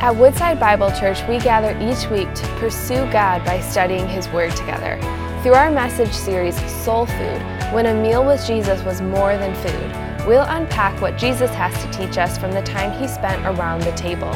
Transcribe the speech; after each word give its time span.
At 0.00 0.14
Woodside 0.14 0.60
Bible 0.60 0.92
Church, 0.92 1.26
we 1.28 1.40
gather 1.40 1.76
each 1.80 2.08
week 2.08 2.32
to 2.32 2.46
pursue 2.60 3.10
God 3.10 3.44
by 3.44 3.58
studying 3.58 4.06
His 4.06 4.28
Word 4.28 4.54
together. 4.54 4.96
Through 5.42 5.54
our 5.54 5.72
message 5.72 6.12
series, 6.12 6.54
Soul 6.84 7.06
Food, 7.06 7.42
when 7.72 7.86
a 7.86 8.00
meal 8.00 8.24
with 8.24 8.46
Jesus 8.46 8.80
was 8.84 9.00
more 9.00 9.36
than 9.36 9.56
food, 9.56 10.24
we'll 10.24 10.46
unpack 10.46 11.00
what 11.00 11.18
Jesus 11.18 11.50
has 11.50 11.74
to 11.82 11.90
teach 11.90 12.16
us 12.16 12.38
from 12.38 12.52
the 12.52 12.62
time 12.62 12.96
He 12.96 13.08
spent 13.08 13.44
around 13.44 13.82
the 13.82 13.90
table. 13.92 14.32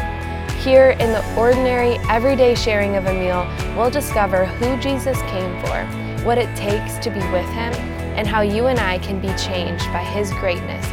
Here, 0.65 0.97
in 0.99 1.13
the 1.13 1.25
ordinary, 1.37 1.97
everyday 2.11 2.57
sharing 2.57 2.97
of 2.97 3.07
a 3.07 3.15
meal, 3.15 3.49
we'll 3.77 3.89
discover 3.89 4.47
who 4.47 4.77
Jesus 4.79 5.17
came 5.23 5.61
for, 5.61 6.25
what 6.25 6.39
it 6.39 6.55
takes 6.57 6.99
to 6.99 7.09
be 7.09 7.21
with 7.31 7.47
Him, 7.51 7.73
and 8.19 8.27
how 8.27 8.41
you 8.41 8.67
and 8.67 8.81
I 8.81 8.99
can 8.99 9.21
be 9.21 9.33
changed 9.35 9.87
by 9.93 10.03
His 10.03 10.33
greatness 10.33 10.85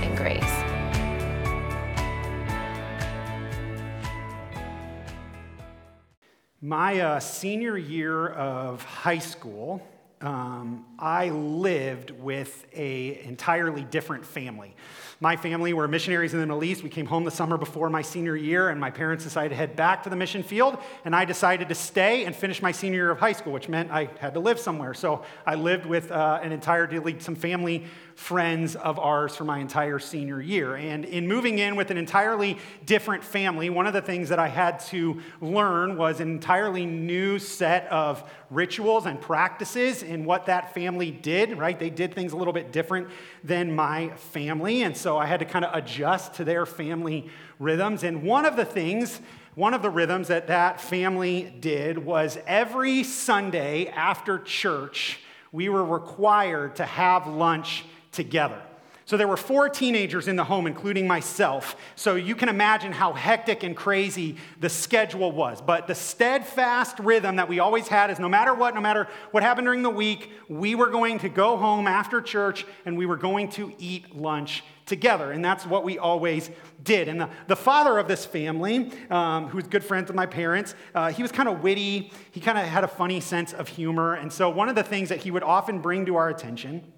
My 6.69 6.99
uh, 6.99 7.19
senior 7.19 7.79
year 7.79 8.27
of 8.27 8.83
high 8.83 9.17
school, 9.17 9.81
um, 10.21 10.85
I 10.99 11.29
lived 11.29 12.11
with 12.11 12.67
a 12.75 13.19
entirely 13.23 13.81
different 13.85 14.23
family. 14.23 14.75
My 15.19 15.35
family 15.35 15.73
were 15.73 15.87
missionaries 15.87 16.31
in 16.35 16.39
the 16.39 16.45
Middle 16.45 16.63
East. 16.63 16.83
We 16.83 16.91
came 16.91 17.07
home 17.07 17.23
the 17.23 17.31
summer 17.31 17.57
before 17.57 17.89
my 17.89 18.03
senior 18.03 18.35
year, 18.35 18.69
and 18.69 18.79
my 18.79 18.91
parents 18.91 19.23
decided 19.23 19.49
to 19.49 19.55
head 19.55 19.75
back 19.75 20.03
to 20.03 20.11
the 20.11 20.15
mission 20.15 20.43
field, 20.43 20.77
and 21.05 21.15
I 21.15 21.25
decided 21.25 21.69
to 21.69 21.75
stay 21.75 22.25
and 22.25 22.35
finish 22.35 22.61
my 22.61 22.71
senior 22.71 22.97
year 22.97 23.09
of 23.09 23.19
high 23.19 23.33
school, 23.33 23.51
which 23.51 23.67
meant 23.67 23.89
I 23.89 24.07
had 24.19 24.35
to 24.35 24.39
live 24.39 24.59
somewhere. 24.59 24.93
So 24.93 25.23
I 25.47 25.55
lived 25.55 25.87
with 25.87 26.11
uh, 26.11 26.39
an 26.43 26.51
entirely 26.51 27.19
some 27.19 27.35
family 27.35 27.87
friends 28.19 28.75
of 28.75 28.99
ours 28.99 29.33
for 29.33 29.45
my 29.45 29.59
entire 29.59 29.97
senior 29.97 30.41
year. 30.41 30.75
And 30.75 31.05
in 31.05 31.25
moving 31.25 31.57
in 31.57 31.77
with 31.77 31.89
an 31.89 31.97
entirely 31.97 32.57
different 32.85 33.23
family, 33.23 33.69
one 33.69 33.87
of 33.87 33.93
the 33.93 34.01
things 34.01 34.27
that 34.27 34.37
I 34.37 34.49
had 34.49 34.81
to 34.87 35.21
learn 35.39 35.95
was 35.95 36.19
an 36.19 36.29
entirely 36.29 36.85
new 36.85 37.39
set 37.39 37.87
of 37.87 38.29
rituals 38.49 39.05
and 39.05 39.21
practices 39.21 40.03
in 40.03 40.25
what 40.25 40.47
that 40.47 40.73
family 40.73 41.11
did, 41.11 41.57
right? 41.57 41.79
They 41.79 41.89
did 41.89 42.13
things 42.13 42.33
a 42.33 42.35
little 42.35 42.51
bit 42.51 42.73
different 42.73 43.07
than 43.41 43.73
my 43.73 44.09
family. 44.09 44.83
And 44.83 44.95
so 44.97 45.17
I 45.17 45.25
had 45.25 45.39
to 45.39 45.45
kind 45.45 45.63
of 45.63 45.73
adjust 45.73 46.33
to 46.35 46.43
their 46.43 46.65
family 46.65 47.29
rhythms. 47.57 48.03
And 48.03 48.21
one 48.21 48.45
of 48.45 48.57
the 48.57 48.65
things 48.65 49.21
one 49.55 49.73
of 49.73 49.81
the 49.81 49.89
rhythms 49.89 50.27
that 50.27 50.47
that 50.47 50.79
family 50.79 51.53
did 51.59 51.97
was 51.97 52.37
every 52.47 53.03
Sunday 53.03 53.87
after 53.87 54.39
church, 54.39 55.19
we 55.51 55.67
were 55.67 55.83
required 55.83 56.77
to 56.77 56.85
have 56.85 57.27
lunch 57.27 57.83
together. 58.11 58.61
So 59.09 59.17
there 59.17 59.27
were 59.27 59.37
four 59.37 59.69
teenagers 59.69 60.27
in 60.27 60.35
the 60.35 60.43
home, 60.43 60.67
including 60.67 61.07
myself. 61.07 61.75
So 61.95 62.13
you 62.13 62.35
can 62.35 62.47
imagine 62.47 62.91
how 62.91 63.13
hectic 63.13 63.63
and 63.63 63.75
crazy 63.75 64.37
the 64.59 64.69
schedule 64.69 65.31
was. 65.31 65.63
But 65.63 65.87
the 65.87 65.95
steadfast 65.95 66.99
rhythm 66.99 67.37
that 67.37 67.49
we 67.49 67.57
always 67.57 67.87
had 67.87 68.11
is 68.11 68.19
no 68.19 68.29
matter 68.29 68.53
what, 68.53 68.75
no 68.75 68.81
matter 68.81 69.07
what 69.31 69.41
happened 69.41 69.65
during 69.65 69.81
the 69.81 69.89
week, 69.89 70.29
we 70.47 70.75
were 70.75 70.91
going 70.91 71.17
to 71.21 71.29
go 71.29 71.57
home 71.57 71.87
after 71.87 72.21
church 72.21 72.67
and 72.85 72.95
we 72.99 73.07
were 73.07 73.17
going 73.17 73.49
to 73.53 73.73
eat 73.79 74.15
lunch 74.15 74.63
together. 74.85 75.31
And 75.31 75.43
that's 75.43 75.65
what 75.65 75.83
we 75.83 75.97
always 75.97 76.51
did. 76.83 77.07
And 77.07 77.19
the, 77.19 77.29
the 77.47 77.55
father 77.55 77.97
of 77.97 78.07
this 78.07 78.25
family, 78.25 78.91
um, 79.09 79.47
who 79.47 79.57
was 79.57 79.65
good 79.65 79.83
friends 79.83 80.09
with 80.09 80.15
my 80.15 80.27
parents, 80.27 80.75
uh, 80.93 81.11
he 81.11 81.23
was 81.23 81.31
kind 81.31 81.49
of 81.49 81.63
witty. 81.63 82.11
He 82.29 82.39
kind 82.39 82.59
of 82.59 82.65
had 82.65 82.83
a 82.83 82.87
funny 82.87 83.21
sense 83.21 83.53
of 83.53 83.69
humor. 83.69 84.13
And 84.13 84.31
so 84.31 84.51
one 84.51 84.69
of 84.69 84.75
the 84.75 84.83
things 84.83 85.09
that 85.09 85.17
he 85.17 85.31
would 85.31 85.41
often 85.41 85.79
bring 85.79 86.05
to 86.05 86.15
our 86.15 86.29
attention 86.29 86.93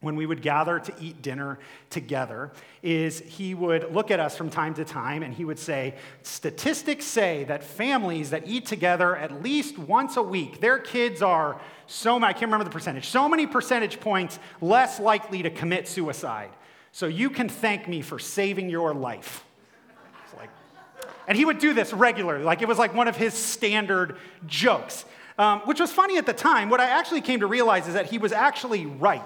when 0.00 0.16
we 0.16 0.24
would 0.24 0.40
gather 0.40 0.78
to 0.78 0.94
eat 0.98 1.20
dinner 1.20 1.58
together 1.90 2.50
is 2.82 3.20
he 3.20 3.54
would 3.54 3.92
look 3.92 4.10
at 4.10 4.18
us 4.18 4.36
from 4.36 4.48
time 4.48 4.72
to 4.74 4.84
time 4.84 5.22
and 5.22 5.34
he 5.34 5.44
would 5.44 5.58
say 5.58 5.94
statistics 6.22 7.04
say 7.04 7.44
that 7.44 7.62
families 7.62 8.30
that 8.30 8.46
eat 8.46 8.64
together 8.64 9.14
at 9.14 9.42
least 9.42 9.78
once 9.78 10.16
a 10.16 10.22
week 10.22 10.60
their 10.60 10.78
kids 10.78 11.20
are 11.20 11.60
so 11.86 12.16
i 12.16 12.32
can't 12.32 12.46
remember 12.46 12.64
the 12.64 12.70
percentage 12.70 13.08
so 13.08 13.28
many 13.28 13.46
percentage 13.46 14.00
points 14.00 14.38
less 14.60 14.98
likely 14.98 15.42
to 15.42 15.50
commit 15.50 15.86
suicide. 15.86 16.50
So 16.92 17.06
you 17.06 17.30
can 17.30 17.48
thank 17.48 17.86
me 17.86 18.02
for 18.02 18.18
saving 18.18 18.68
your 18.68 18.92
life. 18.92 19.44
Like, 20.36 20.50
and 21.28 21.38
he 21.38 21.44
would 21.44 21.60
do 21.60 21.72
this 21.72 21.92
regularly 21.92 22.42
like 22.42 22.62
it 22.62 22.68
was 22.68 22.78
like 22.78 22.94
one 22.94 23.06
of 23.06 23.16
his 23.16 23.34
standard 23.34 24.16
jokes 24.46 25.04
um, 25.38 25.60
which 25.60 25.80
was 25.80 25.90
funny 25.90 26.18
at 26.18 26.26
the 26.26 26.32
time. 26.32 26.70
What 26.70 26.80
i 26.80 26.88
actually 26.88 27.20
came 27.20 27.40
to 27.40 27.46
realize 27.46 27.86
is 27.86 27.94
that 27.94 28.06
he 28.06 28.18
was 28.18 28.32
actually 28.32 28.86
right 28.86 29.22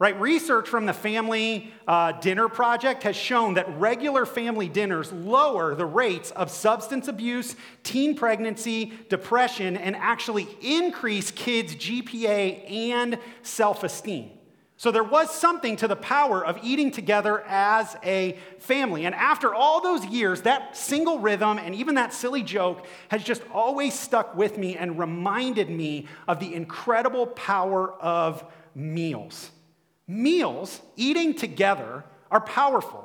Right? 0.00 0.18
Research 0.20 0.68
from 0.68 0.86
the 0.86 0.92
Family 0.92 1.72
uh, 1.88 2.12
Dinner 2.12 2.48
Project 2.48 3.02
has 3.02 3.16
shown 3.16 3.54
that 3.54 3.80
regular 3.80 4.24
family 4.26 4.68
dinners 4.68 5.12
lower 5.12 5.74
the 5.74 5.86
rates 5.86 6.30
of 6.30 6.52
substance 6.52 7.08
abuse, 7.08 7.56
teen 7.82 8.14
pregnancy, 8.14 8.92
depression, 9.08 9.76
and 9.76 9.96
actually 9.96 10.46
increase 10.62 11.32
kids' 11.32 11.74
GPA 11.74 12.70
and 12.70 13.18
self 13.42 13.82
esteem. 13.82 14.30
So 14.76 14.92
there 14.92 15.02
was 15.02 15.34
something 15.34 15.74
to 15.78 15.88
the 15.88 15.96
power 15.96 16.46
of 16.46 16.60
eating 16.62 16.92
together 16.92 17.40
as 17.48 17.96
a 18.04 18.38
family. 18.60 19.04
And 19.04 19.14
after 19.16 19.52
all 19.52 19.80
those 19.80 20.06
years, 20.06 20.42
that 20.42 20.76
single 20.76 21.18
rhythm 21.18 21.58
and 21.58 21.74
even 21.74 21.96
that 21.96 22.12
silly 22.12 22.44
joke 22.44 22.86
has 23.08 23.24
just 23.24 23.42
always 23.52 23.98
stuck 23.98 24.36
with 24.36 24.56
me 24.56 24.76
and 24.76 24.96
reminded 24.96 25.68
me 25.68 26.06
of 26.28 26.38
the 26.38 26.54
incredible 26.54 27.26
power 27.26 27.92
of 27.94 28.44
meals. 28.76 29.50
Meals, 30.08 30.80
eating 30.96 31.34
together, 31.34 32.02
are 32.30 32.40
powerful. 32.40 33.04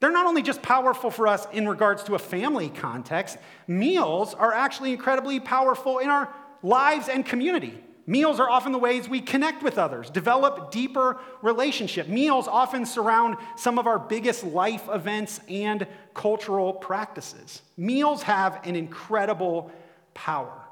They're 0.00 0.12
not 0.12 0.26
only 0.26 0.42
just 0.42 0.60
powerful 0.60 1.10
for 1.10 1.26
us 1.26 1.46
in 1.52 1.68
regards 1.68 2.02
to 2.04 2.16
a 2.16 2.18
family 2.18 2.68
context, 2.68 3.38
meals 3.66 4.34
are 4.34 4.52
actually 4.52 4.92
incredibly 4.92 5.40
powerful 5.40 5.98
in 5.98 6.10
our 6.10 6.34
lives 6.62 7.08
and 7.08 7.24
community. 7.24 7.82
Meals 8.08 8.38
are 8.38 8.48
often 8.48 8.70
the 8.70 8.78
ways 8.78 9.08
we 9.08 9.20
connect 9.20 9.62
with 9.62 9.78
others, 9.78 10.10
develop 10.10 10.70
deeper 10.70 11.18
relationship. 11.42 12.06
Meals 12.08 12.46
often 12.46 12.86
surround 12.86 13.36
some 13.56 13.78
of 13.78 13.86
our 13.86 13.98
biggest 13.98 14.44
life 14.44 14.88
events 14.92 15.40
and 15.48 15.86
cultural 16.14 16.72
practices. 16.72 17.62
Meals 17.76 18.22
have 18.22 18.60
an 18.64 18.76
incredible 18.76 19.72
power. 20.14 20.65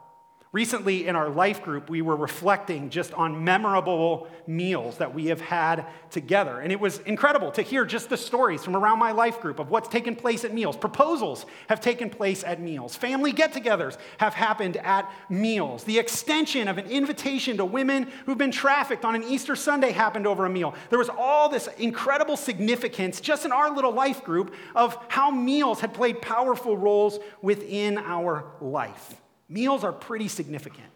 Recently, 0.54 1.08
in 1.08 1.16
our 1.16 1.30
life 1.30 1.64
group, 1.64 1.90
we 1.90 2.00
were 2.00 2.14
reflecting 2.14 2.88
just 2.88 3.12
on 3.14 3.42
memorable 3.42 4.28
meals 4.46 4.98
that 4.98 5.12
we 5.12 5.26
have 5.26 5.40
had 5.40 5.84
together. 6.10 6.60
And 6.60 6.70
it 6.70 6.78
was 6.78 7.00
incredible 7.00 7.50
to 7.50 7.62
hear 7.62 7.84
just 7.84 8.08
the 8.08 8.16
stories 8.16 8.62
from 8.62 8.76
around 8.76 9.00
my 9.00 9.10
life 9.10 9.40
group 9.40 9.58
of 9.58 9.70
what's 9.70 9.88
taken 9.88 10.14
place 10.14 10.44
at 10.44 10.54
meals. 10.54 10.76
Proposals 10.76 11.44
have 11.68 11.80
taken 11.80 12.08
place 12.08 12.44
at 12.44 12.60
meals, 12.60 12.94
family 12.94 13.32
get 13.32 13.52
togethers 13.52 13.96
have 14.18 14.34
happened 14.34 14.76
at 14.76 15.10
meals. 15.28 15.82
The 15.82 15.98
extension 15.98 16.68
of 16.68 16.78
an 16.78 16.86
invitation 16.86 17.56
to 17.56 17.64
women 17.64 18.06
who've 18.24 18.38
been 18.38 18.52
trafficked 18.52 19.04
on 19.04 19.16
an 19.16 19.24
Easter 19.24 19.56
Sunday 19.56 19.90
happened 19.90 20.24
over 20.24 20.46
a 20.46 20.50
meal. 20.50 20.76
There 20.88 21.00
was 21.00 21.10
all 21.10 21.48
this 21.48 21.68
incredible 21.78 22.36
significance 22.36 23.20
just 23.20 23.44
in 23.44 23.50
our 23.50 23.74
little 23.74 23.92
life 23.92 24.22
group 24.22 24.54
of 24.76 24.96
how 25.08 25.32
meals 25.32 25.80
had 25.80 25.92
played 25.92 26.22
powerful 26.22 26.76
roles 26.76 27.18
within 27.42 27.98
our 27.98 28.52
life. 28.60 29.16
Meals 29.48 29.84
are 29.84 29.92
pretty 29.92 30.28
significant. 30.28 30.88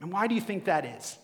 And 0.00 0.12
why 0.12 0.26
do 0.26 0.34
you 0.34 0.40
think 0.40 0.64
that 0.64 0.84
is? 0.84 1.18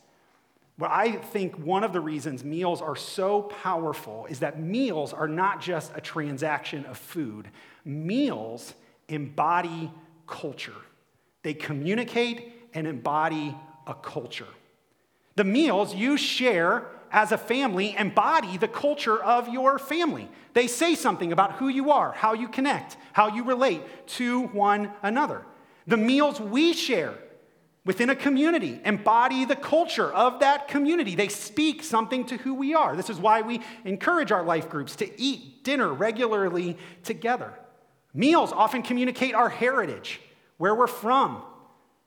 Well, 0.78 0.90
I 0.92 1.12
think 1.12 1.56
one 1.56 1.84
of 1.84 1.92
the 1.94 2.00
reasons 2.00 2.44
meals 2.44 2.82
are 2.82 2.96
so 2.96 3.42
powerful 3.42 4.26
is 4.26 4.40
that 4.40 4.60
meals 4.60 5.14
are 5.14 5.28
not 5.28 5.60
just 5.60 5.90
a 5.94 6.00
transaction 6.00 6.84
of 6.84 6.98
food, 6.98 7.48
meals 7.84 8.74
embody 9.08 9.90
culture. 10.26 10.74
They 11.42 11.54
communicate 11.54 12.52
and 12.74 12.86
embody 12.86 13.56
a 13.86 13.94
culture. 13.94 14.48
The 15.36 15.44
meals 15.44 15.94
you 15.94 16.16
share 16.18 16.86
as 17.10 17.32
a 17.32 17.38
family 17.38 17.96
embody 17.96 18.58
the 18.58 18.68
culture 18.68 19.22
of 19.22 19.48
your 19.48 19.78
family. 19.78 20.28
They 20.52 20.66
say 20.66 20.94
something 20.94 21.32
about 21.32 21.52
who 21.52 21.68
you 21.68 21.90
are, 21.90 22.12
how 22.12 22.34
you 22.34 22.48
connect, 22.48 22.96
how 23.12 23.28
you 23.28 23.44
relate 23.44 23.82
to 24.08 24.42
one 24.48 24.90
another. 25.02 25.42
The 25.86 25.96
meals 25.96 26.40
we 26.40 26.72
share 26.72 27.14
within 27.84 28.10
a 28.10 28.16
community 28.16 28.80
embody 28.84 29.44
the 29.44 29.56
culture 29.56 30.12
of 30.12 30.40
that 30.40 30.66
community. 30.68 31.14
They 31.14 31.28
speak 31.28 31.84
something 31.84 32.26
to 32.26 32.36
who 32.38 32.54
we 32.54 32.74
are. 32.74 32.96
This 32.96 33.08
is 33.08 33.18
why 33.18 33.42
we 33.42 33.60
encourage 33.84 34.32
our 34.32 34.42
life 34.42 34.68
groups 34.68 34.96
to 34.96 35.20
eat 35.20 35.62
dinner 35.62 35.92
regularly 35.92 36.76
together. 37.04 37.54
Meals 38.12 38.52
often 38.52 38.82
communicate 38.82 39.34
our 39.34 39.48
heritage, 39.48 40.20
where 40.56 40.74
we're 40.74 40.86
from, 40.86 41.42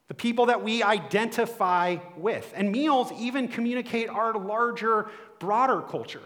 the 0.10 0.14
people 0.14 0.48
that 0.48 0.64
we 0.64 0.84
identify 0.84 1.98
with. 2.18 2.52
And 2.56 2.72
meals 2.72 3.12
even 3.18 3.48
communicate 3.48 4.10
our 4.10 4.34
larger, 4.34 5.10
broader 5.40 5.82
culture. 5.82 6.22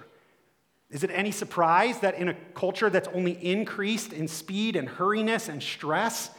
Is 0.89 1.03
it 1.03 1.11
any 1.13 1.31
surprise 1.31 1.99
that 1.99 2.15
in 2.15 2.29
a 2.29 2.33
culture 2.55 2.89
that's 2.89 3.09
only 3.09 3.33
increased 3.43 4.13
in 4.13 4.27
speed 4.27 4.75
and 4.75 4.87
hurriness 4.87 5.49
and 5.49 5.61
stress, 5.61 6.29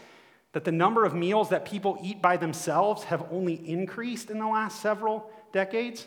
that 0.55 0.65
the 0.65 0.73
number 0.73 1.05
of 1.05 1.15
meals 1.15 1.51
that 1.51 1.65
people 1.65 1.99
eat 2.03 2.23
by 2.23 2.37
themselves 2.37 3.05
have 3.05 3.27
only 3.31 3.55
increased 3.69 4.31
in 4.31 4.39
the 4.39 4.47
last 4.47 4.81
several 4.81 5.31
decades? 5.53 6.06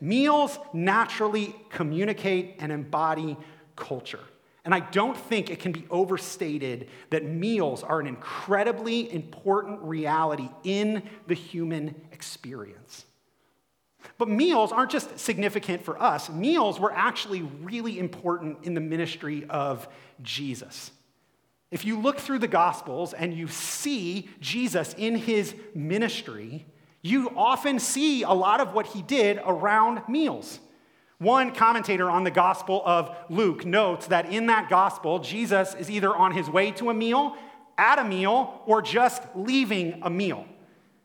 Meals 0.00 0.58
naturally 0.72 1.54
communicate 1.70 2.56
and 2.60 2.70
embody 2.70 3.36
culture. 3.74 4.20
And 4.64 4.74
I 4.74 4.80
don't 4.80 5.16
think 5.16 5.50
it 5.50 5.58
can 5.58 5.72
be 5.72 5.86
overstated 5.90 6.88
that 7.10 7.24
meals 7.24 7.82
are 7.82 7.98
an 7.98 8.06
incredibly 8.06 9.12
important 9.12 9.80
reality 9.82 10.48
in 10.62 11.02
the 11.26 11.34
human 11.34 12.00
experience. 12.12 13.06
But 14.18 14.28
meals 14.28 14.70
aren't 14.70 14.90
just 14.90 15.18
significant 15.18 15.84
for 15.84 16.00
us, 16.00 16.28
meals 16.28 16.78
were 16.78 16.92
actually 16.92 17.42
really 17.62 17.98
important 17.98 18.64
in 18.64 18.74
the 18.74 18.80
ministry 18.80 19.46
of 19.48 19.88
Jesus. 20.20 20.90
If 21.72 21.86
you 21.86 21.98
look 21.98 22.20
through 22.20 22.40
the 22.40 22.48
Gospels 22.48 23.14
and 23.14 23.32
you 23.32 23.48
see 23.48 24.28
Jesus 24.40 24.94
in 24.98 25.16
his 25.16 25.54
ministry, 25.74 26.66
you 27.00 27.32
often 27.34 27.78
see 27.78 28.22
a 28.22 28.30
lot 28.30 28.60
of 28.60 28.74
what 28.74 28.88
he 28.88 29.00
did 29.00 29.40
around 29.44 30.06
meals. 30.06 30.60
One 31.16 31.54
commentator 31.54 32.10
on 32.10 32.24
the 32.24 32.30
Gospel 32.30 32.82
of 32.84 33.16
Luke 33.30 33.64
notes 33.64 34.08
that 34.08 34.30
in 34.30 34.46
that 34.46 34.68
Gospel, 34.68 35.20
Jesus 35.20 35.74
is 35.74 35.90
either 35.90 36.14
on 36.14 36.32
his 36.32 36.50
way 36.50 36.72
to 36.72 36.90
a 36.90 36.94
meal, 36.94 37.36
at 37.78 37.98
a 37.98 38.04
meal, 38.04 38.60
or 38.66 38.82
just 38.82 39.22
leaving 39.34 39.98
a 40.02 40.10
meal. 40.10 40.44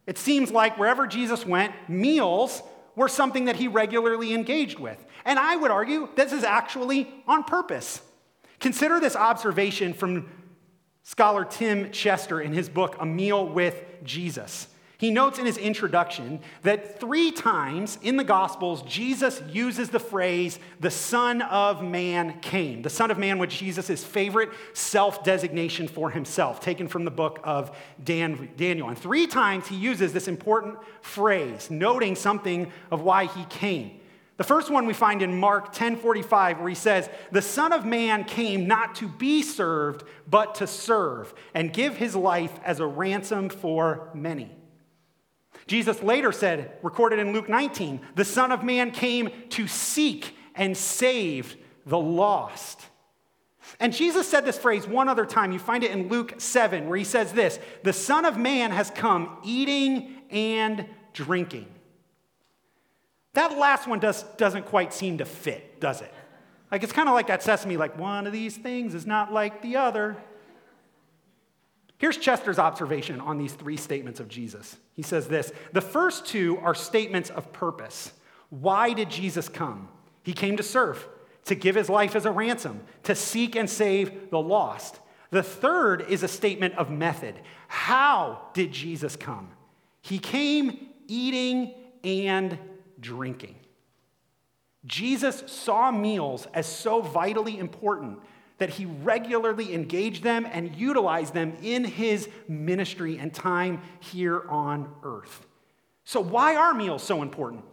It 0.05 0.17
seems 0.17 0.51
like 0.51 0.77
wherever 0.77 1.07
Jesus 1.07 1.45
went, 1.45 1.73
meals 1.87 2.61
were 2.97 3.07
something 3.07 3.45
that 3.45 3.55
he 3.55 3.69
regularly 3.69 4.33
engaged 4.33 4.79
with. 4.79 5.05
And 5.23 5.39
I 5.39 5.55
would 5.55 5.71
argue 5.71 6.09
this 6.17 6.33
is 6.33 6.43
actually 6.43 7.07
on 7.25 7.45
purpose. 7.45 8.01
Consider 8.59 8.99
this 8.99 9.15
observation 9.15 9.93
from 9.93 10.29
scholar 11.07 11.45
Tim 11.45 11.89
Chester 11.91 12.41
in 12.41 12.51
his 12.51 12.67
book, 12.67 12.97
A 12.99 13.05
Meal 13.05 13.47
with 13.47 13.81
Jesus. 14.03 14.67
He 14.97 15.09
notes 15.09 15.39
in 15.39 15.45
his 15.45 15.57
introduction 15.57 16.41
that 16.63 16.99
three 16.99 17.31
times 17.31 17.97
in 18.01 18.17
the 18.17 18.25
Gospels, 18.25 18.81
Jesus 18.81 19.41
uses 19.49 19.89
the 19.89 20.01
phrase, 20.01 20.59
the 20.81 20.91
Son 20.91 21.41
of 21.43 21.81
Man 21.81 22.41
came. 22.41 22.81
The 22.81 22.89
Son 22.89 23.09
of 23.09 23.17
Man 23.17 23.39
was 23.39 23.53
Jesus' 23.53 24.03
favorite 24.03 24.49
self 24.73 25.23
designation 25.23 25.87
for 25.87 26.09
himself, 26.09 26.59
taken 26.59 26.89
from 26.89 27.05
the 27.05 27.11
book 27.11 27.39
of 27.45 27.77
Dan, 28.03 28.49
Daniel. 28.57 28.89
And 28.89 28.97
three 28.97 29.27
times 29.27 29.65
he 29.69 29.77
uses 29.77 30.11
this 30.11 30.27
important 30.27 30.77
phrase, 31.01 31.71
noting 31.71 32.15
something 32.15 32.69
of 32.91 33.01
why 33.01 33.27
he 33.27 33.45
came. 33.45 34.01
The 34.37 34.43
first 34.43 34.69
one 34.69 34.85
we 34.85 34.93
find 34.93 35.21
in 35.21 35.39
Mark 35.39 35.73
10:45 35.73 36.59
where 36.59 36.69
he 36.69 36.75
says, 36.75 37.09
"The 37.31 37.41
Son 37.41 37.73
of 37.73 37.85
man 37.85 38.23
came 38.23 38.67
not 38.67 38.95
to 38.95 39.07
be 39.07 39.41
served, 39.41 40.03
but 40.27 40.55
to 40.55 40.67
serve 40.67 41.33
and 41.53 41.73
give 41.73 41.97
his 41.97 42.15
life 42.15 42.59
as 42.63 42.79
a 42.79 42.85
ransom 42.85 43.49
for 43.49 44.09
many." 44.13 44.55
Jesus 45.67 46.01
later 46.01 46.31
said, 46.31 46.77
recorded 46.81 47.19
in 47.19 47.33
Luke 47.33 47.49
19, 47.49 47.99
the 48.15 48.25
Son 48.25 48.51
of 48.51 48.63
Man 48.63 48.91
came 48.91 49.29
to 49.49 49.67
seek 49.67 50.35
and 50.55 50.75
save 50.75 51.57
the 51.85 51.99
lost. 51.99 52.81
And 53.79 53.93
Jesus 53.93 54.27
said 54.27 54.45
this 54.45 54.57
phrase 54.57 54.87
one 54.87 55.09
other 55.09 55.25
time. 55.25 55.51
You 55.51 55.59
find 55.59 55.83
it 55.83 55.91
in 55.91 56.07
Luke 56.07 56.35
7, 56.37 56.87
where 56.87 56.97
he 56.97 57.03
says 57.03 57.33
this 57.33 57.59
The 57.83 57.93
Son 57.93 58.23
of 58.23 58.37
Man 58.37 58.71
has 58.71 58.89
come 58.91 59.37
eating 59.43 60.15
and 60.29 60.85
drinking. 61.13 61.67
That 63.37 63.55
last 63.55 63.85
one 63.85 63.99
does, 63.99 64.23
doesn't 64.37 64.65
quite 64.65 64.91
seem 64.91 65.19
to 65.19 65.25
fit, 65.25 65.79
does 65.79 66.01
it? 66.01 66.11
Like 66.71 66.81
it's 66.81 66.91
kind 66.91 67.07
of 67.07 67.13
like 67.13 67.27
that 67.27 67.43
sesame, 67.43 67.77
like 67.77 67.95
one 67.95 68.25
of 68.25 68.33
these 68.33 68.57
things 68.57 68.95
is 68.95 69.05
not 69.05 69.31
like 69.31 69.61
the 69.61 69.75
other. 69.75 70.17
Here's 71.99 72.17
Chester's 72.17 72.57
observation 72.57 73.21
on 73.21 73.37
these 73.37 73.53
three 73.53 73.77
statements 73.77 74.19
of 74.19 74.27
Jesus. 74.27 74.75
He 74.95 75.03
says 75.03 75.27
this 75.27 75.51
The 75.71 75.81
first 75.81 76.25
two 76.25 76.57
are 76.63 76.73
statements 76.73 77.29
of 77.29 77.53
purpose. 77.53 78.11
Why 78.49 78.93
did 78.93 79.11
Jesus 79.11 79.47
come? 79.47 79.89
He 80.23 80.33
came 80.33 80.57
to 80.57 80.63
serve, 80.63 81.07
to 81.45 81.53
give 81.53 81.75
his 81.75 81.89
life 81.89 82.15
as 82.15 82.25
a 82.25 82.31
ransom, 82.31 82.81
to 83.03 83.13
seek 83.13 83.55
and 83.55 83.69
save 83.69 84.31
the 84.31 84.41
lost. 84.41 84.99
The 85.29 85.43
third 85.43 86.09
is 86.09 86.23
a 86.23 86.27
statement 86.27 86.73
of 86.73 86.89
method. 86.89 87.35
How 87.67 88.47
did 88.55 88.71
Jesus 88.71 89.15
come? 89.15 89.51
He 90.01 90.17
came 90.17 90.87
eating 91.07 91.75
and 92.03 92.57
drinking. 93.07 93.55
Jesus 94.85 95.43
saw 95.47 95.91
meals 95.91 96.47
as 96.53 96.65
so 96.65 97.01
vitally 97.01 97.57
important 97.57 98.19
that 98.57 98.69
he 98.71 98.85
regularly 98.85 99.73
engaged 99.73 100.23
them 100.23 100.45
and 100.51 100.75
utilized 100.75 101.33
them 101.33 101.55
in 101.61 101.83
his 101.85 102.27
ministry 102.47 103.17
and 103.17 103.33
time 103.33 103.81
here 103.99 104.41
on 104.49 104.89
earth. 105.03 105.45
So, 106.03 106.19
why 106.21 106.55
are 106.55 106.73
meals 106.73 107.03
so 107.03 107.21
important? 107.21 107.63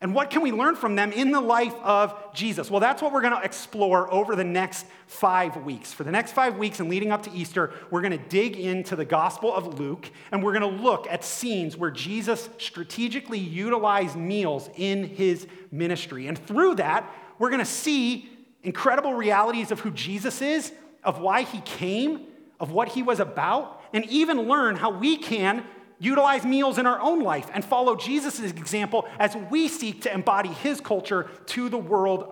And 0.00 0.14
what 0.14 0.30
can 0.30 0.42
we 0.42 0.52
learn 0.52 0.76
from 0.76 0.94
them 0.94 1.10
in 1.10 1.32
the 1.32 1.40
life 1.40 1.74
of 1.82 2.14
Jesus? 2.32 2.70
Well, 2.70 2.78
that's 2.78 3.02
what 3.02 3.12
we're 3.12 3.20
going 3.20 3.36
to 3.36 3.42
explore 3.42 4.12
over 4.12 4.36
the 4.36 4.44
next 4.44 4.86
five 5.08 5.56
weeks. 5.56 5.92
For 5.92 6.04
the 6.04 6.12
next 6.12 6.32
five 6.32 6.56
weeks 6.56 6.78
and 6.78 6.88
leading 6.88 7.10
up 7.10 7.24
to 7.24 7.32
Easter, 7.32 7.72
we're 7.90 8.02
going 8.02 8.16
to 8.16 8.28
dig 8.28 8.56
into 8.56 8.94
the 8.94 9.04
Gospel 9.04 9.52
of 9.52 9.80
Luke 9.80 10.08
and 10.30 10.40
we're 10.40 10.56
going 10.56 10.76
to 10.76 10.82
look 10.82 11.08
at 11.10 11.24
scenes 11.24 11.76
where 11.76 11.90
Jesus 11.90 12.48
strategically 12.58 13.40
utilized 13.40 14.14
meals 14.14 14.70
in 14.76 15.02
his 15.02 15.48
ministry. 15.72 16.28
And 16.28 16.38
through 16.38 16.76
that, 16.76 17.12
we're 17.40 17.50
going 17.50 17.58
to 17.58 17.64
see 17.64 18.28
incredible 18.62 19.14
realities 19.14 19.72
of 19.72 19.80
who 19.80 19.90
Jesus 19.90 20.40
is, 20.40 20.72
of 21.02 21.18
why 21.20 21.42
he 21.42 21.60
came, 21.62 22.26
of 22.60 22.70
what 22.70 22.88
he 22.88 23.02
was 23.02 23.18
about, 23.18 23.82
and 23.92 24.04
even 24.06 24.42
learn 24.42 24.76
how 24.76 24.90
we 24.90 25.16
can 25.16 25.64
utilize 25.98 26.44
meals 26.44 26.78
in 26.78 26.86
our 26.86 27.00
own 27.00 27.20
life 27.20 27.50
and 27.52 27.64
follow 27.64 27.96
Jesus' 27.96 28.40
example 28.40 29.06
as 29.18 29.36
we 29.50 29.68
seek 29.68 30.02
to 30.02 30.12
embody 30.12 30.50
his 30.50 30.80
culture 30.80 31.28
to 31.46 31.68
the 31.68 31.78
world 31.78 32.28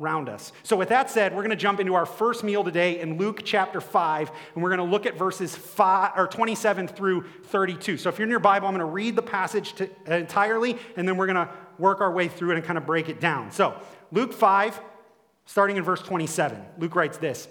around 0.00 0.28
us. 0.28 0.52
So, 0.62 0.76
with 0.76 0.88
that 0.88 1.10
said, 1.10 1.32
we're 1.32 1.42
going 1.42 1.50
to 1.50 1.56
jump 1.56 1.80
into 1.80 1.94
our 1.94 2.06
first 2.06 2.42
meal 2.42 2.64
today 2.64 3.00
in 3.00 3.18
Luke 3.18 3.42
chapter 3.44 3.80
5, 3.80 4.30
and 4.54 4.62
we're 4.62 4.74
going 4.74 4.86
to 4.86 4.90
look 4.92 5.06
at 5.06 5.18
verses 5.18 5.54
5, 5.54 6.12
or 6.16 6.26
27 6.26 6.88
through 6.88 7.24
32. 7.44 7.98
So, 7.98 8.08
if 8.08 8.18
you're 8.18 8.24
in 8.24 8.30
your 8.30 8.40
Bible, 8.40 8.68
I'm 8.68 8.74
going 8.74 8.86
to 8.86 8.92
read 8.92 9.16
the 9.16 9.22
passage 9.22 9.74
to, 9.74 9.90
entirely, 10.06 10.78
and 10.96 11.06
then 11.06 11.16
we're 11.16 11.26
going 11.26 11.46
to 11.46 11.48
work 11.78 12.00
our 12.00 12.12
way 12.12 12.28
through 12.28 12.52
it 12.52 12.56
and 12.56 12.64
kind 12.64 12.78
of 12.78 12.86
break 12.86 13.08
it 13.08 13.20
down. 13.20 13.52
So, 13.52 13.80
Luke 14.10 14.32
5, 14.32 14.80
Starting 15.46 15.76
in 15.76 15.82
verse 15.82 16.00
27, 16.02 16.60
Luke 16.78 16.94
writes 16.94 17.18
this 17.18 17.48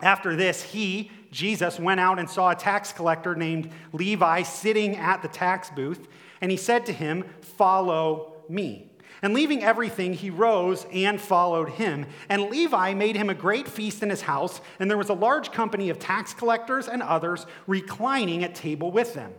After 0.00 0.34
this, 0.34 0.62
he, 0.62 1.10
Jesus, 1.32 1.80
went 1.80 1.98
out 1.98 2.18
and 2.18 2.30
saw 2.30 2.50
a 2.50 2.54
tax 2.54 2.92
collector 2.92 3.34
named 3.34 3.70
Levi 3.92 4.42
sitting 4.42 4.96
at 4.96 5.22
the 5.22 5.28
tax 5.28 5.70
booth, 5.70 6.06
and 6.40 6.50
he 6.50 6.56
said 6.56 6.86
to 6.86 6.92
him, 6.92 7.24
Follow 7.40 8.34
me. 8.48 8.92
And 9.22 9.34
leaving 9.34 9.62
everything, 9.62 10.14
he 10.14 10.30
rose 10.30 10.84
and 10.92 11.20
followed 11.20 11.70
him. 11.70 12.06
And 12.28 12.50
Levi 12.50 12.92
made 12.94 13.16
him 13.16 13.30
a 13.30 13.34
great 13.34 13.66
feast 13.66 14.02
in 14.02 14.10
his 14.10 14.22
house, 14.22 14.60
and 14.78 14.90
there 14.90 14.98
was 14.98 15.08
a 15.08 15.14
large 15.14 15.52
company 15.52 15.90
of 15.90 15.98
tax 15.98 16.34
collectors 16.34 16.86
and 16.86 17.02
others 17.02 17.46
reclining 17.66 18.44
at 18.44 18.54
table 18.54 18.90
with 18.90 19.14
them. 19.14 19.32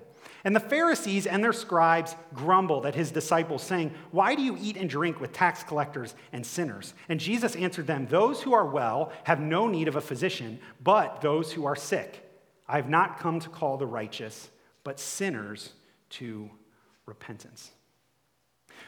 And 0.46 0.54
the 0.54 0.60
Pharisees 0.60 1.26
and 1.26 1.42
their 1.42 1.54
scribes 1.54 2.16
grumbled 2.34 2.86
at 2.86 2.96
his 2.96 3.12
disciples, 3.12 3.64
saying, 3.64 3.94
Why 4.12 4.36
do 4.36 4.42
you 4.42 4.58
eat 4.60 4.76
and 4.76 4.90
drink 4.90 5.22
with 5.22 5.32
tax 5.32 5.64
collectors 5.64 6.16
and 6.34 6.46
sinners? 6.46 6.94
And 7.08 7.20
Jesus 7.20 7.56
answered 7.56 7.88
them, 7.88 8.08
Those 8.08 8.42
who 8.42 8.54
are 8.54 8.66
well 8.66 9.14
have 9.24 9.40
no 9.40 9.68
need 9.68 9.88
of 9.88 9.96
a 9.96 10.02
physician, 10.02 10.60
but 10.84 11.22
those 11.22 11.54
who 11.54 11.66
are 11.66 11.78
sick. 11.78 12.30
I 12.68 12.76
have 12.76 12.90
not 12.90 13.20
come 13.20 13.40
to 13.40 13.50
call 13.50 13.78
the 13.78 13.86
righteous, 13.86 14.50
but 14.84 15.00
sinners 15.00 15.72
to 16.12 16.50
repentance. 17.06 17.72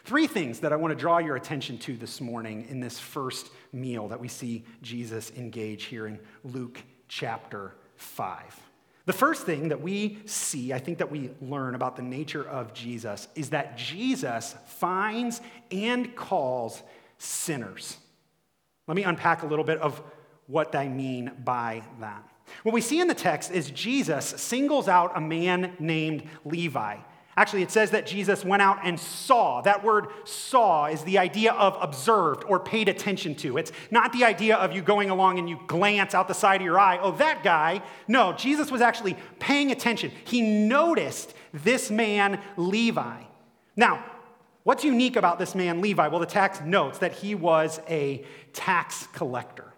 Three 0.03 0.27
things 0.27 0.59
that 0.59 0.74
I 0.74 0.75
want 0.75 0.91
to 0.91 1.00
draw 1.00 1.19
your 1.19 1.38
attention 1.38 1.77
to 1.79 1.95
this 1.95 2.19
morning 2.19 2.67
in 2.69 2.81
this 2.81 3.00
first 3.00 3.50
meal 3.71 4.09
that 4.09 4.19
we 4.19 4.27
see 4.27 4.65
Jesus 4.81 5.31
engage 5.38 5.85
here 5.85 6.05
in 6.07 6.19
Luke 6.43 6.83
chapter 7.07 7.75
5. 7.95 8.59
The 9.05 9.13
first 9.13 9.45
thing 9.45 9.69
that 9.69 9.81
we 9.81 10.17
see, 10.25 10.74
I 10.74 10.79
think 10.79 10.97
that 10.97 11.12
we 11.12 11.29
learn 11.39 11.75
about 11.75 11.95
the 11.95 12.01
nature 12.01 12.47
of 12.47 12.74
Jesus, 12.74 13.27
is 13.35 13.51
that 13.51 13.77
Jesus 13.77 14.55
finds 14.65 15.41
and 15.71 16.15
calls 16.15 16.81
sinners. 17.17 17.97
Let 18.88 18.95
me 18.95 19.03
unpack 19.03 19.43
a 19.43 19.47
little 19.47 19.65
bit 19.65 19.79
of 19.79 20.01
what 20.47 20.75
I 20.75 20.88
mean 20.88 21.31
by 21.43 21.83
that. 22.00 22.27
What 22.63 22.74
we 22.74 22.81
see 22.81 23.00
in 23.00 23.07
the 23.07 23.15
text 23.15 23.51
is 23.51 23.69
Jesus 23.71 24.25
singles 24.25 24.88
out 24.88 25.12
a 25.15 25.21
man 25.21 25.75
named 25.79 26.24
Levi. 26.43 26.97
Actually, 27.38 27.63
it 27.63 27.72
says 27.72 27.92
that 27.92 28.06
Jesus 28.06 28.46
went 28.46 28.62
out 28.62 28.80
and 28.84 28.98
saw. 28.98 29.62
That 29.62 29.84
word 29.84 30.08
saw 30.24 30.86
is 30.86 31.04
the 31.04 31.18
idea 31.18 31.51
of 31.51 31.77
observed 31.82 32.46
or 32.48 32.62
paid 32.62 32.88
attention 32.88 33.36
to. 33.36 33.58
It's 33.58 33.74
not 33.92 34.13
the 34.13 34.24
idea 34.24 34.56
of 34.56 34.72
you 34.72 34.82
going 34.82 35.10
along 35.10 35.38
and 35.39 35.50
you 35.50 35.60
glance 35.68 36.13
out 36.13 36.30
the 36.30 36.34
side 36.34 36.62
of 36.62 36.65
your 36.65 36.80
eye, 36.80 36.98
oh, 37.01 37.12
that 37.13 37.44
guy. 37.44 37.82
No, 38.08 38.32
Jesus 38.32 38.72
was 38.72 38.80
actually 38.80 39.18
paying 39.39 39.72
attention. 39.72 40.12
He 40.24 40.42
noticed 40.42 41.34
this 41.54 41.92
man, 41.92 42.39
Levi. 42.56 43.24
Now, 43.75 44.06
what's 44.63 44.86
unique 44.86 45.18
about 45.18 45.38
this 45.38 45.56
man, 45.56 45.82
Levi? 45.82 46.08
Well, 46.08 46.22
the 46.22 46.25
text 46.25 46.63
notes 46.63 47.00
that 47.00 47.12
he 47.12 47.36
was 47.36 47.82
a 47.89 48.24
tax 48.54 49.08
collector. 49.12 49.74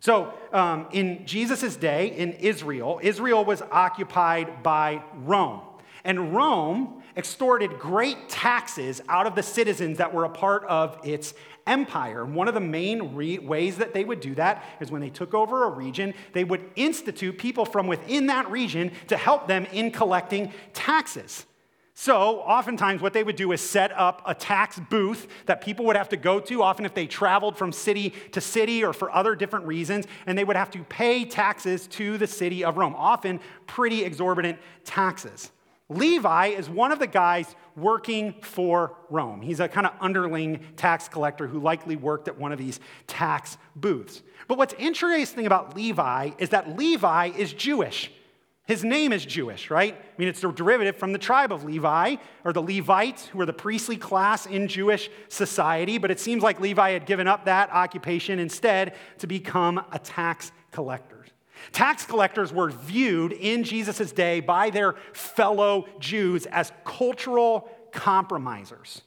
So, 0.00 0.34
um, 0.52 0.88
in 0.90 1.24
Jesus' 1.24 1.76
day 1.76 2.08
in 2.08 2.32
Israel, 2.32 3.00
Israel 3.02 3.44
was 3.44 3.62
occupied 3.62 4.62
by 4.62 5.02
Rome. 5.14 5.62
And 6.04 6.34
Rome 6.34 7.02
extorted 7.16 7.78
great 7.78 8.28
taxes 8.28 9.00
out 9.08 9.26
of 9.26 9.34
the 9.34 9.42
citizens 9.42 9.98
that 9.98 10.12
were 10.12 10.24
a 10.24 10.30
part 10.30 10.64
of 10.64 10.98
its 11.04 11.34
empire. 11.66 12.24
And 12.24 12.34
one 12.34 12.48
of 12.48 12.54
the 12.54 12.60
main 12.60 13.14
re- 13.14 13.38
ways 13.38 13.76
that 13.76 13.94
they 13.94 14.04
would 14.04 14.20
do 14.20 14.34
that 14.34 14.64
is 14.80 14.90
when 14.90 15.00
they 15.00 15.10
took 15.10 15.34
over 15.34 15.64
a 15.64 15.70
region, 15.70 16.14
they 16.32 16.44
would 16.44 16.64
institute 16.74 17.38
people 17.38 17.64
from 17.64 17.86
within 17.86 18.26
that 18.26 18.50
region 18.50 18.90
to 19.08 19.16
help 19.16 19.46
them 19.46 19.66
in 19.72 19.90
collecting 19.90 20.52
taxes. 20.72 21.46
So, 21.94 22.40
oftentimes, 22.40 23.02
what 23.02 23.12
they 23.12 23.22
would 23.22 23.36
do 23.36 23.52
is 23.52 23.60
set 23.60 23.92
up 23.92 24.22
a 24.24 24.34
tax 24.34 24.80
booth 24.80 25.28
that 25.44 25.60
people 25.60 25.84
would 25.84 25.94
have 25.94 26.08
to 26.08 26.16
go 26.16 26.40
to, 26.40 26.62
often 26.62 26.86
if 26.86 26.94
they 26.94 27.06
traveled 27.06 27.56
from 27.56 27.70
city 27.70 28.14
to 28.32 28.40
city 28.40 28.82
or 28.82 28.94
for 28.94 29.14
other 29.14 29.36
different 29.36 29.66
reasons, 29.66 30.06
and 30.26 30.36
they 30.36 30.42
would 30.42 30.56
have 30.56 30.70
to 30.70 30.82
pay 30.84 31.26
taxes 31.26 31.86
to 31.88 32.16
the 32.16 32.26
city 32.26 32.64
of 32.64 32.78
Rome, 32.78 32.94
often 32.96 33.40
pretty 33.66 34.04
exorbitant 34.04 34.58
taxes. 34.84 35.52
Levi 35.96 36.48
is 36.48 36.68
one 36.68 36.92
of 36.92 36.98
the 36.98 37.06
guys 37.06 37.54
working 37.76 38.34
for 38.42 38.96
Rome. 39.10 39.40
He's 39.40 39.60
a 39.60 39.68
kind 39.68 39.86
of 39.86 39.92
underling 40.00 40.60
tax 40.76 41.08
collector 41.08 41.46
who 41.46 41.60
likely 41.60 41.96
worked 41.96 42.28
at 42.28 42.38
one 42.38 42.52
of 42.52 42.58
these 42.58 42.80
tax 43.06 43.56
booths. 43.76 44.22
But 44.48 44.58
what's 44.58 44.74
interesting 44.78 45.46
about 45.46 45.76
Levi 45.76 46.30
is 46.38 46.50
that 46.50 46.76
Levi 46.76 47.28
is 47.36 47.52
Jewish. 47.52 48.10
His 48.66 48.84
name 48.84 49.12
is 49.12 49.24
Jewish, 49.24 49.70
right? 49.70 49.94
I 49.94 50.18
mean, 50.18 50.28
it's 50.28 50.44
a 50.44 50.52
derivative 50.52 50.96
from 50.96 51.12
the 51.12 51.18
tribe 51.18 51.52
of 51.52 51.64
Levi, 51.64 52.16
or 52.44 52.52
the 52.52 52.62
Levites, 52.62 53.26
who 53.26 53.40
are 53.40 53.46
the 53.46 53.52
priestly 53.52 53.96
class 53.96 54.46
in 54.46 54.68
Jewish 54.68 55.10
society. 55.28 55.98
But 55.98 56.12
it 56.12 56.20
seems 56.20 56.42
like 56.44 56.60
Levi 56.60 56.92
had 56.92 57.04
given 57.04 57.26
up 57.26 57.46
that 57.46 57.70
occupation 57.70 58.38
instead 58.38 58.94
to 59.18 59.26
become 59.26 59.84
a 59.90 59.98
tax 59.98 60.52
collector. 60.70 61.11
Tax 61.70 62.04
collectors 62.04 62.52
were 62.52 62.70
viewed 62.70 63.32
in 63.32 63.62
Jesus' 63.62 64.12
day 64.12 64.40
by 64.40 64.70
their 64.70 64.94
fellow 65.12 65.86
Jews 66.00 66.46
as 66.46 66.72
cultural 66.84 67.70
compromisers 67.92 69.02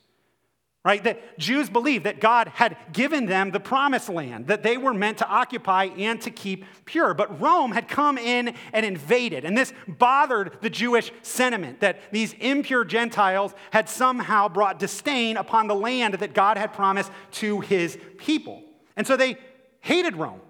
right? 0.85 1.03
That 1.03 1.39
Jews 1.39 1.67
believed 1.67 2.05
that 2.05 2.21
God 2.21 2.47
had 2.47 2.77
given 2.93 3.25
them 3.25 3.49
the 3.49 3.59
promised 3.59 4.07
land 4.07 4.47
that 4.47 4.61
they 4.61 4.77
were 4.77 4.93
meant 4.93 5.17
to 5.17 5.27
occupy 5.27 5.85
and 5.85 6.21
to 6.21 6.29
keep 6.29 6.63
pure. 6.85 7.15
But 7.15 7.41
Rome 7.41 7.71
had 7.71 7.87
come 7.87 8.19
in 8.19 8.53
and 8.71 8.85
invaded, 8.85 9.45
and 9.45 9.57
this 9.57 9.73
bothered 9.87 10.59
the 10.61 10.69
Jewish 10.69 11.11
sentiment 11.23 11.79
that 11.79 11.99
these 12.11 12.33
impure 12.33 12.85
Gentiles 12.85 13.55
had 13.71 13.89
somehow 13.89 14.47
brought 14.47 14.77
disdain 14.77 15.37
upon 15.37 15.67
the 15.67 15.73
land 15.73 16.13
that 16.13 16.35
God 16.35 16.55
had 16.55 16.71
promised 16.71 17.11
to 17.31 17.61
his 17.61 17.97
people. 18.19 18.61
And 18.95 19.07
so 19.07 19.17
they 19.17 19.37
hated 19.81 20.15
Rome. 20.15 20.41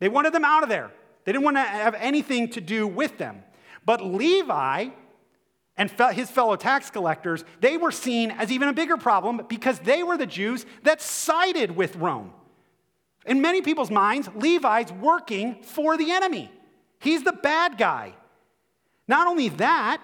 They 0.00 0.08
wanted 0.08 0.32
them 0.32 0.44
out 0.44 0.64
of 0.64 0.68
there. 0.68 0.90
They 1.24 1.32
didn't 1.32 1.44
want 1.44 1.56
to 1.56 1.62
have 1.62 1.94
anything 1.94 2.48
to 2.50 2.60
do 2.60 2.86
with 2.86 3.18
them. 3.18 3.42
But 3.84 4.04
Levi 4.04 4.88
and 5.76 5.90
his 6.12 6.30
fellow 6.30 6.56
tax 6.56 6.90
collectors, 6.90 7.44
they 7.60 7.76
were 7.76 7.90
seen 7.90 8.30
as 8.30 8.52
even 8.52 8.68
a 8.68 8.72
bigger 8.72 8.96
problem 8.96 9.42
because 9.48 9.78
they 9.80 10.02
were 10.02 10.16
the 10.16 10.26
Jews 10.26 10.66
that 10.82 11.00
sided 11.00 11.74
with 11.74 11.96
Rome. 11.96 12.32
In 13.26 13.40
many 13.40 13.62
people's 13.62 13.90
minds, 13.90 14.28
Levi's 14.34 14.92
working 14.92 15.62
for 15.62 15.96
the 15.96 16.10
enemy. 16.10 16.50
He's 16.98 17.22
the 17.22 17.32
bad 17.32 17.78
guy. 17.78 18.14
Not 19.08 19.26
only 19.26 19.48
that, 19.50 20.02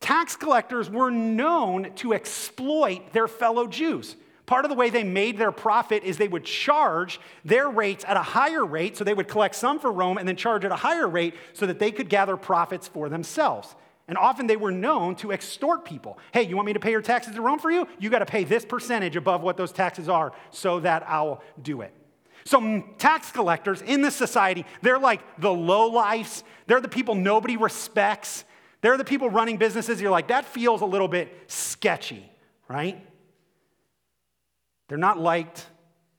tax 0.00 0.36
collectors 0.36 0.90
were 0.90 1.10
known 1.10 1.92
to 1.96 2.14
exploit 2.14 3.12
their 3.12 3.28
fellow 3.28 3.66
Jews. 3.66 4.16
Part 4.50 4.64
of 4.64 4.68
the 4.68 4.74
way 4.74 4.90
they 4.90 5.04
made 5.04 5.38
their 5.38 5.52
profit 5.52 6.02
is 6.02 6.16
they 6.16 6.26
would 6.26 6.44
charge 6.44 7.20
their 7.44 7.68
rates 7.68 8.04
at 8.08 8.16
a 8.16 8.22
higher 8.22 8.64
rate, 8.64 8.96
so 8.96 9.04
they 9.04 9.14
would 9.14 9.28
collect 9.28 9.54
some 9.54 9.78
for 9.78 9.92
Rome 9.92 10.18
and 10.18 10.26
then 10.26 10.34
charge 10.34 10.64
at 10.64 10.72
a 10.72 10.76
higher 10.76 11.06
rate 11.06 11.34
so 11.52 11.66
that 11.66 11.78
they 11.78 11.92
could 11.92 12.08
gather 12.08 12.36
profits 12.36 12.88
for 12.88 13.08
themselves. 13.08 13.76
And 14.08 14.18
often 14.18 14.48
they 14.48 14.56
were 14.56 14.72
known 14.72 15.14
to 15.16 15.30
extort 15.30 15.84
people. 15.84 16.18
Hey, 16.32 16.42
you 16.42 16.56
want 16.56 16.66
me 16.66 16.72
to 16.72 16.80
pay 16.80 16.90
your 16.90 17.00
taxes 17.00 17.36
to 17.36 17.40
Rome 17.40 17.60
for 17.60 17.70
you? 17.70 17.86
You 18.00 18.10
got 18.10 18.18
to 18.18 18.26
pay 18.26 18.42
this 18.42 18.64
percentage 18.64 19.14
above 19.14 19.40
what 19.40 19.56
those 19.56 19.70
taxes 19.70 20.08
are 20.08 20.32
so 20.50 20.80
that 20.80 21.04
I'll 21.08 21.44
do 21.62 21.82
it. 21.82 21.94
So, 22.44 22.82
tax 22.98 23.30
collectors 23.30 23.82
in 23.82 24.02
this 24.02 24.16
society, 24.16 24.66
they're 24.82 24.98
like 24.98 25.20
the 25.38 25.52
low 25.52 25.86
lifes. 25.90 26.42
They're 26.66 26.80
the 26.80 26.88
people 26.88 27.14
nobody 27.14 27.56
respects. 27.56 28.42
They're 28.80 28.96
the 28.96 29.04
people 29.04 29.30
running 29.30 29.58
businesses. 29.58 30.00
You're 30.00 30.10
like, 30.10 30.26
that 30.26 30.44
feels 30.44 30.80
a 30.80 30.86
little 30.86 31.06
bit 31.06 31.32
sketchy, 31.46 32.28
right? 32.66 33.06
They're 34.90 34.98
not 34.98 35.20
liked, 35.20 35.64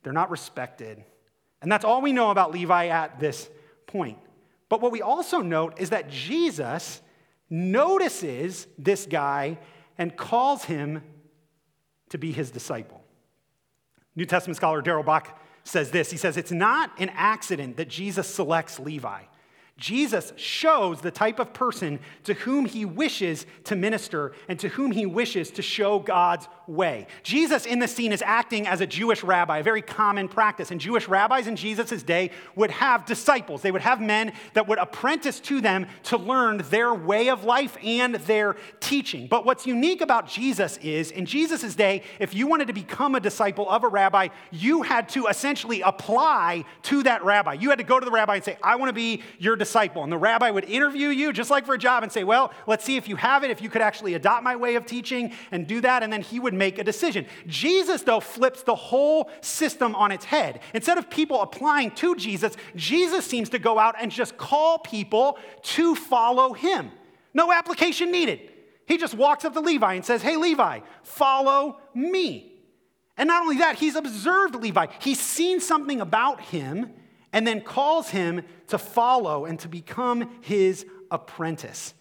they're 0.01 0.13
not 0.13 0.31
respected. 0.31 1.03
And 1.61 1.69
that's 1.69 1.83
all 1.83 2.01
we 2.01 2.13
know 2.13 2.31
about 2.31 2.53
Levi 2.53 2.87
at 2.87 3.19
this 3.19 3.49
point. 3.85 4.17
But 4.69 4.79
what 4.79 4.93
we 4.93 5.01
also 5.01 5.41
note 5.41 5.73
is 5.77 5.89
that 5.89 6.09
Jesus 6.09 7.01
notices 7.49 8.67
this 8.77 9.05
guy 9.05 9.59
and 9.97 10.15
calls 10.15 10.63
him 10.63 11.03
to 12.11 12.17
be 12.17 12.31
his 12.31 12.49
disciple. 12.49 13.03
New 14.15 14.25
Testament 14.25 14.55
scholar 14.55 14.81
Darrell 14.81 15.03
Bock 15.03 15.37
says 15.65 15.91
this 15.91 16.09
He 16.09 16.17
says, 16.17 16.37
It's 16.37 16.53
not 16.53 16.97
an 16.97 17.09
accident 17.13 17.75
that 17.75 17.89
Jesus 17.89 18.25
selects 18.25 18.79
Levi. 18.79 19.23
Jesus 19.81 20.31
shows 20.37 21.01
the 21.01 21.11
type 21.11 21.39
of 21.39 21.53
person 21.53 21.99
to 22.23 22.35
whom 22.35 22.65
he 22.65 22.85
wishes 22.85 23.45
to 23.65 23.75
minister 23.75 24.31
and 24.47 24.57
to 24.59 24.69
whom 24.69 24.91
he 24.91 25.05
wishes 25.05 25.51
to 25.51 25.61
show 25.61 25.99
God's 25.99 26.47
way. 26.71 27.07
Jesus 27.23 27.65
in 27.65 27.79
this 27.79 27.93
scene 27.93 28.11
is 28.11 28.21
acting 28.21 28.67
as 28.67 28.81
a 28.81 28.87
Jewish 28.87 29.23
rabbi, 29.23 29.59
a 29.59 29.63
very 29.63 29.81
common 29.81 30.27
practice. 30.27 30.71
And 30.71 30.79
Jewish 30.79 31.07
rabbis 31.07 31.47
in 31.47 31.55
Jesus' 31.55 32.01
day 32.03 32.31
would 32.55 32.71
have 32.71 33.05
disciples. 33.05 33.61
They 33.61 33.71
would 33.71 33.81
have 33.81 34.01
men 34.01 34.33
that 34.53 34.67
would 34.67 34.77
apprentice 34.77 35.39
to 35.41 35.61
them 35.61 35.87
to 36.03 36.17
learn 36.17 36.57
their 36.69 36.93
way 36.93 37.29
of 37.29 37.43
life 37.43 37.77
and 37.83 38.15
their 38.15 38.55
teaching. 38.79 39.27
But 39.27 39.45
what's 39.45 39.65
unique 39.65 40.01
about 40.01 40.27
Jesus 40.27 40.77
is 40.77 41.11
in 41.11 41.25
Jesus' 41.25 41.75
day, 41.75 42.03
if 42.19 42.33
you 42.33 42.47
wanted 42.47 42.67
to 42.67 42.73
become 42.73 43.15
a 43.15 43.19
disciple 43.19 43.69
of 43.69 43.83
a 43.83 43.87
rabbi, 43.87 44.29
you 44.51 44.81
had 44.83 45.09
to 45.09 45.27
essentially 45.27 45.81
apply 45.81 46.63
to 46.83 47.03
that 47.03 47.23
rabbi. 47.23 47.53
You 47.53 47.69
had 47.69 47.79
to 47.79 47.83
go 47.83 47.99
to 47.99 48.05
the 48.05 48.11
rabbi 48.11 48.35
and 48.35 48.43
say, 48.43 48.57
I 48.63 48.75
want 48.77 48.89
to 48.89 48.93
be 48.93 49.21
your 49.39 49.55
disciple. 49.55 50.03
And 50.03 50.11
the 50.11 50.17
rabbi 50.17 50.49
would 50.49 50.65
interview 50.65 51.09
you 51.09 51.33
just 51.33 51.49
like 51.49 51.65
for 51.65 51.73
a 51.73 51.77
job 51.77 52.03
and 52.03 52.11
say, 52.11 52.23
Well, 52.23 52.53
let's 52.67 52.85
see 52.85 52.95
if 52.97 53.07
you 53.07 53.15
have 53.17 53.43
it, 53.43 53.51
if 53.51 53.61
you 53.61 53.69
could 53.69 53.81
actually 53.81 54.13
adopt 54.13 54.43
my 54.43 54.55
way 54.55 54.75
of 54.75 54.85
teaching 54.85 55.33
and 55.51 55.67
do 55.67 55.81
that. 55.81 56.03
And 56.03 56.11
then 56.11 56.21
he 56.21 56.39
would 56.39 56.53
make 56.61 56.77
a 56.77 56.83
decision. 56.83 57.25
Jesus, 57.47 58.03
though, 58.03 58.19
flips 58.19 58.61
the 58.61 58.75
whole 58.75 59.31
system 59.41 59.95
on 59.95 60.11
its 60.11 60.25
head. 60.25 60.61
Instead 60.75 60.99
of 60.99 61.09
people 61.09 61.41
applying 61.41 61.89
to 62.01 62.15
Jesus, 62.15 62.55
Jesus 62.75 63.25
seems 63.25 63.49
to 63.49 63.57
go 63.57 63.79
out 63.79 63.95
and 63.99 64.11
just 64.11 64.37
call 64.37 64.77
people 64.77 65.39
to 65.63 65.95
follow 65.95 66.53
him. 66.53 66.91
No 67.33 67.51
application 67.51 68.11
needed. 68.11 68.39
He 68.85 68.97
just 68.97 69.15
walks 69.15 69.43
up 69.43 69.53
to 69.53 69.59
Levi 69.59 69.95
and 69.95 70.05
says, 70.05 70.21
Hey, 70.21 70.37
Levi, 70.37 70.81
follow 71.01 71.79
me. 71.95 72.53
And 73.17 73.27
not 73.27 73.41
only 73.41 73.57
that, 73.57 73.77
he's 73.77 73.95
observed 73.95 74.53
Levi. 74.53 74.85
He's 74.99 75.19
seen 75.19 75.59
something 75.61 75.99
about 75.99 76.41
him 76.41 76.91
and 77.33 77.47
then 77.47 77.61
calls 77.61 78.09
him 78.09 78.43
to 78.67 78.77
follow 78.77 79.45
and 79.45 79.59
to 79.61 79.67
become 79.67 80.29
his 80.41 80.85
apprentice. 81.09 81.95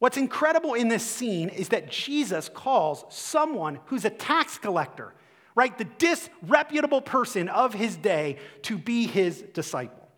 What's 0.00 0.16
incredible 0.16 0.72
in 0.72 0.88
this 0.88 1.04
scene 1.04 1.50
is 1.50 1.68
that 1.68 1.90
Jesus 1.90 2.48
calls 2.48 3.04
someone 3.10 3.80
who's 3.84 4.06
a 4.06 4.10
tax 4.10 4.56
collector, 4.56 5.12
right, 5.54 5.76
the 5.76 5.84
disreputable 5.84 7.02
person 7.02 7.50
of 7.50 7.74
his 7.74 7.96
day, 7.96 8.38
to 8.62 8.78
be 8.78 9.06
his 9.06 9.42
disciple. 9.52 10.08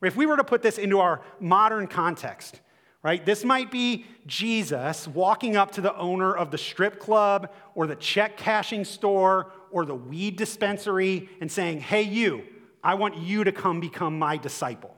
If 0.00 0.14
we 0.14 0.26
were 0.26 0.36
to 0.36 0.44
put 0.44 0.62
this 0.62 0.78
into 0.78 1.00
our 1.00 1.22
modern 1.40 1.88
context, 1.88 2.60
right, 3.02 3.24
this 3.26 3.44
might 3.44 3.72
be 3.72 4.06
Jesus 4.28 5.08
walking 5.08 5.56
up 5.56 5.72
to 5.72 5.80
the 5.80 5.96
owner 5.96 6.32
of 6.32 6.52
the 6.52 6.58
strip 6.58 7.00
club 7.00 7.52
or 7.74 7.88
the 7.88 7.96
check 7.96 8.36
cashing 8.36 8.84
store 8.84 9.50
or 9.72 9.84
the 9.84 9.94
weed 9.94 10.36
dispensary 10.36 11.28
and 11.40 11.50
saying, 11.50 11.80
Hey, 11.80 12.02
you, 12.02 12.44
I 12.82 12.94
want 12.94 13.16
you 13.16 13.42
to 13.42 13.50
come 13.50 13.80
become 13.80 14.20
my 14.20 14.36
disciple, 14.36 14.96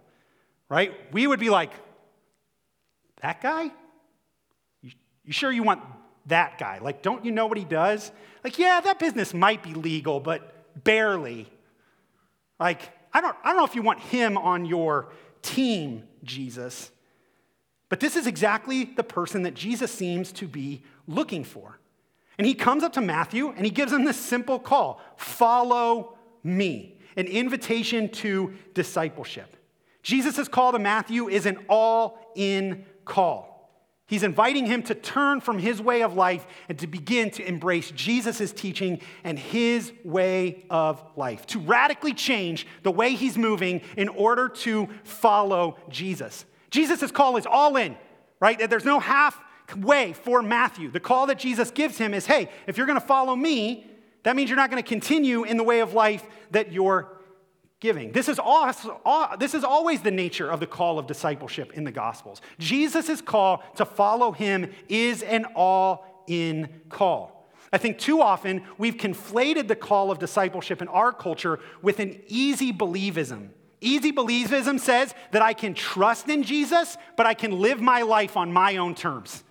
right? 0.69 0.93
We 1.13 1.27
would 1.27 1.41
be 1.41 1.49
like, 1.49 1.73
That 3.23 3.41
guy? 3.41 3.71
You, 5.25 5.33
sure 5.33 5.51
you 5.51 5.63
want 5.63 5.83
that 6.27 6.59
guy? 6.59 6.79
Like, 6.79 7.03
don't 7.03 7.25
you 7.25 7.33
know 7.33 7.47
what 7.47 7.59
he 7.59 7.65
does? 7.65 8.13
Like, 8.43 8.59
yeah, 8.59 8.81
that 8.81 8.99
business 8.99 9.33
might 9.35 9.63
be 9.63 9.75
legal, 9.75 10.21
but 10.21 10.85
barely. 10.85 11.49
Like, 12.59 12.81
I 13.13 13.21
don't, 13.21 13.37
I 13.45 13.49
don't 13.49 13.59
know 13.59 13.65
if 13.65 13.75
you 13.75 13.83
want 13.83 14.01
him 14.01 14.37
on 14.37 14.65
your 14.65 15.13
team, 15.43 16.05
Jesus. 16.25 16.91
But 17.89 18.01
this 18.01 18.17
is 18.17 18.27
exactly 18.27 18.85
the 18.85 19.05
person 19.05 19.43
that 19.43 19.55
Jesus 19.55 19.93
seems 19.93 20.33
to 20.33 20.49
be 20.49 20.83
looking 21.07 21.45
for. 21.45 21.79
And 22.39 22.47
he 22.47 22.55
comes 22.55 22.83
up 22.83 22.95
to 22.95 23.01
Matthew 23.01 23.51
and 23.51 23.65
he 23.65 23.71
gives 23.71 23.93
him 23.93 24.05
this 24.05 24.19
simple 24.19 24.59
call 24.59 25.01
follow 25.17 26.19
me 26.43 26.99
an 27.17 27.27
invitation 27.27 28.09
to 28.09 28.55
discipleship. 28.75 29.57
Jesus' 30.03 30.49
call 30.49 30.73
to 30.73 30.79
Matthew 30.79 31.29
is 31.29 31.47
an 31.47 31.59
all 31.69 32.33
in 32.35 32.85
call. 33.05 33.54
He's 34.07 34.23
inviting 34.23 34.67
him 34.67 34.83
to 34.83 34.95
turn 34.95 35.41
from 35.41 35.59
his 35.59 35.81
way 35.81 36.03
of 36.03 36.15
life 36.15 36.47
and 36.69 36.79
to 36.79 36.87
begin 36.87 37.31
to 37.33 37.49
embrace 37.49 37.91
Jesus' 37.91 38.53
teaching 38.53 39.01
and 39.25 39.39
his 39.39 39.93
way 40.05 40.67
of 40.69 41.03
life, 41.17 41.47
to 41.47 41.59
radically 41.59 42.13
change 42.13 42.67
the 42.83 42.91
way 42.91 43.15
he's 43.15 43.39
moving 43.39 43.81
in 43.97 44.09
order 44.09 44.49
to 44.49 44.89
follow 45.05 45.79
Jesus. 45.89 46.45
Jesus' 46.71 47.11
call 47.11 47.39
is 47.39 47.47
all 47.47 47.77
in, 47.77 47.97
right? 48.41 48.69
There's 48.69 48.85
no 48.85 49.01
half 49.01 49.41
way 49.75 50.13
for 50.13 50.43
Matthew. 50.43 50.91
The 50.91 51.01
call 51.01 51.27
that 51.29 51.39
Jesus 51.39 51.71
gives 51.71 51.97
him 51.97 52.13
is 52.13 52.27
hey, 52.27 52.51
if 52.67 52.77
you're 52.77 52.87
going 52.87 53.01
to 53.01 53.07
follow 53.07 53.35
me, 53.35 53.91
That 54.25 54.37
means 54.37 54.51
you're 54.51 54.57
not 54.57 54.71
going 54.71 54.83
to 54.83 54.89
continue 54.89 55.45
in 55.45 55.57
the 55.57 55.63
way 55.63 55.81
of 55.81 55.95
life 55.95 56.25
that 56.51 56.73
you're 56.73 57.09
giving. 57.85 58.13
This 58.13 58.31
is, 58.31 58.39
also, 58.39 58.99
this 59.39 59.53
is 59.53 59.63
always 59.63 60.01
the 60.01 60.11
nature 60.11 60.51
of 60.51 60.59
the 60.59 60.67
call 60.67 60.99
of 60.99 61.07
discipleship 61.07 61.75
in 61.75 61.85
the 61.85 61.93
Gospels. 61.93 62.41
Jesus' 62.59 63.21
call 63.21 63.63
to 63.77 63.85
follow 63.85 64.33
him 64.33 64.73
is 64.89 65.23
an 65.23 65.45
all 65.55 66.25
in 66.27 66.81
call. 66.89 67.47
I 67.75 67.77
think 67.77 67.99
too 67.99 68.23
often 68.23 68.63
we've 68.79 68.97
conflated 68.97 69.69
the 69.69 69.77
call 69.77 70.11
of 70.11 70.19
discipleship 70.19 70.81
in 70.81 70.89
our 70.89 71.13
culture 71.13 71.61
with 71.83 72.01
an 72.01 72.19
easy 72.27 72.73
believism. 72.73 73.51
Easy 73.83 74.13
believism 74.13 74.81
says 74.81 75.15
that 75.33 75.43
I 75.43 75.53
can 75.53 75.75
trust 75.75 76.31
in 76.31 76.43
Jesus, 76.43 76.97
but 77.19 77.27
I 77.27 77.35
can 77.35 77.61
live 77.61 77.83
my 77.83 78.01
life 78.01 78.35
on 78.35 78.51
my 78.51 78.79
own 78.79 78.95
terms. 78.95 79.45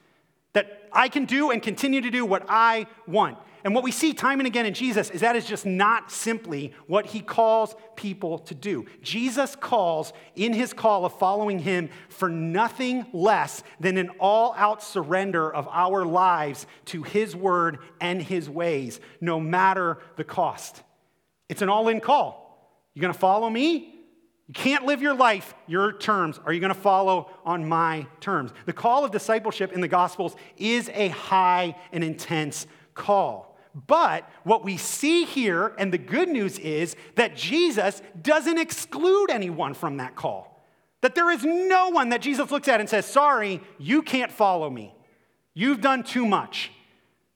That 0.53 0.89
I 0.91 1.07
can 1.07 1.25
do 1.25 1.51
and 1.51 1.61
continue 1.61 2.01
to 2.01 2.09
do 2.09 2.25
what 2.25 2.45
I 2.49 2.87
want. 3.05 3.37
And 3.63 3.73
what 3.73 3.83
we 3.83 3.91
see 3.91 4.13
time 4.13 4.39
and 4.39 4.47
again 4.47 4.65
in 4.65 4.73
Jesus 4.73 5.09
is 5.09 5.21
that 5.21 5.37
is 5.37 5.45
just 5.45 5.65
not 5.65 6.11
simply 6.11 6.73
what 6.87 7.05
he 7.05 7.21
calls 7.21 7.75
people 7.95 8.39
to 8.39 8.55
do. 8.55 8.85
Jesus 9.01 9.55
calls 9.55 10.11
in 10.35 10.51
his 10.51 10.73
call 10.73 11.05
of 11.05 11.17
following 11.17 11.59
him 11.59 11.89
for 12.09 12.27
nothing 12.27 13.05
less 13.13 13.63
than 13.79 13.97
an 13.97 14.09
all 14.19 14.53
out 14.57 14.83
surrender 14.83 15.53
of 15.53 15.67
our 15.69 16.05
lives 16.05 16.67
to 16.85 17.03
his 17.03 17.35
word 17.35 17.79
and 18.01 18.21
his 18.21 18.49
ways, 18.49 18.99
no 19.21 19.39
matter 19.39 19.99
the 20.17 20.25
cost. 20.25 20.83
It's 21.47 21.61
an 21.61 21.69
all 21.69 21.87
in 21.87 22.01
call. 22.01 22.41
You're 22.93 23.01
gonna 23.01 23.13
follow 23.13 23.49
me? 23.49 23.93
You 24.47 24.53
can't 24.53 24.85
live 24.85 25.01
your 25.01 25.15
life 25.15 25.55
your 25.67 25.93
terms. 25.93 26.37
Are 26.45 26.51
you 26.51 26.59
going 26.59 26.73
to 26.73 26.79
follow 26.79 27.29
on 27.45 27.67
my 27.67 28.05
terms? 28.19 28.51
The 28.65 28.73
call 28.73 29.05
of 29.05 29.11
discipleship 29.11 29.71
in 29.71 29.79
the 29.79 29.87
Gospels 29.87 30.35
is 30.57 30.89
a 30.93 31.07
high 31.07 31.75
and 31.93 32.03
intense 32.03 32.67
call. 32.93 33.52
But 33.73 34.29
what 34.43 34.63
we 34.63 34.77
see 34.77 35.25
here, 35.25 35.73
and 35.77 35.91
the 35.91 35.97
good 35.97 36.29
news 36.29 36.59
is 36.59 36.95
that 37.15 37.35
Jesus 37.35 38.01
doesn't 38.21 38.59
exclude 38.59 39.31
anyone 39.31 39.73
from 39.73 39.97
that 39.97 40.15
call. 40.15 40.63
That 41.01 41.15
there 41.15 41.31
is 41.31 41.43
no 41.43 41.89
one 41.89 42.09
that 42.09 42.21
Jesus 42.21 42.51
looks 42.51 42.67
at 42.67 42.79
and 42.79 42.89
says, 42.89 43.05
Sorry, 43.05 43.61
you 43.77 44.01
can't 44.01 44.31
follow 44.31 44.69
me. 44.69 44.93
You've 45.53 45.81
done 45.81 46.03
too 46.03 46.25
much. 46.25 46.71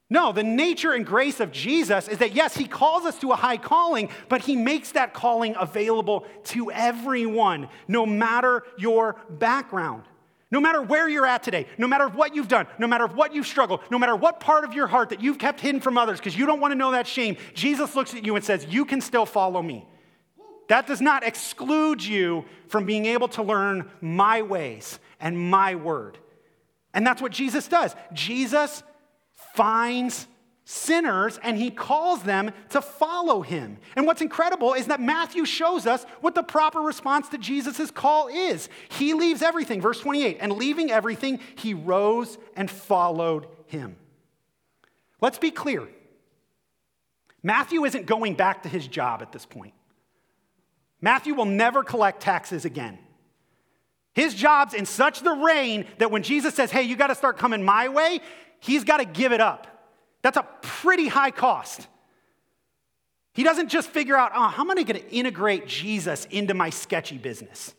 No, 0.09 0.31
the 0.31 0.43
nature 0.43 0.93
and 0.93 1.05
grace 1.05 1.41
of 1.41 1.51
Jesus 1.51 2.07
is 2.07 2.19
that, 2.19 2.33
yes, 2.33 2.55
he 2.55 2.65
calls 2.65 3.03
us 3.03 3.19
to 3.19 3.33
a 3.33 3.35
high 3.35 3.57
calling, 3.57 4.09
but 4.29 4.41
he 4.41 4.55
makes 4.55 4.93
that 4.93 5.13
calling 5.13 5.53
available 5.59 6.25
to 6.45 6.71
everyone, 6.71 7.67
no 7.89 8.05
matter 8.05 8.63
your 8.77 9.17
background. 9.29 10.03
No 10.49 10.61
matter 10.61 10.81
where 10.81 11.09
you're 11.09 11.25
at 11.25 11.43
today, 11.43 11.67
no 11.77 11.87
matter 11.87 12.07
what 12.07 12.33
you've 12.33 12.47
done, 12.47 12.67
no 12.79 12.87
matter 12.87 13.05
what 13.05 13.35
you've 13.35 13.47
struggled, 13.47 13.81
no 13.91 13.99
matter 13.99 14.15
what 14.15 14.39
part 14.39 14.63
of 14.63 14.73
your 14.73 14.87
heart 14.87 15.09
that 15.09 15.21
you've 15.21 15.37
kept 15.37 15.59
hidden 15.59 15.81
from 15.81 15.97
others 15.97 16.19
because 16.19 16.37
you 16.37 16.45
don't 16.45 16.61
want 16.61 16.71
to 16.71 16.77
know 16.77 16.91
that 16.91 17.05
shame, 17.05 17.35
Jesus 17.53 17.95
looks 17.95 18.13
at 18.13 18.25
you 18.25 18.35
and 18.35 18.45
says, 18.45 18.65
You 18.69 18.85
can 18.85 19.01
still 19.01 19.25
follow 19.25 19.61
me. 19.61 19.85
That 20.69 20.87
does 20.87 21.01
not 21.01 21.23
exclude 21.23 22.03
you 22.03 22.45
from 22.67 22.85
being 22.85 23.05
able 23.05 23.27
to 23.29 23.43
learn 23.43 23.89
my 24.01 24.41
ways 24.41 24.99
and 25.19 25.37
my 25.37 25.75
word. 25.75 26.17
And 26.93 27.05
that's 27.05 27.21
what 27.21 27.31
Jesus 27.31 27.67
does. 27.67 27.95
Jesus 28.13 28.83
finds 29.53 30.27
sinners 30.69 31.39
and 31.43 31.57
he 31.57 31.71
calls 31.71 32.23
them 32.23 32.51
to 32.67 32.81
follow 32.81 33.41
him. 33.41 33.77
And 33.95 34.05
what's 34.05 34.21
incredible 34.21 34.73
is 34.73 34.87
that 34.87 34.99
Matthew 34.99 35.45
shows 35.45 35.87
us 35.87 36.03
what 36.19 36.35
the 36.35 36.43
proper 36.43 36.81
response 36.81 37.29
to 37.29 37.37
Jesus' 37.37 37.89
call 37.89 38.27
is. 38.27 38.67
He 38.89 39.13
leaves 39.13 39.41
everything, 39.41 39.79
verse 39.79 40.01
28, 40.01 40.39
and 40.41 40.51
leaving 40.51 40.91
everything, 40.91 41.39
he 41.55 41.73
rose 41.73 42.37
and 42.57 42.69
followed 42.69 43.47
him. 43.67 43.95
Let's 45.21 45.39
be 45.39 45.51
clear 45.51 45.87
Matthew 47.41 47.85
isn't 47.85 48.05
going 48.05 48.35
back 48.35 48.63
to 48.63 48.69
his 48.69 48.85
job 48.85 49.21
at 49.21 49.31
this 49.31 49.45
point. 49.45 49.73
Matthew 50.99 51.33
will 51.33 51.45
never 51.45 51.81
collect 51.81 52.19
taxes 52.19 52.65
again. 52.65 52.99
His 54.13 54.33
job's 54.33 54.73
in 54.73 54.85
such 54.85 55.21
the 55.21 55.31
rain 55.31 55.85
that 55.99 56.11
when 56.11 56.23
Jesus 56.23 56.55
says, 56.55 56.71
Hey, 56.71 56.83
you 56.83 56.97
got 56.97 57.07
to 57.07 57.15
start 57.15 57.37
coming 57.37 57.63
my 57.63 57.87
way, 57.87 58.19
he's 58.59 58.83
got 58.83 58.97
to 58.97 59.05
give 59.05 59.31
it 59.31 59.39
up. 59.39 59.76
That's 60.27 60.35
a 60.35 60.47
pretty 60.61 61.07
high 61.07 61.31
cost. 61.31 61.87
He 63.33 63.43
doesn't 63.43 63.69
just 63.69 63.89
figure 63.89 64.17
out, 64.17 64.33
oh, 64.35 64.49
how 64.49 64.63
am 64.63 64.71
I 64.71 64.83
going 64.83 65.01
to 65.01 65.09
integrate 65.09 65.67
Jesus 65.67 66.25
into 66.25 66.53
my 66.53 66.69
sketchy 66.69 67.17
business? 67.17 67.73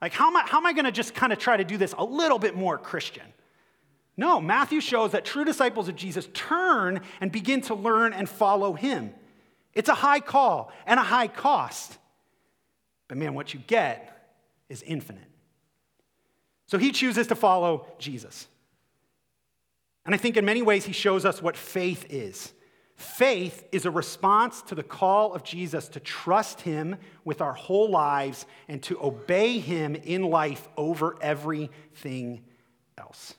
Like, 0.00 0.14
how 0.14 0.28
am 0.28 0.38
I, 0.38 0.44
how 0.46 0.56
am 0.56 0.64
I 0.64 0.72
going 0.72 0.86
to 0.86 0.90
just 0.90 1.14
kind 1.14 1.34
of 1.34 1.38
try 1.38 1.58
to 1.58 1.64
do 1.64 1.76
this 1.76 1.94
a 1.98 2.02
little 2.02 2.38
bit 2.38 2.56
more 2.56 2.78
Christian? 2.78 3.26
No, 4.16 4.40
Matthew 4.40 4.80
shows 4.80 5.12
that 5.12 5.26
true 5.26 5.44
disciples 5.44 5.90
of 5.90 5.96
Jesus 5.96 6.30
turn 6.32 7.02
and 7.20 7.30
begin 7.30 7.60
to 7.60 7.74
learn 7.74 8.14
and 8.14 8.26
follow 8.26 8.72
him. 8.72 9.12
It's 9.74 9.90
a 9.90 9.94
high 9.94 10.20
call 10.20 10.72
and 10.86 10.98
a 10.98 11.02
high 11.02 11.28
cost. 11.28 11.98
But 13.06 13.18
man, 13.18 13.34
what 13.34 13.52
you 13.52 13.60
get 13.66 14.32
is 14.70 14.82
infinite. 14.82 15.28
So 16.68 16.78
he 16.78 16.90
chooses 16.90 17.26
to 17.26 17.34
follow 17.34 17.86
Jesus. 17.98 18.48
And 20.04 20.14
I 20.14 20.18
think 20.18 20.36
in 20.36 20.44
many 20.44 20.62
ways, 20.62 20.84
he 20.84 20.92
shows 20.92 21.24
us 21.24 21.42
what 21.42 21.56
faith 21.56 22.06
is. 22.08 22.52
Faith 22.94 23.66
is 23.72 23.86
a 23.86 23.90
response 23.90 24.60
to 24.62 24.74
the 24.74 24.82
call 24.82 25.32
of 25.32 25.42
Jesus 25.42 25.88
to 25.88 26.00
trust 26.00 26.60
him 26.60 26.96
with 27.24 27.40
our 27.40 27.54
whole 27.54 27.90
lives 27.90 28.44
and 28.68 28.82
to 28.82 29.02
obey 29.02 29.58
him 29.58 29.94
in 29.94 30.22
life 30.22 30.68
over 30.76 31.16
everything 31.22 32.42
else. 32.98 33.34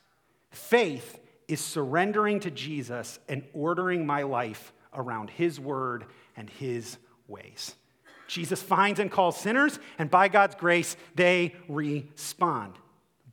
Faith 0.50 1.19
is 1.47 1.60
surrendering 1.60 2.39
to 2.39 2.50
Jesus 2.50 3.19
and 3.30 3.43
ordering 3.54 4.06
my 4.06 4.24
life 4.24 4.74
around 4.93 5.30
his 5.30 5.60
word 5.60 6.06
and 6.36 6.50
his 6.50 6.97
ways. 7.28 7.76
Jesus 8.28 8.62
finds 8.63 9.00
and 9.00 9.12
calls 9.12 9.38
sinners, 9.38 9.78
and 10.00 10.10
by 10.10 10.28
God's 10.28 10.56
grace, 10.56 10.95
they 11.15 11.54
respond. 11.67 12.74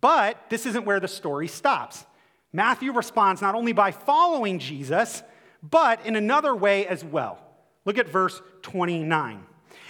But 0.00 0.50
this 0.50 0.66
isn't 0.66 0.84
where 0.84 1.00
the 1.00 1.08
story 1.08 1.48
stops. 1.48 2.04
Matthew 2.52 2.92
responds 2.92 3.42
not 3.42 3.54
only 3.54 3.72
by 3.72 3.90
following 3.90 4.58
Jesus, 4.58 5.22
but 5.62 6.04
in 6.06 6.16
another 6.16 6.54
way 6.54 6.86
as 6.86 7.04
well. 7.04 7.38
Look 7.84 7.98
at 7.98 8.08
verse 8.08 8.40
29. 8.62 9.44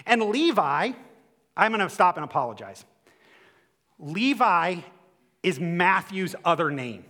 And 0.06 0.22
Levi, 0.22 0.92
I'm 1.56 1.72
going 1.72 1.86
to 1.86 1.92
stop 1.92 2.16
and 2.16 2.24
apologize. 2.24 2.84
Levi 3.98 4.76
is 5.42 5.58
Matthew's 5.60 6.34
other 6.44 6.70
name. 6.70 7.04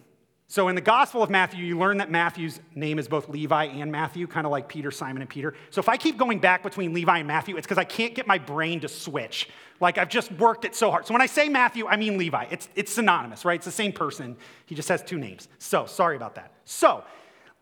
So 0.50 0.68
in 0.68 0.74
the 0.74 0.80
Gospel 0.80 1.22
of 1.22 1.28
Matthew, 1.28 1.62
you 1.62 1.78
learn 1.78 1.98
that 1.98 2.10
Matthew's 2.10 2.58
name 2.74 2.98
is 2.98 3.06
both 3.06 3.28
Levi 3.28 3.64
and 3.64 3.92
Matthew, 3.92 4.26
kind 4.26 4.46
of 4.46 4.50
like 4.50 4.66
Peter, 4.66 4.90
Simon, 4.90 5.20
and 5.20 5.28
Peter. 5.28 5.52
So 5.68 5.78
if 5.78 5.90
I 5.90 5.98
keep 5.98 6.16
going 6.16 6.38
back 6.38 6.62
between 6.62 6.94
Levi 6.94 7.18
and 7.18 7.28
Matthew, 7.28 7.58
it's 7.58 7.66
because 7.66 7.76
I 7.76 7.84
can't 7.84 8.14
get 8.14 8.26
my 8.26 8.38
brain 8.38 8.80
to 8.80 8.88
switch. 8.88 9.50
Like 9.78 9.98
I've 9.98 10.08
just 10.08 10.32
worked 10.32 10.64
it 10.64 10.74
so 10.74 10.90
hard. 10.90 11.06
So 11.06 11.12
when 11.12 11.20
I 11.20 11.26
say 11.26 11.50
Matthew, 11.50 11.86
I 11.86 11.96
mean 11.96 12.16
Levi. 12.16 12.46
It's, 12.50 12.70
it's 12.74 12.90
synonymous, 12.90 13.44
right? 13.44 13.56
It's 13.56 13.66
the 13.66 13.70
same 13.70 13.92
person. 13.92 14.38
He 14.64 14.74
just 14.74 14.88
has 14.88 15.02
two 15.02 15.18
names. 15.18 15.48
So 15.58 15.84
sorry 15.84 16.16
about 16.16 16.34
that. 16.36 16.54
So 16.64 17.04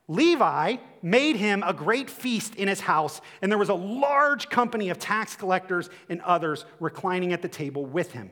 Levi 0.06 0.76
made 1.02 1.34
him 1.34 1.64
a 1.66 1.74
great 1.74 2.08
feast 2.08 2.54
in 2.54 2.68
his 2.68 2.78
house, 2.78 3.20
and 3.42 3.50
there 3.50 3.58
was 3.58 3.68
a 3.68 3.74
large 3.74 4.48
company 4.48 4.90
of 4.90 5.00
tax 5.00 5.34
collectors 5.34 5.90
and 6.08 6.20
others 6.20 6.64
reclining 6.78 7.32
at 7.32 7.42
the 7.42 7.48
table 7.48 7.84
with 7.84 8.12
him. 8.12 8.30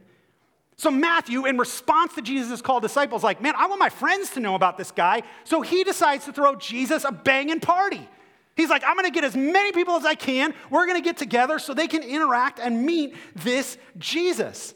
So 0.77 0.91
Matthew, 0.91 1.47
in 1.47 1.57
response 1.57 2.15
to 2.15 2.23
Jesus' 2.23 2.61
call 2.61 2.81
disciples, 2.81 3.23
like, 3.23 3.41
man, 3.41 3.55
I 3.57 3.67
want 3.67 3.79
my 3.79 3.91
friends 3.91 4.31
to 4.31 4.41
know 4.41 4.55
about 4.55 4.77
this 4.77 4.91
guy. 4.91 5.23
So 5.45 5.63
he 5.63 5.85
decides 5.85 6.25
to 6.25 6.33
throw 6.33 6.57
Jesus 6.57 7.05
a 7.05 7.13
banging 7.13 7.61
party. 7.61 8.09
He's 8.57 8.71
like, 8.71 8.83
I'm 8.87 8.97
gonna 8.97 9.11
get 9.11 9.25
as 9.25 9.37
many 9.37 9.73
people 9.73 9.95
as 9.95 10.05
I 10.05 10.15
can. 10.15 10.55
We're 10.71 10.87
gonna 10.87 11.01
get 11.01 11.17
together 11.17 11.59
so 11.59 11.75
they 11.75 11.89
can 11.89 12.03
interact 12.03 12.59
and 12.59 12.85
meet 12.85 13.15
this 13.35 13.79
Jesus. 13.99 14.75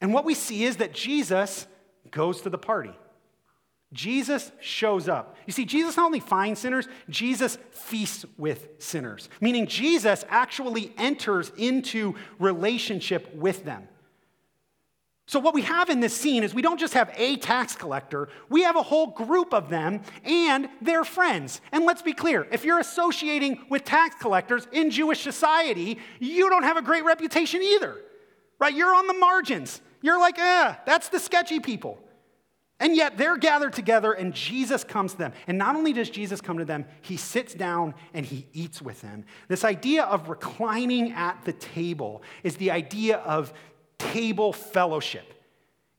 And 0.00 0.12
what 0.12 0.24
we 0.24 0.34
see 0.34 0.64
is 0.64 0.76
that 0.76 0.92
Jesus 0.92 1.66
goes 2.10 2.40
to 2.42 2.50
the 2.50 2.58
party. 2.58 2.96
Jesus 3.92 4.52
shows 4.60 5.08
up. 5.08 5.36
You 5.46 5.52
see, 5.52 5.64
Jesus 5.64 5.96
not 5.96 6.06
only 6.06 6.20
finds 6.20 6.60
sinners, 6.60 6.86
Jesus 7.08 7.58
feasts 7.70 8.26
with 8.36 8.68
sinners, 8.78 9.28
meaning 9.40 9.66
Jesus 9.66 10.24
actually 10.28 10.92
enters 10.98 11.50
into 11.56 12.14
relationship 12.38 13.34
with 13.34 13.64
them. 13.64 13.88
So, 15.28 15.38
what 15.38 15.52
we 15.52 15.60
have 15.60 15.90
in 15.90 16.00
this 16.00 16.16
scene 16.16 16.42
is 16.42 16.54
we 16.54 16.62
don't 16.62 16.80
just 16.80 16.94
have 16.94 17.12
a 17.14 17.36
tax 17.36 17.76
collector, 17.76 18.30
we 18.48 18.62
have 18.62 18.76
a 18.76 18.82
whole 18.82 19.08
group 19.08 19.52
of 19.52 19.68
them 19.68 20.00
and 20.24 20.70
their 20.80 21.04
friends. 21.04 21.60
And 21.70 21.84
let's 21.84 22.00
be 22.00 22.14
clear 22.14 22.48
if 22.50 22.64
you're 22.64 22.78
associating 22.78 23.66
with 23.68 23.84
tax 23.84 24.16
collectors 24.18 24.66
in 24.72 24.90
Jewish 24.90 25.20
society, 25.20 25.98
you 26.18 26.48
don't 26.48 26.62
have 26.62 26.78
a 26.78 26.82
great 26.82 27.04
reputation 27.04 27.62
either, 27.62 27.96
right? 28.58 28.74
You're 28.74 28.94
on 28.94 29.06
the 29.06 29.12
margins. 29.12 29.82
You're 30.00 30.18
like, 30.18 30.38
eh, 30.38 30.74
that's 30.86 31.10
the 31.10 31.20
sketchy 31.20 31.60
people. 31.60 31.98
And 32.80 32.94
yet 32.94 33.18
they're 33.18 33.36
gathered 33.36 33.72
together 33.72 34.12
and 34.12 34.32
Jesus 34.32 34.84
comes 34.84 35.12
to 35.12 35.18
them. 35.18 35.32
And 35.48 35.58
not 35.58 35.74
only 35.74 35.92
does 35.92 36.10
Jesus 36.10 36.40
come 36.40 36.58
to 36.58 36.64
them, 36.64 36.84
he 37.02 37.16
sits 37.16 37.52
down 37.52 37.94
and 38.14 38.24
he 38.24 38.46
eats 38.52 38.80
with 38.80 39.00
them. 39.00 39.24
This 39.48 39.64
idea 39.64 40.04
of 40.04 40.28
reclining 40.28 41.12
at 41.12 41.44
the 41.44 41.52
table 41.52 42.22
is 42.44 42.56
the 42.56 42.70
idea 42.70 43.16
of 43.18 43.52
table 43.98 44.52
fellowship. 44.52 45.34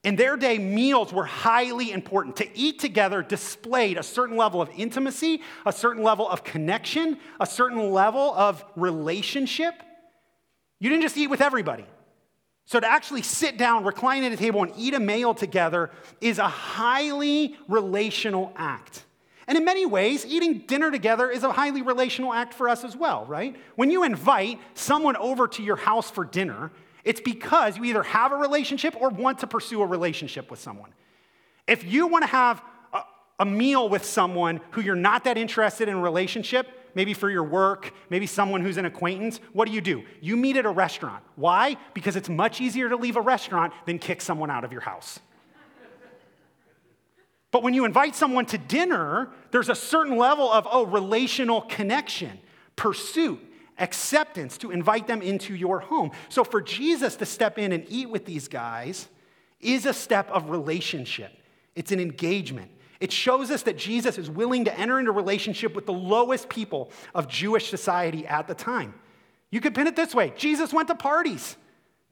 In 0.03 0.15
their 0.15 0.37
day, 0.37 0.57
meals 0.57 1.11
were 1.11 1.25
highly 1.25 1.91
important. 1.91 2.37
To 2.37 2.57
eat 2.57 2.79
together 2.79 3.21
displayed 3.21 3.97
a 3.97 4.03
certain 4.03 4.37
level 4.37 4.61
of 4.61 4.69
intimacy, 4.77 5.41
a 5.65 5.73
certain 5.73 6.03
level 6.03 6.27
of 6.27 6.43
connection, 6.43 7.19
a 7.39 7.45
certain 7.45 7.91
level 7.91 8.33
of 8.33 8.63
relationship. 8.77 9.73
You 10.79 10.89
didn't 10.89 11.01
just 11.01 11.17
eat 11.17 11.27
with 11.27 11.41
everybody. 11.41 11.85
So, 12.65 12.79
to 12.79 12.89
actually 12.89 13.23
sit 13.23 13.57
down, 13.57 13.83
recline 13.83 14.23
at 14.23 14.31
a 14.31 14.37
table, 14.37 14.63
and 14.63 14.71
eat 14.77 14.93
a 14.93 14.99
meal 14.99 15.33
together 15.33 15.89
is 16.21 16.37
a 16.37 16.47
highly 16.47 17.57
relational 17.67 18.53
act. 18.55 19.03
And 19.47 19.57
in 19.57 19.65
many 19.65 19.87
ways, 19.87 20.25
eating 20.27 20.59
dinner 20.59 20.91
together 20.91 21.31
is 21.31 21.43
a 21.43 21.51
highly 21.51 21.81
relational 21.81 22.31
act 22.31 22.53
for 22.53 22.69
us 22.69 22.83
as 22.83 22.95
well, 22.95 23.25
right? 23.25 23.55
When 23.75 23.89
you 23.89 24.03
invite 24.03 24.59
someone 24.75 25.15
over 25.15 25.47
to 25.47 25.63
your 25.63 25.77
house 25.77 26.11
for 26.11 26.23
dinner, 26.23 26.71
it's 27.03 27.21
because 27.21 27.77
you 27.77 27.85
either 27.85 28.03
have 28.03 28.31
a 28.31 28.35
relationship 28.35 28.95
or 28.99 29.09
want 29.09 29.39
to 29.39 29.47
pursue 29.47 29.81
a 29.81 29.85
relationship 29.85 30.51
with 30.51 30.59
someone. 30.59 30.93
If 31.67 31.83
you 31.83 32.07
want 32.07 32.23
to 32.23 32.29
have 32.29 32.61
a, 32.93 33.01
a 33.39 33.45
meal 33.45 33.89
with 33.89 34.03
someone 34.03 34.59
who 34.71 34.81
you're 34.81 34.95
not 34.95 35.23
that 35.25 35.37
interested 35.37 35.87
in 35.87 35.95
a 35.95 36.01
relationship, 36.01 36.67
maybe 36.95 37.13
for 37.13 37.29
your 37.29 37.43
work, 37.43 37.93
maybe 38.09 38.25
someone 38.25 38.61
who's 38.61 38.77
an 38.77 38.85
acquaintance, 38.85 39.39
what 39.53 39.67
do 39.67 39.73
you 39.73 39.81
do? 39.81 40.03
You 40.21 40.35
meet 40.35 40.57
at 40.57 40.65
a 40.65 40.69
restaurant. 40.69 41.23
Why? 41.35 41.77
Because 41.93 42.15
it's 42.15 42.29
much 42.29 42.61
easier 42.61 42.89
to 42.89 42.95
leave 42.95 43.15
a 43.15 43.21
restaurant 43.21 43.73
than 43.85 43.99
kick 43.99 44.21
someone 44.21 44.49
out 44.49 44.63
of 44.63 44.71
your 44.71 44.81
house. 44.81 45.19
but 47.51 47.63
when 47.63 47.73
you 47.73 47.85
invite 47.85 48.15
someone 48.15 48.45
to 48.47 48.57
dinner, 48.57 49.29
there's 49.51 49.69
a 49.69 49.75
certain 49.75 50.17
level 50.17 50.51
of, 50.51 50.67
oh, 50.69 50.85
relational 50.85 51.61
connection, 51.61 52.39
pursuit, 52.75 53.39
acceptance 53.79 54.57
to 54.59 54.71
invite 54.71 55.07
them 55.07 55.21
into 55.21 55.55
your 55.55 55.79
home. 55.79 56.11
So 56.29 56.43
for 56.43 56.61
Jesus 56.61 57.15
to 57.17 57.25
step 57.25 57.57
in 57.57 57.71
and 57.71 57.85
eat 57.89 58.09
with 58.09 58.25
these 58.25 58.47
guys 58.47 59.07
is 59.59 59.85
a 59.85 59.93
step 59.93 60.29
of 60.29 60.49
relationship, 60.49 61.31
it's 61.75 61.91
an 61.91 61.99
engagement. 61.99 62.71
It 62.99 63.13
shows 63.13 63.49
us 63.49 63.63
that 63.63 63.77
Jesus 63.77 64.17
is 64.17 64.29
willing 64.29 64.65
to 64.65 64.77
enter 64.77 64.99
into 64.99 65.13
relationship 65.13 65.73
with 65.73 65.85
the 65.85 65.93
lowest 65.93 66.49
people 66.49 66.91
of 67.15 67.29
Jewish 67.29 67.69
society 67.69 68.27
at 68.27 68.47
the 68.47 68.53
time. 68.53 68.93
You 69.51 69.61
could 69.61 69.73
pin 69.73 69.87
it 69.87 69.95
this 69.95 70.13
way 70.13 70.33
Jesus 70.35 70.73
went 70.73 70.89
to 70.89 70.95
parties. 70.95 71.55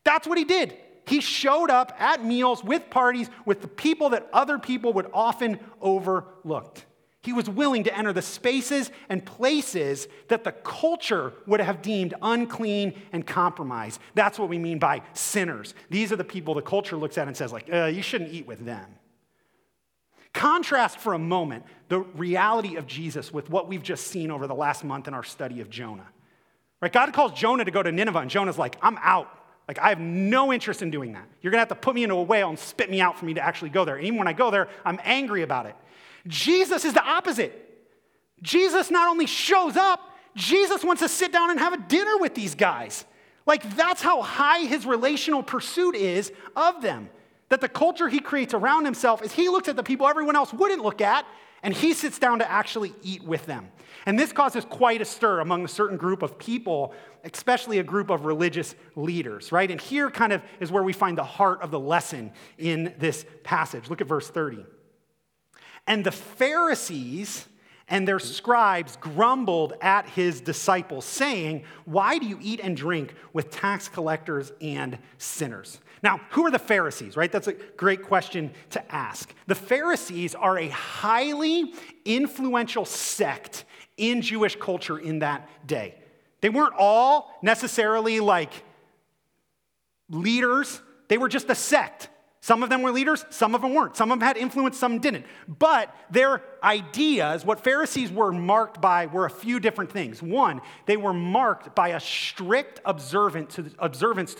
That's 0.03 0.27
what 0.27 0.37
he 0.37 0.45
did. 0.45 0.75
He 1.05 1.21
showed 1.21 1.69
up 1.69 1.93
at 1.99 2.23
meals 2.23 2.63
with 2.63 2.89
parties 2.89 3.29
with 3.45 3.61
the 3.61 3.67
people 3.67 4.09
that 4.09 4.27
other 4.33 4.59
people 4.59 4.93
would 4.93 5.09
often 5.13 5.59
overlook. 5.81 6.79
He 7.27 7.33
was 7.33 7.49
willing 7.49 7.83
to 7.83 7.93
enter 7.93 8.13
the 8.13 8.21
spaces 8.21 8.89
and 9.09 9.25
places 9.25 10.07
that 10.29 10.45
the 10.45 10.53
culture 10.53 11.33
would 11.45 11.59
have 11.59 11.81
deemed 11.81 12.13
unclean 12.21 12.93
and 13.11 13.27
compromised. 13.27 13.99
That's 14.13 14.39
what 14.39 14.47
we 14.47 14.57
mean 14.57 14.79
by 14.79 15.01
sinners. 15.11 15.73
These 15.89 16.13
are 16.13 16.15
the 16.15 16.23
people 16.23 16.53
the 16.53 16.61
culture 16.61 16.95
looks 16.95 17.17
at 17.17 17.27
and 17.27 17.35
says, 17.35 17.51
like, 17.51 17.67
uh, 17.69 17.87
you 17.87 18.01
shouldn't 18.01 18.31
eat 18.31 18.47
with 18.47 18.63
them. 18.63 18.85
Contrast 20.31 20.99
for 20.99 21.15
a 21.15 21.19
moment 21.19 21.65
the 21.89 21.99
reality 21.99 22.77
of 22.77 22.87
Jesus 22.87 23.33
with 23.33 23.49
what 23.49 23.67
we've 23.67 23.83
just 23.83 24.07
seen 24.07 24.31
over 24.31 24.47
the 24.47 24.55
last 24.55 24.85
month 24.85 25.09
in 25.09 25.13
our 25.13 25.25
study 25.25 25.59
of 25.59 25.69
Jonah. 25.69 26.07
Right? 26.81 26.93
God 26.93 27.11
calls 27.11 27.33
Jonah 27.33 27.65
to 27.65 27.71
go 27.71 27.83
to 27.83 27.91
Nineveh, 27.91 28.19
and 28.19 28.31
Jonah's 28.31 28.57
like, 28.57 28.77
I'm 28.81 28.97
out. 29.01 29.27
Like, 29.67 29.79
I 29.79 29.89
have 29.89 29.99
no 29.99 30.53
interest 30.53 30.81
in 30.81 30.91
doing 30.91 31.11
that. 31.11 31.27
You're 31.41 31.51
gonna 31.51 31.59
have 31.59 31.67
to 31.67 31.75
put 31.75 31.93
me 31.93 32.03
into 32.03 32.15
a 32.15 32.23
whale 32.23 32.47
and 32.47 32.57
spit 32.57 32.89
me 32.89 33.01
out 33.01 33.19
for 33.19 33.25
me 33.25 33.33
to 33.33 33.41
actually 33.41 33.71
go 33.71 33.83
there. 33.83 33.97
And 33.97 34.05
even 34.05 34.17
when 34.17 34.29
I 34.29 34.33
go 34.33 34.49
there, 34.49 34.69
I'm 34.85 34.97
angry 35.03 35.41
about 35.41 35.65
it. 35.65 35.75
Jesus 36.27 36.85
is 36.85 36.93
the 36.93 37.03
opposite. 37.03 37.63
Jesus 38.41 38.91
not 38.91 39.09
only 39.09 39.25
shows 39.25 39.75
up, 39.75 40.01
Jesus 40.35 40.83
wants 40.83 41.01
to 41.01 41.09
sit 41.09 41.31
down 41.31 41.49
and 41.49 41.59
have 41.59 41.73
a 41.73 41.77
dinner 41.77 42.17
with 42.17 42.35
these 42.35 42.53
guys. 42.53 43.05
Like, 43.45 43.75
that's 43.75 44.01
how 44.01 44.21
high 44.21 44.65
his 44.65 44.85
relational 44.85 45.41
pursuit 45.41 45.95
is 45.95 46.31
of 46.55 46.81
them. 46.81 47.09
That 47.49 47.61
the 47.61 47.69
culture 47.69 48.09
he 48.09 48.19
creates 48.19 48.53
around 48.53 48.85
himself 48.85 49.23
is 49.23 49.31
he 49.31 49.49
looks 49.49 49.69
at 49.69 49.77
the 49.77 49.83
people 49.83 50.07
everyone 50.07 50.35
else 50.35 50.53
wouldn't 50.53 50.83
look 50.83 51.01
at, 51.01 51.25
and 51.63 51.73
he 51.73 51.93
sits 51.93 52.19
down 52.19 52.39
to 52.39 52.51
actually 52.51 52.93
eat 53.01 53.23
with 53.23 53.45
them. 53.45 53.69
And 54.05 54.19
this 54.19 54.31
causes 54.31 54.65
quite 54.65 55.01
a 55.01 55.05
stir 55.05 55.39
among 55.39 55.65
a 55.65 55.67
certain 55.67 55.97
group 55.97 56.21
of 56.21 56.37
people, 56.37 56.93
especially 57.23 57.79
a 57.79 57.83
group 57.83 58.09
of 58.09 58.25
religious 58.25 58.75
leaders, 58.95 59.51
right? 59.51 59.71
And 59.71 59.81
here 59.81 60.11
kind 60.11 60.33
of 60.33 60.43
is 60.59 60.71
where 60.71 60.83
we 60.83 60.93
find 60.93 61.17
the 61.17 61.23
heart 61.23 61.61
of 61.61 61.71
the 61.71 61.79
lesson 61.79 62.31
in 62.57 62.93
this 62.99 63.25
passage. 63.43 63.89
Look 63.89 64.01
at 64.01 64.07
verse 64.07 64.29
30. 64.29 64.65
And 65.87 66.03
the 66.03 66.11
Pharisees 66.11 67.47
and 67.87 68.07
their 68.07 68.19
scribes 68.19 68.97
grumbled 68.97 69.73
at 69.81 70.09
his 70.09 70.41
disciples, 70.41 71.05
saying, 71.05 71.63
Why 71.85 72.17
do 72.17 72.25
you 72.25 72.37
eat 72.41 72.59
and 72.61 72.75
drink 72.75 73.15
with 73.31 73.49
tax 73.49 73.87
collectors 73.87 74.51
and 74.61 74.97
sinners? 75.17 75.79
Now, 76.03 76.21
who 76.31 76.45
are 76.45 76.51
the 76.51 76.59
Pharisees, 76.59 77.17
right? 77.17 77.31
That's 77.31 77.47
a 77.47 77.53
great 77.53 78.03
question 78.03 78.51
to 78.71 78.95
ask. 78.95 79.33
The 79.47 79.55
Pharisees 79.55 80.35
are 80.35 80.59
a 80.59 80.67
highly 80.67 81.73
influential 82.05 82.85
sect 82.85 83.65
in 83.95 84.21
Jewish 84.21 84.55
culture 84.57 84.99
in 84.99 85.19
that 85.19 85.49
day. 85.65 85.95
They 86.41 86.49
weren't 86.49 86.75
all 86.77 87.31
necessarily 87.41 88.19
like 88.19 88.51
leaders, 90.09 90.81
they 91.07 91.17
were 91.17 91.29
just 91.29 91.49
a 91.49 91.55
sect. 91.55 92.09
Some 92.47 92.63
of 92.63 92.69
them 92.69 92.81
were 92.81 92.93
leaders, 92.93 93.25
some 93.29 93.55
of 93.55 93.61
them 93.61 93.73
weren't. 93.73 93.97
Some 93.97 94.09
of 94.09 94.19
them 94.19 94.25
had 94.25 94.37
influence, 94.37 94.77
some 94.77 94.99
didn't. 94.99 95.25
But 95.49 95.93
their 96.09 96.41
ideas, 96.63 97.43
what 97.43 97.61
Pharisees 97.61 98.09
were 98.09 98.31
marked 98.31 98.79
by, 98.79 99.07
were 99.07 99.25
a 99.25 99.29
few 99.29 99.59
different 99.59 99.91
things. 99.91 100.23
One, 100.23 100.61
they 100.85 100.95
were 100.95 101.11
marked 101.11 101.75
by 101.75 101.89
a 101.89 101.99
strict 101.99 102.79
observance 102.85 103.55
to 103.55 103.63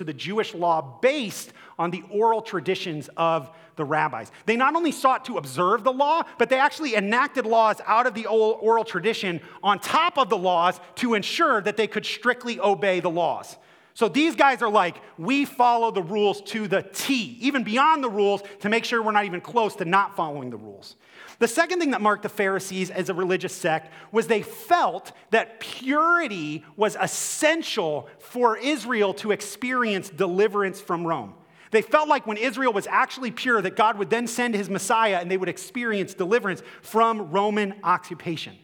the, 0.05 0.13
Jewish 0.13 0.53
law 0.53 0.99
based 1.01 1.51
on 1.77 1.91
the 1.91 2.01
oral 2.09 2.41
traditions 2.41 3.09
of 3.17 3.51
the 3.75 3.83
rabbis. 3.83 4.31
They 4.45 4.55
not 4.55 4.77
only 4.77 4.93
sought 4.93 5.25
to 5.25 5.37
observe 5.37 5.83
the 5.83 5.91
law, 5.91 6.23
but 6.37 6.47
they 6.47 6.59
actually 6.59 6.95
enacted 6.95 7.45
laws 7.45 7.81
out 7.85 8.07
of 8.07 8.13
the 8.13 8.27
oral 8.27 8.85
tradition 8.85 9.41
on 9.61 9.79
top 9.79 10.17
of 10.17 10.29
the 10.29 10.37
laws 10.37 10.79
to 10.95 11.13
ensure 11.13 11.59
that 11.59 11.75
they 11.75 11.87
could 11.87 12.05
strictly 12.05 12.57
obey 12.57 13.01
the 13.01 13.09
laws. 13.09 13.57
So 13.97 14.07
these 14.07 14.35
guys 14.35 14.61
are 14.61 14.69
like, 14.69 15.01
we 15.17 15.43
follow 15.43 15.89
the 15.89 16.03
rules 16.03 16.41
to 16.51 16.67
the 16.67 16.83
T, 16.83 17.35
even 17.41 17.63
beyond 17.63 18.03
the 18.03 18.09
rules, 18.11 18.43
to 18.59 18.69
make 18.69 18.85
sure 18.85 19.01
we're 19.01 19.11
not 19.11 19.25
even 19.25 19.41
close 19.41 19.75
to 19.77 19.85
not 19.85 20.15
following 20.15 20.51
the 20.51 20.55
rules. 20.55 20.97
The 21.39 21.47
second 21.47 21.79
thing 21.79 21.89
that 21.89 22.01
marked 22.01 22.21
the 22.21 22.29
Pharisees 22.29 22.91
as 22.91 23.09
a 23.09 23.15
religious 23.15 23.55
sect 23.55 23.91
was 24.11 24.27
they 24.27 24.43
felt 24.43 25.13
that 25.31 25.59
purity 25.59 26.63
was 26.75 26.95
essential 27.01 28.07
for 28.19 28.55
Israel 28.59 29.15
to 29.15 29.31
experience 29.31 30.11
deliverance 30.11 30.79
from 30.79 31.03
Rome. 31.03 31.33
They 31.71 31.81
felt 31.81 32.07
like 32.07 32.27
when 32.27 32.37
Israel 32.37 32.73
was 32.73 32.85
actually 32.85 33.31
pure, 33.31 33.63
that 33.63 33.75
God 33.75 33.97
would 33.97 34.11
then 34.11 34.27
send 34.27 34.53
his 34.53 34.69
Messiah 34.69 35.17
and 35.19 35.31
they 35.31 35.37
would 35.37 35.49
experience 35.49 36.13
deliverance 36.13 36.61
from 36.83 37.31
Roman 37.31 37.73
occupation. 37.83 38.57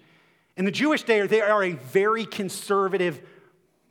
In 0.57 0.65
the 0.65 0.71
Jewish 0.71 1.01
day, 1.01 1.25
they 1.25 1.41
are 1.41 1.63
a 1.63 1.71
very 1.71 2.27
conservative 2.27 3.19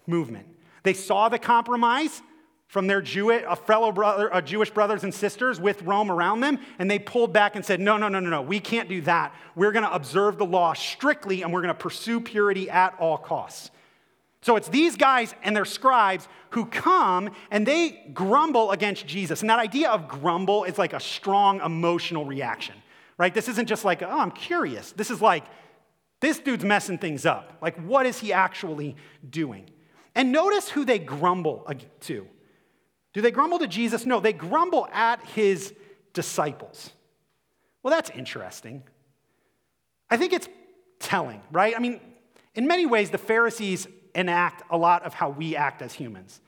movement. 0.07 0.47
They 0.83 0.95
saw 0.95 1.29
the 1.29 1.39
compromise 1.39 2.23
from 2.67 2.87
their 2.87 3.03
Jewish, 3.03 3.45
fellow 3.67 3.93
brother, 3.93 4.41
Jewish 4.41 4.71
brothers 4.71 5.05
and 5.05 5.15
sisters 5.15 5.61
with 5.61 5.83
Rome 5.83 6.11
around 6.11 6.41
them, 6.41 6.59
and 6.79 6.91
they 6.91 6.99
pulled 6.99 7.33
back 7.33 7.55
and 7.55 7.65
said, 7.65 7.81
No, 7.81 7.99
no, 7.99 8.09
no, 8.09 8.19
no, 8.19 8.31
no, 8.31 8.43
we 8.43 8.61
can't 8.61 8.89
do 8.89 9.03
that. 9.03 9.35
We're 9.55 9.73
going 9.73 9.85
to 9.85 9.95
observe 9.95 10.39
the 10.39 10.47
law 10.47 10.73
strictly, 10.73 11.43
and 11.43 11.53
we're 11.53 11.61
going 11.61 11.75
to 11.75 11.81
pursue 11.81 12.21
purity 12.21 12.71
at 12.71 12.95
all 12.99 13.19
costs. 13.19 13.71
So 14.43 14.57
it's 14.57 14.69
these 14.69 14.97
guys 14.97 15.35
and 15.45 15.55
their 15.55 15.65
scribes 15.65 16.27
who 16.51 16.67
come 16.67 17.31
and 17.51 17.65
they 17.65 18.11
grumble 18.13 18.73
against 18.73 19.07
Jesus. 19.07 19.41
And 19.41 19.51
that 19.51 19.61
idea 19.61 19.89
of 19.89 20.09
grumble 20.09 20.65
is 20.65 20.79
like 20.79 20.93
a 20.95 21.01
strong 21.01 21.61
emotional 21.61 22.25
reaction, 22.25 22.75
right? 23.19 23.33
This 23.33 23.49
isn't 23.49 23.69
just 23.69 23.85
like, 23.85 24.03
oh, 24.03 24.19
I'm 24.19 24.33
curious. 24.33 24.93
This 24.93 25.11
is 25.11 25.23
like, 25.23 25.45
this 26.21 26.41
dude's 26.41 26.65
messing 26.65 26.99
things 26.99 27.25
up. 27.25 27.57
Like, 27.63 27.77
what 27.85 28.05
is 28.05 28.19
he 28.19 28.33
actually 28.33 28.97
doing? 29.29 29.71
And 30.15 30.33
notice 30.33 30.69
who 30.69 30.85
they 30.85 30.99
grumble 30.99 31.67
to. 32.01 32.27
Do 33.13 33.21
they 33.21 33.31
grumble 33.31 33.59
to 33.59 33.67
Jesus? 33.67 34.07
No, 34.07 34.21
they 34.21 34.33
grumble 34.33 34.89
at 34.93 35.25
his 35.27 35.75
disciples. 36.13 36.91
Well, 37.83 37.91
that's 37.91 38.11
interesting. 38.11 38.83
I 40.11 40.17
think 40.17 40.33
it's 40.33 40.49
telling, 40.99 41.43
right? 41.51 41.75
I 41.77 41.81
mean, 41.81 42.01
in 42.55 42.67
many 42.67 42.87
ways, 42.87 43.11
the 43.11 43.19
Pharisees 43.19 43.87
enact 44.15 44.63
a 44.71 44.77
lot 44.77 45.05
of 45.05 45.15
how 45.15 45.31
we 45.31 45.57
act 45.57 45.83
as 45.83 45.93
humans. 45.95 46.41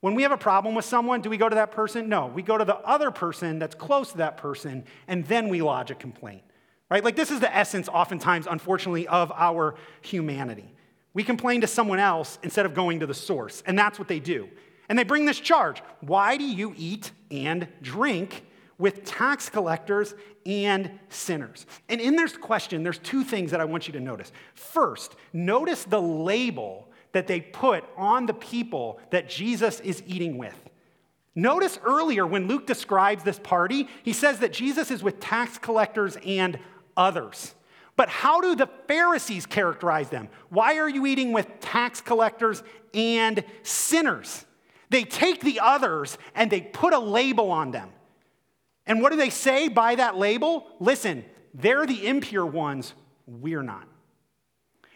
When 0.00 0.14
we 0.14 0.22
have 0.22 0.32
a 0.32 0.36
problem 0.36 0.74
with 0.74 0.84
someone, 0.84 1.20
do 1.20 1.30
we 1.30 1.36
go 1.36 1.48
to 1.48 1.54
that 1.54 1.70
person? 1.70 2.08
No, 2.08 2.26
we 2.26 2.42
go 2.42 2.58
to 2.58 2.64
the 2.64 2.76
other 2.78 3.12
person 3.12 3.60
that's 3.60 3.76
close 3.76 4.10
to 4.10 4.18
that 4.18 4.36
person, 4.36 4.84
and 5.06 5.24
then 5.26 5.48
we 5.48 5.62
lodge 5.62 5.92
a 5.92 5.94
complaint, 5.94 6.42
right? 6.90 7.04
Like, 7.04 7.14
this 7.14 7.30
is 7.30 7.38
the 7.38 7.54
essence, 7.54 7.88
oftentimes, 7.88 8.48
unfortunately, 8.50 9.06
of 9.06 9.30
our 9.30 9.76
humanity. 10.00 10.74
We 11.14 11.24
complain 11.24 11.60
to 11.60 11.66
someone 11.66 11.98
else 11.98 12.38
instead 12.42 12.66
of 12.66 12.74
going 12.74 13.00
to 13.00 13.06
the 13.06 13.14
source. 13.14 13.62
And 13.66 13.78
that's 13.78 13.98
what 13.98 14.08
they 14.08 14.20
do. 14.20 14.48
And 14.88 14.98
they 14.98 15.04
bring 15.04 15.24
this 15.24 15.40
charge 15.40 15.82
Why 16.00 16.36
do 16.36 16.44
you 16.44 16.74
eat 16.76 17.12
and 17.30 17.68
drink 17.80 18.44
with 18.78 19.04
tax 19.04 19.48
collectors 19.48 20.14
and 20.44 20.90
sinners? 21.08 21.66
And 21.88 22.00
in 22.00 22.16
this 22.16 22.36
question, 22.36 22.82
there's 22.82 22.98
two 22.98 23.24
things 23.24 23.50
that 23.50 23.60
I 23.60 23.64
want 23.64 23.86
you 23.86 23.92
to 23.92 24.00
notice. 24.00 24.32
First, 24.54 25.16
notice 25.32 25.84
the 25.84 26.00
label 26.00 26.88
that 27.12 27.26
they 27.26 27.40
put 27.40 27.84
on 27.96 28.26
the 28.26 28.34
people 28.34 28.98
that 29.10 29.28
Jesus 29.28 29.80
is 29.80 30.02
eating 30.06 30.38
with. 30.38 30.56
Notice 31.34 31.78
earlier 31.82 32.26
when 32.26 32.46
Luke 32.46 32.66
describes 32.66 33.24
this 33.24 33.38
party, 33.38 33.88
he 34.02 34.12
says 34.12 34.40
that 34.40 34.52
Jesus 34.52 34.90
is 34.90 35.02
with 35.02 35.20
tax 35.20 35.58
collectors 35.58 36.16
and 36.26 36.58
others. 36.96 37.54
But 37.96 38.08
how 38.08 38.40
do 38.40 38.54
the 38.54 38.68
Pharisees 38.88 39.46
characterize 39.46 40.08
them? 40.08 40.28
Why 40.48 40.78
are 40.78 40.88
you 40.88 41.06
eating 41.06 41.32
with 41.32 41.46
tax 41.60 42.00
collectors 42.00 42.62
and 42.94 43.44
sinners? 43.62 44.46
They 44.90 45.04
take 45.04 45.40
the 45.40 45.60
others 45.60 46.18
and 46.34 46.50
they 46.50 46.60
put 46.60 46.92
a 46.92 46.98
label 46.98 47.50
on 47.50 47.70
them. 47.70 47.90
And 48.86 49.00
what 49.00 49.12
do 49.12 49.16
they 49.16 49.30
say 49.30 49.68
by 49.68 49.94
that 49.94 50.16
label? 50.16 50.66
Listen, 50.80 51.24
they're 51.54 51.86
the 51.86 52.06
impure 52.06 52.46
ones, 52.46 52.94
we're 53.26 53.62
not. 53.62 53.86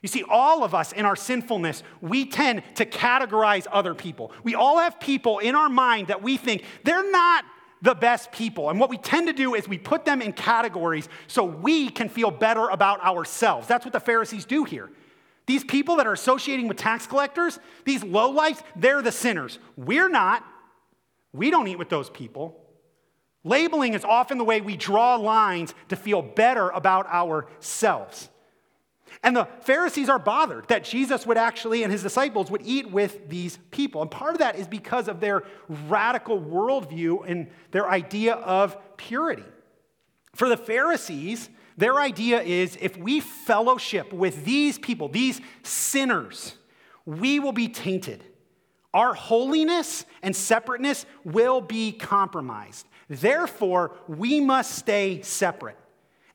You 0.02 0.08
see, 0.08 0.22
all 0.28 0.62
of 0.64 0.74
us 0.74 0.92
in 0.92 1.04
our 1.04 1.16
sinfulness, 1.16 1.82
we 2.00 2.26
tend 2.26 2.62
to 2.76 2.84
categorize 2.84 3.66
other 3.70 3.94
people. 3.94 4.32
We 4.42 4.54
all 4.54 4.78
have 4.78 5.00
people 5.00 5.38
in 5.38 5.54
our 5.54 5.68
mind 5.68 6.08
that 6.08 6.22
we 6.22 6.36
think 6.36 6.64
they're 6.84 7.10
not 7.10 7.44
the 7.82 7.94
best 7.94 8.32
people. 8.32 8.70
And 8.70 8.80
what 8.80 8.90
we 8.90 8.98
tend 8.98 9.26
to 9.26 9.32
do 9.32 9.54
is 9.54 9.68
we 9.68 9.78
put 9.78 10.04
them 10.04 10.22
in 10.22 10.32
categories 10.32 11.08
so 11.26 11.44
we 11.44 11.88
can 11.88 12.08
feel 12.08 12.30
better 12.30 12.68
about 12.68 13.04
ourselves. 13.04 13.66
That's 13.66 13.84
what 13.84 13.92
the 13.92 14.00
Pharisees 14.00 14.44
do 14.44 14.64
here. 14.64 14.90
These 15.46 15.64
people 15.64 15.96
that 15.96 16.06
are 16.06 16.12
associating 16.12 16.68
with 16.68 16.76
tax 16.76 17.06
collectors, 17.06 17.58
these 17.84 18.02
lowlifes, 18.02 18.62
they're 18.74 19.02
the 19.02 19.12
sinners. 19.12 19.58
We're 19.76 20.08
not. 20.08 20.44
We 21.32 21.50
don't 21.50 21.68
eat 21.68 21.78
with 21.78 21.88
those 21.88 22.10
people. 22.10 22.60
Labeling 23.44 23.94
is 23.94 24.04
often 24.04 24.38
the 24.38 24.44
way 24.44 24.60
we 24.60 24.76
draw 24.76 25.14
lines 25.14 25.72
to 25.88 25.96
feel 25.96 26.20
better 26.20 26.70
about 26.70 27.06
ourselves. 27.06 28.28
And 29.22 29.36
the 29.36 29.48
Pharisees 29.62 30.08
are 30.08 30.18
bothered 30.18 30.68
that 30.68 30.84
Jesus 30.84 31.26
would 31.26 31.36
actually 31.36 31.82
and 31.82 31.92
his 31.92 32.02
disciples 32.02 32.50
would 32.50 32.62
eat 32.64 32.90
with 32.90 33.28
these 33.28 33.58
people. 33.70 34.02
And 34.02 34.10
part 34.10 34.32
of 34.32 34.38
that 34.38 34.56
is 34.56 34.68
because 34.68 35.08
of 35.08 35.20
their 35.20 35.42
radical 35.68 36.40
worldview 36.40 37.28
and 37.28 37.48
their 37.70 37.88
idea 37.88 38.34
of 38.34 38.76
purity. 38.96 39.44
For 40.34 40.48
the 40.48 40.56
Pharisees, 40.56 41.48
their 41.76 41.96
idea 41.96 42.42
is 42.42 42.76
if 42.80 42.96
we 42.96 43.20
fellowship 43.20 44.12
with 44.12 44.44
these 44.44 44.78
people, 44.78 45.08
these 45.08 45.40
sinners, 45.62 46.54
we 47.04 47.40
will 47.40 47.52
be 47.52 47.68
tainted. 47.68 48.22
Our 48.92 49.14
holiness 49.14 50.04
and 50.22 50.34
separateness 50.34 51.04
will 51.24 51.60
be 51.60 51.92
compromised. 51.92 52.86
Therefore, 53.08 53.92
we 54.08 54.40
must 54.40 54.74
stay 54.74 55.22
separate. 55.22 55.78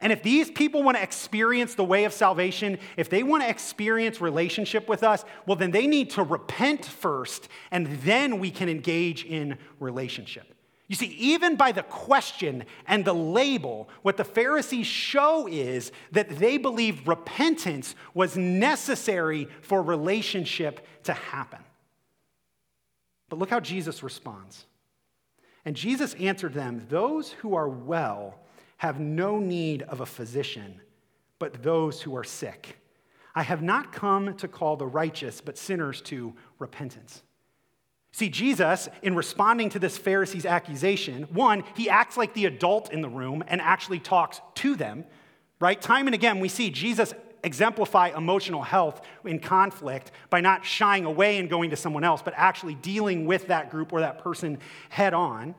And 0.01 0.11
if 0.11 0.23
these 0.23 0.49
people 0.49 0.81
want 0.81 0.97
to 0.97 1.03
experience 1.03 1.75
the 1.75 1.83
way 1.83 2.05
of 2.05 2.13
salvation, 2.13 2.79
if 2.97 3.07
they 3.09 3.21
want 3.21 3.43
to 3.43 3.49
experience 3.49 4.19
relationship 4.19 4.89
with 4.89 5.03
us, 5.03 5.23
well, 5.45 5.55
then 5.55 5.71
they 5.71 5.85
need 5.85 6.09
to 6.11 6.23
repent 6.23 6.85
first, 6.85 7.47
and 7.69 7.87
then 8.01 8.39
we 8.39 8.49
can 8.49 8.67
engage 8.67 9.23
in 9.23 9.59
relationship. 9.79 10.55
You 10.87 10.95
see, 10.95 11.15
even 11.19 11.55
by 11.55 11.71
the 11.71 11.83
question 11.83 12.65
and 12.85 13.05
the 13.05 13.13
label, 13.13 13.87
what 14.01 14.17
the 14.17 14.25
Pharisees 14.25 14.87
show 14.87 15.47
is 15.47 15.93
that 16.11 16.27
they 16.29 16.57
believed 16.57 17.07
repentance 17.07 17.95
was 18.13 18.35
necessary 18.35 19.47
for 19.61 19.81
relationship 19.81 20.85
to 21.03 21.13
happen. 21.13 21.59
But 23.29 23.39
look 23.39 23.49
how 23.49 23.61
Jesus 23.61 24.03
responds. 24.03 24.65
And 25.63 25.77
Jesus 25.77 26.13
answered 26.15 26.53
them 26.53 26.85
Those 26.89 27.31
who 27.31 27.55
are 27.55 27.69
well 27.69 28.39
have 28.81 28.99
no 28.99 29.37
need 29.37 29.83
of 29.83 30.01
a 30.01 30.05
physician, 30.07 30.81
but 31.37 31.61
those 31.61 32.01
who 32.01 32.15
are 32.15 32.23
sick. 32.23 32.79
I 33.35 33.43
have 33.43 33.61
not 33.61 33.93
come 33.93 34.35
to 34.37 34.47
call 34.47 34.75
the 34.75 34.87
righteous, 34.87 35.39
but 35.39 35.55
sinners 35.55 36.01
to 36.05 36.33
repentance. 36.57 37.21
See, 38.11 38.27
Jesus, 38.27 38.89
in 39.03 39.13
responding 39.13 39.69
to 39.69 39.77
this 39.77 39.99
Pharisee's 39.99 40.47
accusation, 40.47 41.27
one, 41.31 41.63
he 41.75 41.91
acts 41.91 42.17
like 42.17 42.33
the 42.33 42.47
adult 42.47 42.91
in 42.91 43.01
the 43.01 43.07
room 43.07 43.43
and 43.47 43.61
actually 43.61 43.99
talks 43.99 44.41
to 44.55 44.75
them, 44.75 45.05
right? 45.59 45.79
Time 45.79 46.07
and 46.07 46.15
again, 46.15 46.39
we 46.39 46.49
see 46.49 46.71
Jesus 46.71 47.13
exemplify 47.43 48.07
emotional 48.17 48.63
health 48.63 49.01
in 49.23 49.37
conflict 49.37 50.11
by 50.31 50.41
not 50.41 50.65
shying 50.65 51.05
away 51.05 51.37
and 51.37 51.51
going 51.51 51.69
to 51.69 51.75
someone 51.75 52.03
else, 52.03 52.23
but 52.23 52.33
actually 52.35 52.73
dealing 52.73 53.27
with 53.27 53.45
that 53.45 53.69
group 53.69 53.93
or 53.93 53.99
that 53.99 54.17
person 54.17 54.57
head 54.89 55.13
on. 55.13 55.53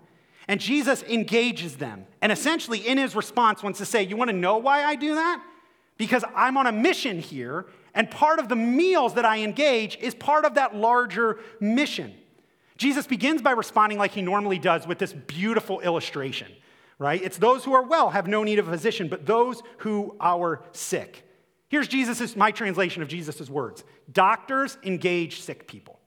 And 0.49 0.61
Jesus 0.61 1.03
engages 1.05 1.77
them. 1.77 2.07
And 2.21 2.33
essentially, 2.33 2.79
in 2.79 2.99
his 2.99 3.15
response, 3.15 3.63
wants 3.63 3.79
to 3.79 3.85
say, 3.85 4.03
You 4.03 4.17
want 4.17 4.31
to 4.31 4.37
know 4.37 4.59
why 4.59 4.85
I 4.85 4.97
do 4.97 5.15
that? 5.15 5.43
Because 5.97 6.25
I'm 6.35 6.57
on 6.57 6.67
a 6.67 6.73
mission 6.73 7.21
here, 7.21 7.67
and 7.95 8.11
part 8.11 8.39
of 8.39 8.49
the 8.49 8.57
meals 8.57 9.15
that 9.15 9.25
I 9.25 9.39
engage 9.41 9.97
is 9.99 10.15
part 10.15 10.45
of 10.45 10.55
that 10.55 10.75
larger 10.75 11.39
mission. 11.61 12.15
Jesus 12.77 13.07
begins 13.07 13.43
by 13.43 13.53
responding 13.53 13.99
like 13.99 14.13
he 14.13 14.23
normally 14.23 14.59
does 14.59 14.87
with 14.87 14.99
this 14.99 15.13
beautiful 15.13 15.81
illustration, 15.81 16.51
right? 16.99 17.23
It's 17.23 17.39
those 17.39 17.65
who 17.65 17.75
are 17.75 17.83
well 17.83 18.11
have 18.11 18.27
no 18.27 18.43
need 18.43 18.59
of 18.59 18.67
a 18.67 18.73
physician, 18.73 19.09
but 19.09 19.27
those 19.27 19.63
who 19.79 20.17
are 20.19 20.65
sick. 20.73 21.25
Here's 21.69 21.89
Jesus's, 21.89 22.35
my 22.35 22.51
translation 22.51 23.03
of 23.03 23.09
Jesus' 23.09 23.49
words 23.49 23.85
Doctors 24.11 24.79
engage 24.83 25.41
sick 25.41 25.69
people. 25.69 26.01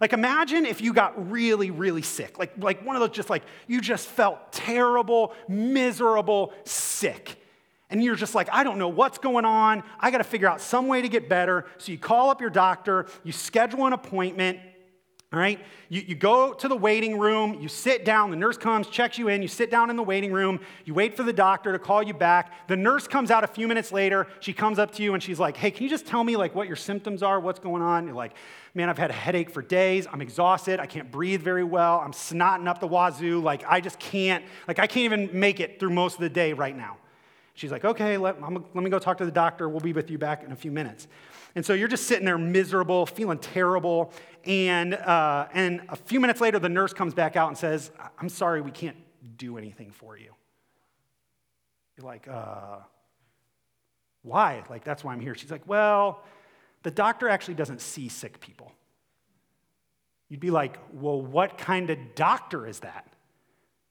Like, 0.00 0.12
imagine 0.12 0.64
if 0.64 0.80
you 0.80 0.92
got 0.92 1.30
really, 1.30 1.70
really 1.70 2.02
sick. 2.02 2.38
Like, 2.38 2.52
like 2.58 2.84
one 2.84 2.96
of 2.96 3.00
those 3.00 3.10
just 3.10 3.30
like, 3.30 3.42
you 3.66 3.80
just 3.80 4.06
felt 4.06 4.52
terrible, 4.52 5.34
miserable, 5.48 6.52
sick. 6.64 7.42
And 7.90 8.02
you're 8.02 8.16
just 8.16 8.34
like, 8.34 8.48
I 8.52 8.64
don't 8.64 8.78
know 8.78 8.88
what's 8.88 9.18
going 9.18 9.44
on. 9.44 9.82
I 9.98 10.10
got 10.10 10.18
to 10.18 10.24
figure 10.24 10.48
out 10.48 10.60
some 10.60 10.88
way 10.88 11.02
to 11.02 11.08
get 11.08 11.28
better. 11.28 11.66
So 11.78 11.90
you 11.90 11.98
call 11.98 12.30
up 12.30 12.40
your 12.40 12.50
doctor, 12.50 13.06
you 13.24 13.32
schedule 13.32 13.86
an 13.86 13.92
appointment, 13.92 14.60
all 15.30 15.38
right? 15.38 15.60
You, 15.90 16.02
you 16.06 16.14
go 16.14 16.54
to 16.54 16.68
the 16.68 16.76
waiting 16.76 17.18
room, 17.18 17.58
you 17.60 17.68
sit 17.68 18.06
down, 18.06 18.30
the 18.30 18.36
nurse 18.36 18.56
comes, 18.56 18.88
checks 18.88 19.18
you 19.18 19.28
in, 19.28 19.42
you 19.42 19.48
sit 19.48 19.70
down 19.70 19.90
in 19.90 19.96
the 19.96 20.02
waiting 20.02 20.32
room, 20.32 20.60
you 20.86 20.94
wait 20.94 21.14
for 21.14 21.22
the 21.22 21.34
doctor 21.34 21.70
to 21.70 21.78
call 21.78 22.02
you 22.02 22.14
back. 22.14 22.66
The 22.66 22.76
nurse 22.76 23.06
comes 23.06 23.30
out 23.30 23.44
a 23.44 23.46
few 23.46 23.68
minutes 23.68 23.92
later, 23.92 24.26
she 24.40 24.54
comes 24.54 24.78
up 24.78 24.92
to 24.92 25.02
you 25.02 25.12
and 25.12 25.22
she's 25.22 25.38
like, 25.38 25.58
hey, 25.58 25.70
can 25.70 25.82
you 25.84 25.90
just 25.90 26.06
tell 26.06 26.24
me 26.24 26.36
like 26.36 26.54
what 26.54 26.66
your 26.66 26.76
symptoms 26.76 27.22
are, 27.22 27.40
what's 27.40 27.60
going 27.60 27.82
on? 27.82 28.06
You're 28.06 28.16
like, 28.16 28.32
man, 28.72 28.88
I've 28.88 28.96
had 28.96 29.10
a 29.10 29.14
headache 29.14 29.50
for 29.50 29.60
days, 29.60 30.06
I'm 30.10 30.22
exhausted, 30.22 30.80
I 30.80 30.86
can't 30.86 31.10
breathe 31.10 31.42
very 31.42 31.64
well, 31.64 31.98
I'm 31.98 32.12
snotting 32.12 32.66
up 32.66 32.80
the 32.80 32.88
wazoo, 32.88 33.42
like 33.42 33.64
I 33.68 33.82
just 33.82 33.98
can't, 33.98 34.42
like 34.66 34.78
I 34.78 34.86
can't 34.86 35.04
even 35.04 35.28
make 35.38 35.60
it 35.60 35.78
through 35.78 35.90
most 35.90 36.14
of 36.14 36.20
the 36.20 36.30
day 36.30 36.54
right 36.54 36.76
now. 36.76 36.96
She's 37.52 37.72
like, 37.72 37.84
okay, 37.84 38.16
let, 38.16 38.40
let 38.40 38.74
me 38.74 38.88
go 38.88 38.98
talk 38.98 39.18
to 39.18 39.26
the 39.26 39.32
doctor, 39.32 39.68
we'll 39.68 39.80
be 39.80 39.92
with 39.92 40.10
you 40.10 40.16
back 40.16 40.42
in 40.42 40.52
a 40.52 40.56
few 40.56 40.70
minutes. 40.70 41.06
And 41.54 41.66
so 41.66 41.72
you're 41.72 41.88
just 41.88 42.06
sitting 42.06 42.24
there 42.24 42.38
miserable, 42.38 43.04
feeling 43.04 43.38
terrible. 43.38 44.12
And, 44.48 44.94
uh, 44.94 45.46
and 45.52 45.82
a 45.90 45.96
few 45.96 46.20
minutes 46.20 46.40
later, 46.40 46.58
the 46.58 46.70
nurse 46.70 46.94
comes 46.94 47.12
back 47.12 47.36
out 47.36 47.48
and 47.48 47.58
says, 47.58 47.90
I'm 48.18 48.30
sorry, 48.30 48.62
we 48.62 48.70
can't 48.70 48.96
do 49.36 49.58
anything 49.58 49.90
for 49.90 50.16
you. 50.16 50.32
You're 51.96 52.06
like, 52.06 52.26
uh, 52.26 52.78
why? 54.22 54.64
Like, 54.70 54.84
that's 54.84 55.04
why 55.04 55.12
I'm 55.12 55.20
here. 55.20 55.34
She's 55.34 55.50
like, 55.50 55.68
well, 55.68 56.24
the 56.82 56.90
doctor 56.90 57.28
actually 57.28 57.54
doesn't 57.54 57.82
see 57.82 58.08
sick 58.08 58.40
people. 58.40 58.72
You'd 60.30 60.40
be 60.40 60.50
like, 60.50 60.78
well, 60.94 61.20
what 61.20 61.58
kind 61.58 61.90
of 61.90 61.98
doctor 62.14 62.66
is 62.66 62.80
that? 62.80 63.06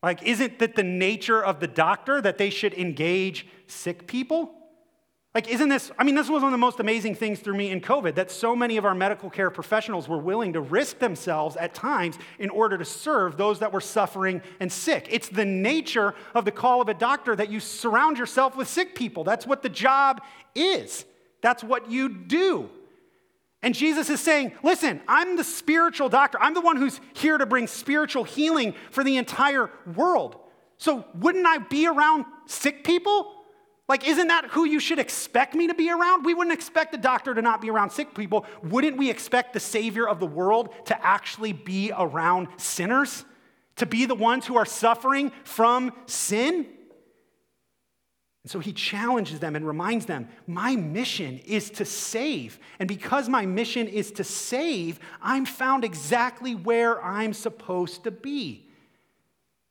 Like, 0.02 0.24
isn't 0.24 0.58
that 0.58 0.76
the 0.76 0.84
nature 0.84 1.44
of 1.44 1.60
the 1.60 1.68
doctor 1.68 2.20
that 2.20 2.40
they 2.40 2.50
should 2.50 2.74
engage 2.74 3.46
sick 3.68 4.08
people? 4.08 4.56
Like, 5.38 5.50
isn't 5.50 5.70
this? 5.70 5.92
I 6.00 6.04
mean, 6.04 6.16
this 6.16 6.30
was 6.30 6.42
one 6.42 6.52
of 6.52 6.52
the 6.52 6.58
most 6.58 6.80
amazing 6.80 7.14
things 7.14 7.40
through 7.40 7.58
me 7.58 7.70
in 7.70 7.80
COVID 7.80 8.16
that 8.16 8.32
so 8.32 8.56
many 8.56 8.78
of 8.78 8.86
our 8.86 8.96
medical 8.96 9.30
care 9.30 9.52
professionals 9.52 10.10
were 10.10 10.18
willing 10.18 10.54
to 10.54 10.62
risk 10.62 10.98
themselves 10.98 11.56
at 11.58 11.76
times 11.76 12.18
in 12.40 12.50
order 12.50 12.76
to 12.76 12.84
serve 12.84 13.38
those 13.38 13.60
that 13.60 13.72
were 13.72 13.80
suffering 13.80 14.42
and 14.60 14.72
sick. 14.72 15.08
It's 15.12 15.30
the 15.30 15.46
nature 15.46 16.16
of 16.34 16.44
the 16.44 16.52
call 16.52 16.82
of 16.82 16.90
a 16.90 16.96
doctor 16.96 17.36
that 17.36 17.52
you 17.52 17.60
surround 17.60 18.18
yourself 18.18 18.58
with 18.58 18.68
sick 18.68 18.96
people. 18.96 19.24
That's 19.24 19.46
what 19.46 19.62
the 19.62 19.70
job 19.70 20.24
is, 20.56 21.06
that's 21.44 21.64
what 21.64 21.92
you 21.92 22.10
do. 22.10 22.72
And 23.62 23.76
Jesus 23.76 24.10
is 24.10 24.20
saying, 24.20 24.54
Listen, 24.64 25.02
I'm 25.08 25.38
the 25.38 25.44
spiritual 25.44 26.10
doctor. 26.10 26.40
I'm 26.42 26.56
the 26.56 26.62
one 26.62 26.78
who's 26.78 27.00
here 27.14 27.38
to 27.38 27.46
bring 27.46 27.68
spiritual 27.68 28.24
healing 28.24 28.74
for 28.90 29.04
the 29.04 29.18
entire 29.18 29.70
world. 29.96 30.36
So, 30.80 31.06
wouldn't 31.14 31.46
I 31.46 31.60
be 31.60 31.86
around 31.86 32.26
sick 32.48 32.84
people? 32.84 33.37
Like, 33.88 34.06
isn't 34.06 34.28
that 34.28 34.48
who 34.48 34.66
you 34.66 34.80
should 34.80 35.00
expect 35.00 35.56
me 35.56 35.68
to 35.68 35.74
be 35.74 35.90
around? 35.90 36.26
We 36.26 36.34
wouldn't 36.34 36.54
expect 36.54 36.94
a 36.94 36.98
doctor 36.98 37.34
to 37.34 37.42
not 37.42 37.62
be 37.62 37.70
around 37.70 37.92
sick 37.92 38.14
people. 38.14 38.46
Wouldn't 38.62 38.98
we 38.98 39.10
expect 39.10 39.54
the 39.54 39.62
Savior 39.62 40.08
of 40.08 40.20
the 40.20 40.26
world 40.26 40.74
to 40.86 41.06
actually 41.06 41.54
be 41.54 41.94
around 41.98 42.50
sinners? 42.58 43.24
To 43.78 43.86
be 43.86 44.06
the 44.06 44.16
ones 44.16 44.46
who 44.46 44.58
are 44.58 44.66
suffering 44.66 45.32
from 45.46 45.94
sin? 46.06 46.66
And 48.44 48.52
so 48.52 48.60
he 48.60 48.74
challenges 48.74 49.40
them 49.40 49.56
and 49.56 49.66
reminds 49.66 50.06
them 50.06 50.28
my 50.48 50.76
mission 50.76 51.40
is 51.40 51.70
to 51.72 51.86
save. 51.86 52.60
And 52.80 52.88
because 52.90 53.30
my 53.30 53.46
mission 53.46 53.88
is 53.88 54.12
to 54.14 54.24
save, 54.24 55.00
I'm 55.22 55.46
found 55.46 55.86
exactly 55.86 56.56
where 56.56 57.04
I'm 57.04 57.34
supposed 57.34 58.04
to 58.04 58.12
be. 58.12 58.67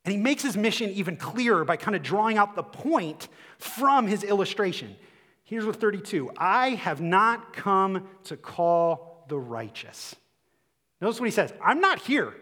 And 0.07 0.13
he 0.13 0.21
makes 0.21 0.45
his 0.45 0.57
mission 0.57 0.91
even 0.91 1.17
clearer 1.17 1.65
by 1.65 1.77
kind 1.77 1.97
of 1.97 2.03
drawing 2.03 2.39
out 2.39 2.55
the 2.55 2.63
point 2.63 3.27
from 3.59 4.07
his 4.07 4.23
illustration. 4.23 4.95
Here's 5.43 5.67
what 5.67 5.77
32 5.77 6.31
I 6.37 6.71
have 6.71 7.01
not 7.01 7.53
come 7.53 8.07
to 8.25 8.37
call 8.37 9.25
the 9.29 9.37
righteous. 9.37 10.15
Notice 11.01 11.19
what 11.19 11.27
he 11.27 11.33
says 11.33 11.53
I'm 11.61 11.81
not 11.81 11.99
here 11.99 12.35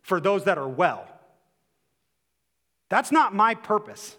for 0.00 0.18
those 0.18 0.44
that 0.44 0.56
are 0.56 0.68
well. 0.68 1.06
That's 2.88 3.12
not 3.12 3.34
my 3.34 3.54
purpose. 3.54 4.16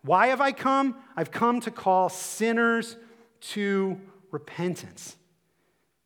Why 0.00 0.28
have 0.28 0.40
I 0.40 0.52
come? 0.52 0.96
I've 1.16 1.30
come 1.30 1.60
to 1.60 1.70
call 1.70 2.08
sinners 2.08 2.96
to 3.40 4.00
repentance. 4.30 5.16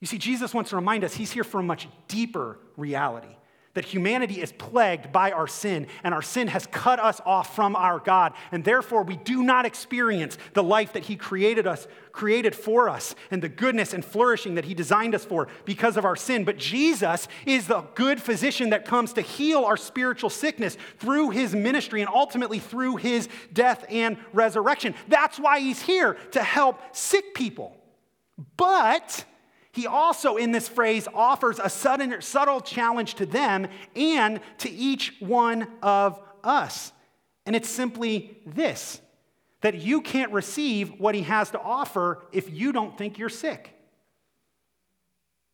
You 0.01 0.09
see, 0.09 0.19
Jesus 0.19 0.53
wants 0.53 0.71
to 0.71 0.77
remind 0.77 1.05
us 1.05 1.15
he's 1.15 1.31
here 1.31 1.45
for 1.45 1.61
a 1.61 1.63
much 1.63 1.87
deeper 2.09 2.59
reality 2.77 3.37
that 3.75 3.85
humanity 3.85 4.41
is 4.41 4.53
plagued 4.53 5.13
by 5.13 5.33
our 5.33 5.47
sin, 5.47 5.87
and 6.05 6.13
our 6.13 6.23
sin 6.23 6.49
has 6.49 6.67
cut 6.67 7.01
us 7.01 7.21
off 7.25 7.55
from 7.57 7.75
our 7.75 7.99
God, 7.99 8.35
and 8.51 8.65
therefore 8.65 9.03
we 9.03 9.17
do 9.17 9.43
not 9.43 9.65
experience 9.65 10.37
the 10.53 10.63
life 10.63 10.93
that 10.93 11.05
He 11.05 11.17
created 11.17 11.67
us, 11.67 11.87
created 12.13 12.55
for 12.55 12.89
us, 12.89 13.15
and 13.31 13.43
the 13.43 13.49
goodness 13.49 13.95
and 13.95 14.05
flourishing 14.05 14.57
that 14.57 14.67
He 14.67 14.75
designed 14.75 15.15
us 15.15 15.25
for 15.25 15.49
because 15.65 15.97
of 15.97 16.05
our 16.05 16.17
sin. 16.17 16.45
But 16.45 16.59
Jesus 16.59 17.29
is 17.47 17.67
the 17.67 17.81
good 17.95 18.21
physician 18.21 18.71
that 18.71 18.85
comes 18.85 19.15
to 19.15 19.23
heal 19.23 19.65
our 19.65 19.79
spiritual 19.79 20.31
sickness 20.31 20.77
through 20.99 21.31
His 21.31 21.55
ministry 21.55 22.03
and 22.03 22.11
ultimately 22.11 22.59
through 22.59 22.97
His 22.97 23.29
death 23.53 23.87
and 23.89 24.19
resurrection. 24.33 24.95
That's 25.09 25.39
why 25.39 25.61
He's 25.61 25.81
here 25.81 26.15
to 26.33 26.43
help 26.43 26.81
sick 26.95 27.35
people. 27.35 27.77
But 28.57 29.25
he 29.73 29.87
also, 29.87 30.37
in 30.37 30.53
this 30.53 30.69
phrase, 30.69 31.09
offers 31.15 31.59
a 31.59 31.71
sudden, 31.71 32.21
subtle 32.21 32.61
challenge 32.61 33.15
to 33.15 33.27
them 33.27 33.69
and 33.97 34.41
to 34.59 34.71
each 34.71 35.15
one 35.21 35.67
of 35.83 36.21
us. 36.45 36.93
And 37.47 37.57
it's 37.57 37.69
simply 37.69 38.39
this 38.47 39.01
that 39.63 39.77
you 39.77 40.01
can't 40.01 40.33
receive 40.33 40.99
what 40.99 41.15
he 41.15 41.23
has 41.23 41.51
to 41.51 41.61
offer 41.61 42.25
if 42.33 42.53
you 42.53 42.73
don't 42.73 42.99
think 42.99 43.17
you're 43.17 43.29
sick. 43.29 43.72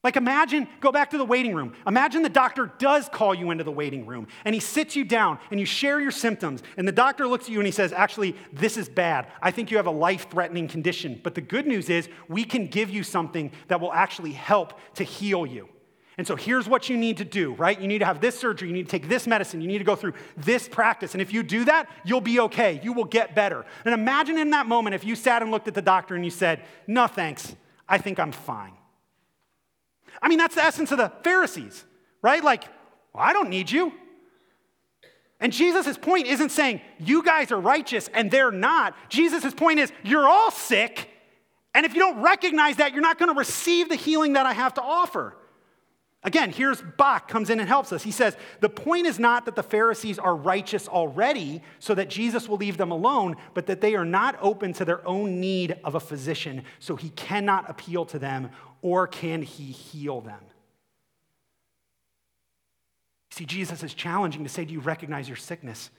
Like, 0.05 0.15
imagine, 0.17 0.69
go 0.79 0.93
back 0.93 1.11
to 1.11 1.19
the 1.19 1.25
waiting 1.25 1.55
room. 1.55 1.75
Imagine 1.85 2.23
the 2.23 2.29
doctor 2.29 2.73
does 2.79 3.09
call 3.09 3.35
you 3.35 3.51
into 3.51 3.65
the 3.65 3.73
waiting 3.73 4.07
room 4.07 4.29
and 4.45 4.55
he 4.55 4.61
sits 4.61 4.95
you 4.95 5.05
down 5.05 5.41
and 5.51 5.59
you 5.59 5.67
share 5.67 6.01
your 6.01 6.13
symptoms. 6.13 6.63
And 6.77 6.87
the 6.87 6.93
doctor 6.93 7.27
looks 7.27 7.47
at 7.47 7.51
you 7.51 7.59
and 7.59 7.67
he 7.67 7.73
says, 7.73 7.93
Actually, 7.93 8.37
this 8.53 8.77
is 8.77 8.89
bad. 8.89 9.27
I 9.43 9.51
think 9.51 9.73
you 9.73 9.77
have 9.77 9.87
a 9.87 9.91
life 9.91 10.31
threatening 10.31 10.69
condition. 10.69 11.21
But 11.25 11.35
the 11.35 11.41
good 11.41 11.67
news 11.67 11.91
is, 11.91 12.09
we 12.29 12.45
can 12.45 12.69
give 12.69 12.91
you 12.91 13.03
something 13.03 13.51
that 13.67 13.81
will 13.81 13.93
actually 13.93 14.33
help 14.33 14.79
to 14.95 15.05
heal 15.05 15.45
you. 15.45 15.69
And 16.17 16.27
so 16.27 16.37
here's 16.37 16.69
what 16.69 16.89
you 16.89 16.97
need 16.97 17.17
to 17.19 17.25
do, 17.25 17.55
right? 17.55 17.81
You 17.81 17.89
need 17.89 17.99
to 17.99 18.05
have 18.05 18.21
this 18.21 18.39
surgery, 18.39 18.69
you 18.69 18.75
need 18.75 18.87
to 18.87 18.91
take 18.91 19.09
this 19.09 19.27
medicine, 19.27 19.61
you 19.61 19.69
need 19.69 19.79
to 19.79 19.85
go 19.85 19.95
through 19.97 20.15
this 20.37 20.69
practice. 20.69 21.15
And 21.15 21.23
if 21.23 21.33
you 21.33 21.43
do 21.43 21.65
that, 21.65 21.89
you'll 22.05 22.21
be 22.21 22.41
okay. 22.41 22.81
You 22.85 22.93
will 22.93 23.05
get 23.05 23.35
better. 23.35 23.65
And 23.85 23.95
imagine 23.95 24.39
in 24.39 24.51
that 24.51 24.67
moment 24.67 24.95
if 24.95 25.05
you 25.05 25.17
sat 25.17 25.43
and 25.43 25.51
looked 25.51 25.69
at 25.69 25.75
the 25.75 25.83
doctor 25.83 26.15
and 26.15 26.25
you 26.25 26.31
said, 26.31 26.63
No, 26.87 27.09
thanks. 27.09 27.57
I 27.89 27.99
think 27.99 28.21
I'm 28.21 28.33
fine. 28.33 28.78
I 30.21 30.29
mean, 30.29 30.39
that's 30.39 30.55
the 30.55 30.63
essence 30.63 30.91
of 30.93 30.99
the 30.99 31.13
Pharisees, 31.23 31.85
right? 32.23 32.43
Like, 32.43 32.65
well, 33.13 33.25
I 33.25 33.33
don't 33.33 33.49
need 33.49 33.71
you. 33.71 33.93
And 35.41 35.53
Jesus' 35.53 35.97
point 35.97 36.27
isn't 36.27 36.51
saying 36.51 36.81
you 36.99 37.23
guys 37.23 37.53
are 37.53 37.61
righteous 37.61 38.09
and 38.13 38.31
they're 38.31 38.51
not. 38.51 38.95
Jesus' 39.09 39.55
point 39.55 39.79
is 39.79 39.93
you're 40.03 40.27
all 40.29 40.51
sick. 40.51 41.09
And 41.75 41.87
if 41.87 41.95
you 41.95 42.01
don't 42.01 42.21
recognize 42.21 42.77
that, 42.77 42.93
you're 42.93 43.03
not 43.03 43.19
going 43.19 43.33
to 43.33 43.39
receive 43.39 43.89
the 43.89 43.95
healing 43.95 44.33
that 44.33 44.47
I 44.47 44.53
have 44.53 44.75
to 44.75 44.83
offer. 44.83 45.37
Again, 46.25 46.51
here's 46.51 46.83
Bock 46.83 47.29
comes 47.29 47.49
in 47.49 47.61
and 47.61 47.69
helps 47.69 47.93
us. 47.93 48.03
He 48.03 48.11
says, 48.11 48.37
The 48.61 48.69
point 48.69 49.07
is 49.07 49.21
not 49.21 49.45
that 49.45 49.55
the 49.55 49.63
Pharisees 49.63 50.19
are 50.19 50.35
righteous 50.35 50.89
already 50.89 51.63
so 51.79 51.95
that 51.95 52.11
Jesus 52.11 52.49
will 52.49 52.57
leave 52.57 52.77
them 52.77 52.91
alone, 52.91 53.37
but 53.55 53.67
that 53.67 53.81
they 53.81 53.95
are 53.95 54.05
not 54.05 54.37
open 54.41 54.73
to 54.75 54.85
their 54.85 55.07
own 55.07 55.41
need 55.41 55.77
of 55.85 55.95
a 55.95 56.01
physician, 56.01 56.65
so 56.81 56.97
he 56.97 57.11
cannot 57.11 57.71
appeal 57.71 58.05
to 58.07 58.19
them 58.19 58.51
or 58.83 59.07
can 59.07 59.43
he 59.43 59.65
heal 59.65 60.21
them? 60.21 60.41
See, 63.31 63.45
Jesus 63.45 63.83
is 63.83 63.95
challenging 63.95 64.43
to 64.43 64.49
say, 64.49 64.65
Do 64.65 64.73
you 64.73 64.81
recognize 64.81 65.29
your 65.29 65.37
sickness? 65.37 65.91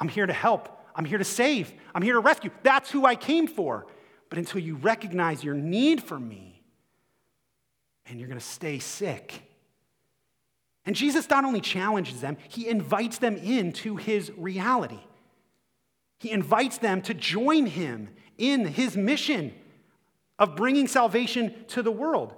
I'm 0.00 0.08
here 0.08 0.26
to 0.26 0.32
help. 0.32 0.74
I'm 0.96 1.04
here 1.04 1.18
to 1.18 1.24
save. 1.24 1.72
I'm 1.94 2.02
here 2.02 2.14
to 2.14 2.20
rescue. 2.20 2.50
That's 2.64 2.90
who 2.90 3.06
I 3.06 3.14
came 3.14 3.46
for. 3.46 3.86
But 4.28 4.38
until 4.38 4.60
you 4.60 4.74
recognize 4.76 5.44
your 5.44 5.54
need 5.54 6.02
for 6.02 6.18
me, 6.18 6.62
and 8.06 8.18
you're 8.18 8.28
going 8.28 8.40
to 8.40 8.44
stay 8.44 8.78
sick. 8.78 9.47
And 10.88 10.96
Jesus 10.96 11.28
not 11.28 11.44
only 11.44 11.60
challenges 11.60 12.22
them, 12.22 12.38
he 12.48 12.66
invites 12.66 13.18
them 13.18 13.36
into 13.36 13.96
his 13.96 14.32
reality. 14.38 15.00
He 16.18 16.30
invites 16.30 16.78
them 16.78 17.02
to 17.02 17.12
join 17.12 17.66
him 17.66 18.08
in 18.38 18.64
his 18.64 18.96
mission 18.96 19.52
of 20.38 20.56
bringing 20.56 20.88
salvation 20.88 21.66
to 21.68 21.82
the 21.82 21.92
world. 21.92 22.34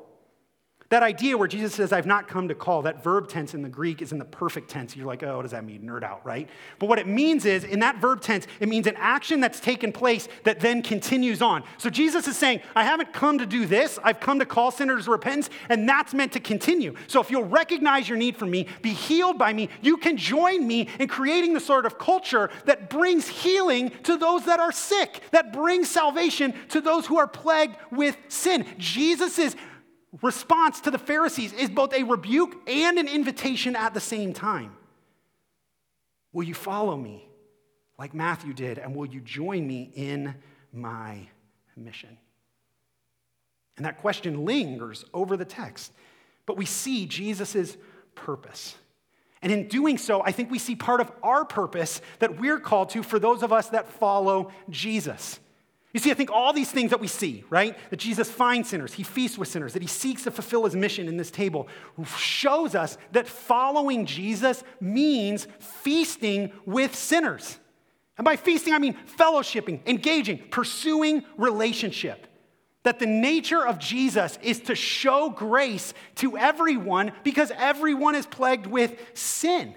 That 0.90 1.04
idea 1.04 1.38
where 1.38 1.46
Jesus 1.46 1.72
says, 1.72 1.92
I've 1.92 2.04
not 2.04 2.26
come 2.26 2.48
to 2.48 2.54
call, 2.54 2.82
that 2.82 3.04
verb 3.04 3.28
tense 3.28 3.54
in 3.54 3.62
the 3.62 3.68
Greek 3.68 4.02
is 4.02 4.10
in 4.10 4.18
the 4.18 4.24
perfect 4.24 4.68
tense. 4.68 4.96
You're 4.96 5.06
like, 5.06 5.22
oh, 5.22 5.36
what 5.36 5.42
does 5.42 5.52
that 5.52 5.64
mean? 5.64 5.82
Nerd 5.82 6.02
out, 6.02 6.26
right? 6.26 6.48
But 6.80 6.88
what 6.88 6.98
it 6.98 7.06
means 7.06 7.44
is, 7.44 7.62
in 7.62 7.78
that 7.78 8.00
verb 8.00 8.20
tense, 8.20 8.48
it 8.58 8.68
means 8.68 8.88
an 8.88 8.96
action 8.96 9.38
that's 9.38 9.60
taken 9.60 9.92
place 9.92 10.26
that 10.42 10.58
then 10.58 10.82
continues 10.82 11.42
on. 11.42 11.62
So 11.78 11.90
Jesus 11.90 12.26
is 12.26 12.36
saying, 12.36 12.60
I 12.74 12.82
haven't 12.82 13.12
come 13.12 13.38
to 13.38 13.46
do 13.46 13.66
this. 13.66 14.00
I've 14.02 14.18
come 14.18 14.40
to 14.40 14.44
call 14.44 14.72
sinners 14.72 15.04
to 15.04 15.12
repentance, 15.12 15.48
and 15.68 15.88
that's 15.88 16.12
meant 16.12 16.32
to 16.32 16.40
continue. 16.40 16.96
So 17.06 17.20
if 17.20 17.30
you'll 17.30 17.44
recognize 17.44 18.08
your 18.08 18.18
need 18.18 18.36
for 18.36 18.46
me, 18.46 18.66
be 18.82 18.92
healed 18.92 19.38
by 19.38 19.52
me, 19.52 19.68
you 19.82 19.96
can 19.96 20.16
join 20.16 20.66
me 20.66 20.88
in 20.98 21.06
creating 21.06 21.54
the 21.54 21.60
sort 21.60 21.86
of 21.86 22.00
culture 22.00 22.50
that 22.64 22.90
brings 22.90 23.28
healing 23.28 23.90
to 24.02 24.16
those 24.16 24.44
that 24.46 24.58
are 24.58 24.72
sick, 24.72 25.20
that 25.30 25.52
brings 25.52 25.88
salvation 25.88 26.52
to 26.70 26.80
those 26.80 27.06
who 27.06 27.16
are 27.16 27.28
plagued 27.28 27.76
with 27.92 28.16
sin. 28.26 28.66
Jesus 28.76 29.38
is 29.38 29.54
response 30.22 30.80
to 30.82 30.90
the 30.90 30.98
Pharisees 30.98 31.52
is 31.52 31.70
both 31.70 31.94
a 31.94 32.02
rebuke 32.02 32.56
and 32.68 32.98
an 32.98 33.08
invitation 33.08 33.76
at 33.76 33.94
the 33.94 34.00
same 34.00 34.32
time. 34.32 34.76
Will 36.32 36.44
you 36.44 36.54
follow 36.54 36.96
me 36.96 37.28
like 37.98 38.14
Matthew 38.14 38.52
did, 38.54 38.78
and 38.78 38.94
will 38.94 39.06
you 39.06 39.20
join 39.20 39.66
me 39.66 39.90
in 39.94 40.34
my 40.72 41.28
mission? 41.76 42.16
And 43.76 43.86
that 43.86 43.98
question 43.98 44.44
lingers 44.44 45.04
over 45.14 45.36
the 45.36 45.44
text, 45.44 45.92
but 46.46 46.56
we 46.56 46.66
see 46.66 47.06
Jesus' 47.06 47.76
purpose. 48.14 48.76
And 49.42 49.50
in 49.50 49.68
doing 49.68 49.96
so, 49.96 50.22
I 50.22 50.32
think 50.32 50.50
we 50.50 50.58
see 50.58 50.76
part 50.76 51.00
of 51.00 51.10
our 51.22 51.44
purpose 51.44 52.02
that 52.18 52.38
we're 52.38 52.60
called 52.60 52.90
to 52.90 53.02
for 53.02 53.18
those 53.18 53.42
of 53.42 53.52
us 53.52 53.68
that 53.70 53.88
follow 53.88 54.50
Jesus. 54.68 55.40
You 55.92 55.98
see, 55.98 56.10
I 56.10 56.14
think 56.14 56.30
all 56.30 56.52
these 56.52 56.70
things 56.70 56.90
that 56.90 57.00
we 57.00 57.08
see, 57.08 57.44
right? 57.50 57.76
That 57.90 57.96
Jesus 57.96 58.30
finds 58.30 58.68
sinners, 58.68 58.94
he 58.94 59.02
feasts 59.02 59.36
with 59.36 59.48
sinners, 59.48 59.72
that 59.72 59.82
he 59.82 59.88
seeks 59.88 60.22
to 60.24 60.30
fulfill 60.30 60.64
his 60.64 60.76
mission 60.76 61.08
in 61.08 61.16
this 61.16 61.30
table, 61.30 61.66
shows 62.16 62.74
us 62.74 62.96
that 63.12 63.26
following 63.26 64.06
Jesus 64.06 64.62
means 64.80 65.48
feasting 65.58 66.52
with 66.64 66.94
sinners. 66.94 67.58
And 68.16 68.24
by 68.24 68.36
feasting, 68.36 68.72
I 68.72 68.78
mean 68.78 68.96
fellowshipping, 69.18 69.80
engaging, 69.86 70.38
pursuing 70.50 71.24
relationship. 71.36 72.26
That 72.82 72.98
the 72.98 73.06
nature 73.06 73.66
of 73.66 73.78
Jesus 73.78 74.38
is 74.42 74.60
to 74.60 74.74
show 74.74 75.28
grace 75.30 75.92
to 76.16 76.38
everyone 76.38 77.12
because 77.24 77.50
everyone 77.56 78.14
is 78.14 78.26
plagued 78.26 78.66
with 78.66 78.96
sin. 79.14 79.74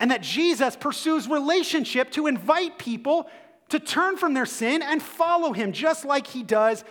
And 0.00 0.10
that 0.10 0.22
Jesus 0.22 0.74
pursues 0.76 1.28
relationship 1.28 2.10
to 2.12 2.28
invite 2.28 2.78
people 2.78 3.28
to 3.68 3.78
turn 3.78 4.16
from 4.16 4.34
their 4.34 4.46
sin 4.46 4.82
and 4.82 5.02
follow 5.02 5.52
him, 5.52 5.72
just 5.72 6.04
like 6.04 6.26
he 6.26 6.42
does 6.42 6.84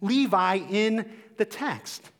Levi 0.00 0.56
in 0.70 1.10
the 1.36 1.44
text. 1.44 2.10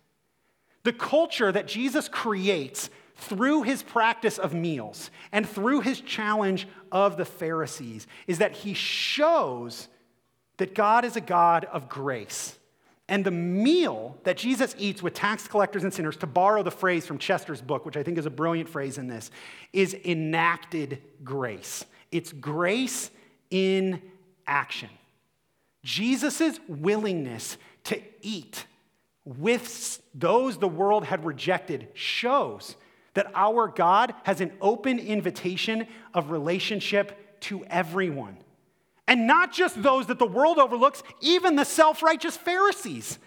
The 0.85 0.93
culture 0.93 1.53
that 1.53 1.69
Jesus 1.69 2.09
creates 2.09 2.91
through 3.17 3.63
his 3.63 3.83
practice 3.83 4.39
of 4.39 4.53
meals 4.53 5.11
and 5.31 5.49
through 5.49 5.81
his 5.81 6.01
challenge 6.01 6.67
of 6.91 7.17
the 7.17 7.25
Pharisees 7.25 8.07
is 8.27 8.39
that 8.39 8.53
he 8.53 8.75
shows 8.75 9.89
that 10.57 10.75
God 10.75 11.05
is 11.05 11.17
a 11.17 11.21
God 11.21 11.65
of 11.67 11.89
grace. 11.89 12.59
And 13.09 13.25
the 13.25 13.31
meal 13.31 14.17
that 14.25 14.37
Jesus 14.37 14.75
eats 14.79 15.03
with 15.03 15.15
tax 15.15 15.47
collectors 15.47 15.85
and 15.85 15.93
sinners, 15.93 16.17
to 16.19 16.27
borrow 16.27 16.63
the 16.63 16.71
phrase 16.71 17.05
from 17.05 17.19
Chester's 17.19 17.61
book, 17.61 17.85
which 17.85 17.97
I 17.97 18.03
think 18.03 18.17
is 18.17 18.27
a 18.27 18.31
brilliant 18.31 18.69
phrase 18.69 18.97
in 18.97 19.07
this, 19.07 19.31
is 19.73 19.95
enacted 20.05 21.03
grace. 21.23 21.85
It's 22.11 22.33
grace 22.33 23.11
in 23.53 24.01
action. 24.47 24.89
Jesus' 25.85 26.59
willingness 26.67 27.59
to 27.85 28.01
eat 28.23 28.67
with 29.25 30.01
those 30.15 30.59
the 30.59 30.67
world 30.67 31.05
had 31.05 31.25
rejected 31.25 31.89
shows 31.95 32.77
that 33.15 33.31
our 33.35 33.69
God 33.69 34.15
has 34.25 34.41
an 34.41 34.53
open 34.61 34.99
invitation 34.99 35.87
of 36.15 36.31
relationship 36.31 37.41
to 37.43 37.65
everyone. 37.67 38.39
And 39.07 39.27
not 39.27 39.53
just 39.53 39.83
those 39.83 40.07
that 40.07 40.19
the 40.19 40.27
world 40.27 40.59
overlooks, 40.59 41.03
even 41.21 41.57
the 41.57 41.65
self 41.65 42.03
righteous 42.03 42.37
Pharisees. 42.37 43.19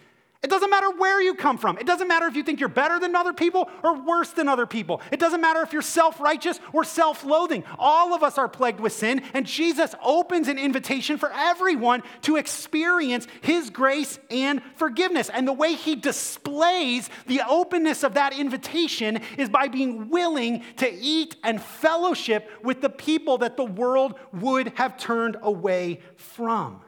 It 0.46 0.50
doesn't 0.50 0.70
matter 0.70 0.92
where 0.92 1.20
you 1.20 1.34
come 1.34 1.58
from. 1.58 1.76
It 1.76 1.88
doesn't 1.88 2.06
matter 2.06 2.24
if 2.26 2.36
you 2.36 2.44
think 2.44 2.60
you're 2.60 2.68
better 2.68 3.00
than 3.00 3.16
other 3.16 3.32
people 3.32 3.68
or 3.82 4.00
worse 4.00 4.30
than 4.30 4.46
other 4.46 4.64
people. 4.64 5.00
It 5.10 5.18
doesn't 5.18 5.40
matter 5.40 5.60
if 5.62 5.72
you're 5.72 5.82
self 5.82 6.20
righteous 6.20 6.60
or 6.72 6.84
self 6.84 7.24
loathing. 7.24 7.64
All 7.80 8.14
of 8.14 8.22
us 8.22 8.38
are 8.38 8.48
plagued 8.48 8.78
with 8.78 8.92
sin, 8.92 9.22
and 9.34 9.44
Jesus 9.44 9.96
opens 10.00 10.46
an 10.46 10.56
invitation 10.56 11.18
for 11.18 11.32
everyone 11.34 12.04
to 12.22 12.36
experience 12.36 13.26
His 13.40 13.70
grace 13.70 14.20
and 14.30 14.62
forgiveness. 14.76 15.30
And 15.30 15.48
the 15.48 15.52
way 15.52 15.74
He 15.74 15.96
displays 15.96 17.10
the 17.26 17.40
openness 17.48 18.04
of 18.04 18.14
that 18.14 18.32
invitation 18.32 19.22
is 19.38 19.48
by 19.48 19.66
being 19.66 20.10
willing 20.10 20.62
to 20.76 20.88
eat 20.88 21.34
and 21.42 21.60
fellowship 21.60 22.48
with 22.62 22.82
the 22.82 22.90
people 22.90 23.38
that 23.38 23.56
the 23.56 23.64
world 23.64 24.14
would 24.32 24.68
have 24.76 24.96
turned 24.96 25.38
away 25.42 25.98
from. 26.14 26.82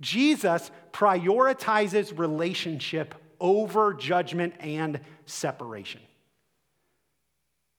Jesus 0.00 0.70
prioritizes 0.92 2.16
relationship 2.18 3.14
over 3.40 3.94
judgment 3.94 4.54
and 4.60 5.00
separation. 5.26 6.00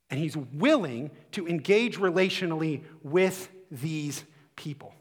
And 0.10 0.20
he's 0.20 0.38
willing 0.38 1.12
to 1.32 1.48
engage 1.48 1.98
relationally 1.98 2.84
with 3.04 3.50
these 3.72 4.24
people. 4.56 4.94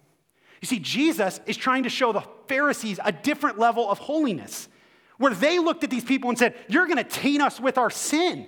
You 0.60 0.66
see, 0.66 0.78
Jesus 0.78 1.40
is 1.46 1.56
trying 1.56 1.82
to 1.82 1.90
show 1.90 2.12
the 2.12 2.24
Pharisees 2.48 2.98
a 3.04 3.12
different 3.12 3.58
level 3.58 3.88
of 3.90 3.98
holiness, 3.98 4.68
where 5.18 5.34
they 5.34 5.58
looked 5.58 5.84
at 5.84 5.90
these 5.90 6.04
people 6.04 6.30
and 6.30 6.38
said, 6.38 6.54
You're 6.68 6.86
gonna 6.86 7.04
taint 7.04 7.42
us 7.42 7.60
with 7.60 7.76
our 7.76 7.90
sin. 7.90 8.46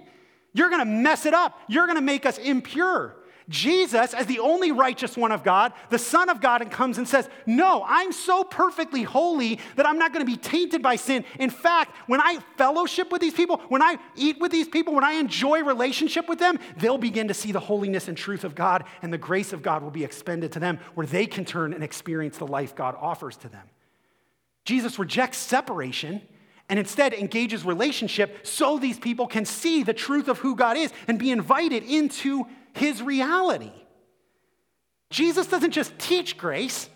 You're 0.55 0.71
gonna 0.71 0.87
mess 0.87 1.27
it 1.27 1.35
up. 1.35 1.61
You're 1.69 1.87
gonna 1.87 2.01
make 2.01 2.25
us 2.25 2.39
impure. 2.39 3.17
Jesus, 3.49 4.13
as 4.13 4.27
the 4.27 4.41
only 4.41 4.73
righteous 4.73 5.17
one 5.17 5.31
of 5.31 5.45
God, 5.45 5.73
the 5.89 5.99
Son 5.99 6.29
of 6.29 6.41
God, 6.41 6.63
and 6.63 6.71
comes 6.71 6.99
and 6.99 7.07
says, 7.07 7.29
No, 7.47 7.85
I'm 7.87 8.11
so 8.11 8.43
perfectly 8.43 9.05
holy 9.05 9.61
that 9.77 9.87
I'm 9.87 9.99
not 9.99 10.13
going 10.13 10.25
to 10.25 10.31
be 10.31 10.37
tainted 10.37 10.83
by 10.83 10.97
sin. 10.97 11.25
In 11.39 11.51
fact, 11.51 11.95
when 12.09 12.21
I 12.21 12.41
fellowship 12.57 13.13
with 13.13 13.21
these 13.21 13.35
people, 13.35 13.59
when 13.69 13.83
I 13.83 13.99
eat 14.17 14.41
with 14.41 14.51
these 14.51 14.67
people, 14.67 14.95
when 14.95 15.05
I 15.05 15.13
enjoy 15.13 15.63
relationship 15.63 16.29
with 16.29 16.41
them, 16.41 16.59
they'll 16.79 16.99
begin 16.99 17.29
to 17.29 17.35
see 17.35 17.53
the 17.53 17.61
holiness 17.61 18.09
and 18.09 18.17
truth 18.17 18.43
of 18.43 18.57
God, 18.57 18.85
and 19.01 19.13
the 19.13 19.19
grace 19.19 19.53
of 19.53 19.63
God 19.63 19.83
will 19.83 19.93
be 19.93 20.03
expended 20.03 20.51
to 20.53 20.61
them, 20.61 20.81
where 20.95 21.07
they 21.07 21.27
can 21.27 21.45
turn 21.45 21.73
and 21.73 21.85
experience 21.85 22.39
the 22.39 22.47
life 22.47 22.75
God 22.75 22.97
offers 23.01 23.37
to 23.39 23.49
them. 23.49 23.69
Jesus 24.65 24.99
rejects 24.99 25.39
separation 25.39 26.21
and 26.69 26.79
instead 26.79 27.15
engages 27.15 27.65
relationship 27.65 28.45
so 28.45 28.79
these 28.79 28.99
people 28.99 29.27
can 29.27 29.45
see 29.45 29.83
the 29.83 29.95
truth 29.95 30.27
of 30.27 30.39
who 30.39 30.57
God 30.57 30.77
is 30.77 30.93
and 31.07 31.19
be 31.19 31.31
invited 31.31 31.85
into 31.85 32.45
his 32.77 33.03
reality. 33.03 33.73
Jesus 35.11 35.47
doesn't 35.47 35.71
just 35.71 35.99
teach 35.99 36.37
grace, 36.37 36.89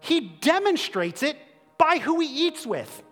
he 0.00 0.20
demonstrates 0.20 1.22
it 1.22 1.36
by 1.78 1.98
who 1.98 2.20
he 2.20 2.46
eats 2.46 2.64
with, 2.64 3.02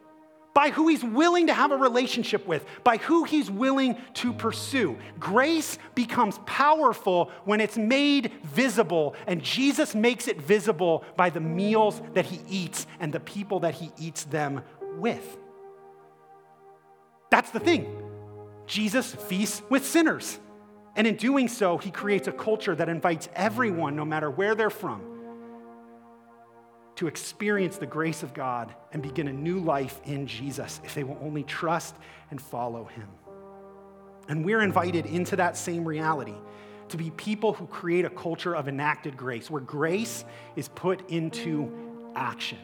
by 0.54 0.70
who 0.70 0.86
he's 0.86 1.02
willing 1.02 1.48
to 1.48 1.54
have 1.54 1.72
a 1.72 1.76
relationship 1.76 2.46
with, 2.46 2.64
by 2.84 2.98
who 2.98 3.24
he's 3.24 3.50
willing 3.50 3.96
to 4.14 4.32
pursue. 4.32 4.96
Grace 5.18 5.76
becomes 5.94 6.38
powerful 6.46 7.32
when 7.44 7.60
it's 7.60 7.76
made 7.76 8.30
visible, 8.44 9.16
and 9.26 9.42
Jesus 9.42 9.94
makes 9.94 10.28
it 10.28 10.40
visible 10.40 11.04
by 11.16 11.30
the 11.30 11.40
meals 11.40 12.00
that 12.12 12.26
he 12.26 12.40
eats 12.48 12.86
and 13.00 13.12
the 13.12 13.20
people 13.20 13.60
that 13.60 13.74
he 13.74 13.90
eats 13.98 14.24
them 14.24 14.62
with. 14.98 15.36
That's 17.30 17.50
the 17.50 17.60
thing. 17.60 17.92
Jesus 18.66 19.14
feasts 19.14 19.62
with 19.68 19.84
sinners. 19.84 20.38
And 20.96 21.06
in 21.06 21.16
doing 21.16 21.48
so, 21.48 21.76
he 21.78 21.90
creates 21.90 22.28
a 22.28 22.32
culture 22.32 22.74
that 22.74 22.88
invites 22.88 23.28
everyone, 23.34 23.96
no 23.96 24.04
matter 24.04 24.30
where 24.30 24.54
they're 24.54 24.70
from, 24.70 25.02
to 26.96 27.08
experience 27.08 27.76
the 27.76 27.86
grace 27.86 28.22
of 28.22 28.32
God 28.32 28.72
and 28.92 29.02
begin 29.02 29.26
a 29.26 29.32
new 29.32 29.58
life 29.58 30.00
in 30.04 30.26
Jesus 30.26 30.80
if 30.84 30.94
they 30.94 31.02
will 31.02 31.18
only 31.20 31.42
trust 31.42 31.96
and 32.30 32.40
follow 32.40 32.84
him. 32.84 33.08
And 34.28 34.44
we're 34.44 34.62
invited 34.62 35.06
into 35.06 35.36
that 35.36 35.56
same 35.56 35.84
reality 35.84 36.34
to 36.88 36.96
be 36.96 37.10
people 37.10 37.52
who 37.52 37.66
create 37.66 38.04
a 38.04 38.10
culture 38.10 38.54
of 38.54 38.68
enacted 38.68 39.16
grace, 39.16 39.50
where 39.50 39.60
grace 39.60 40.24
is 40.54 40.68
put 40.68 41.10
into 41.10 41.72
action. 42.14 42.58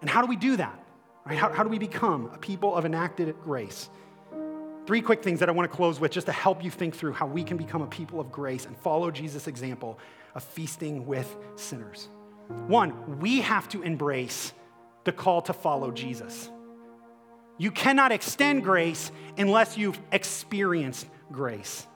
And 0.00 0.10
how 0.10 0.22
do 0.22 0.26
we 0.26 0.36
do 0.36 0.56
that? 0.56 0.82
Right? 1.24 1.38
How, 1.38 1.52
how 1.52 1.62
do 1.62 1.68
we 1.68 1.78
become 1.78 2.30
a 2.32 2.38
people 2.38 2.74
of 2.74 2.84
enacted 2.84 3.34
grace? 3.42 3.90
Three 4.88 5.02
quick 5.02 5.22
things 5.22 5.40
that 5.40 5.50
I 5.50 5.52
want 5.52 5.70
to 5.70 5.76
close 5.76 6.00
with 6.00 6.12
just 6.12 6.28
to 6.28 6.32
help 6.32 6.64
you 6.64 6.70
think 6.70 6.96
through 6.96 7.12
how 7.12 7.26
we 7.26 7.44
can 7.44 7.58
become 7.58 7.82
a 7.82 7.86
people 7.86 8.20
of 8.20 8.32
grace 8.32 8.64
and 8.64 8.74
follow 8.74 9.10
Jesus' 9.10 9.46
example 9.46 9.98
of 10.34 10.42
feasting 10.42 11.04
with 11.04 11.36
sinners. 11.56 12.08
One, 12.68 13.20
we 13.20 13.42
have 13.42 13.68
to 13.68 13.82
embrace 13.82 14.54
the 15.04 15.12
call 15.12 15.42
to 15.42 15.52
follow 15.52 15.90
Jesus. 15.90 16.50
You 17.58 17.70
cannot 17.70 18.12
extend 18.12 18.64
grace 18.64 19.12
unless 19.36 19.76
you've 19.76 20.00
experienced 20.10 21.06
grace. 21.30 21.86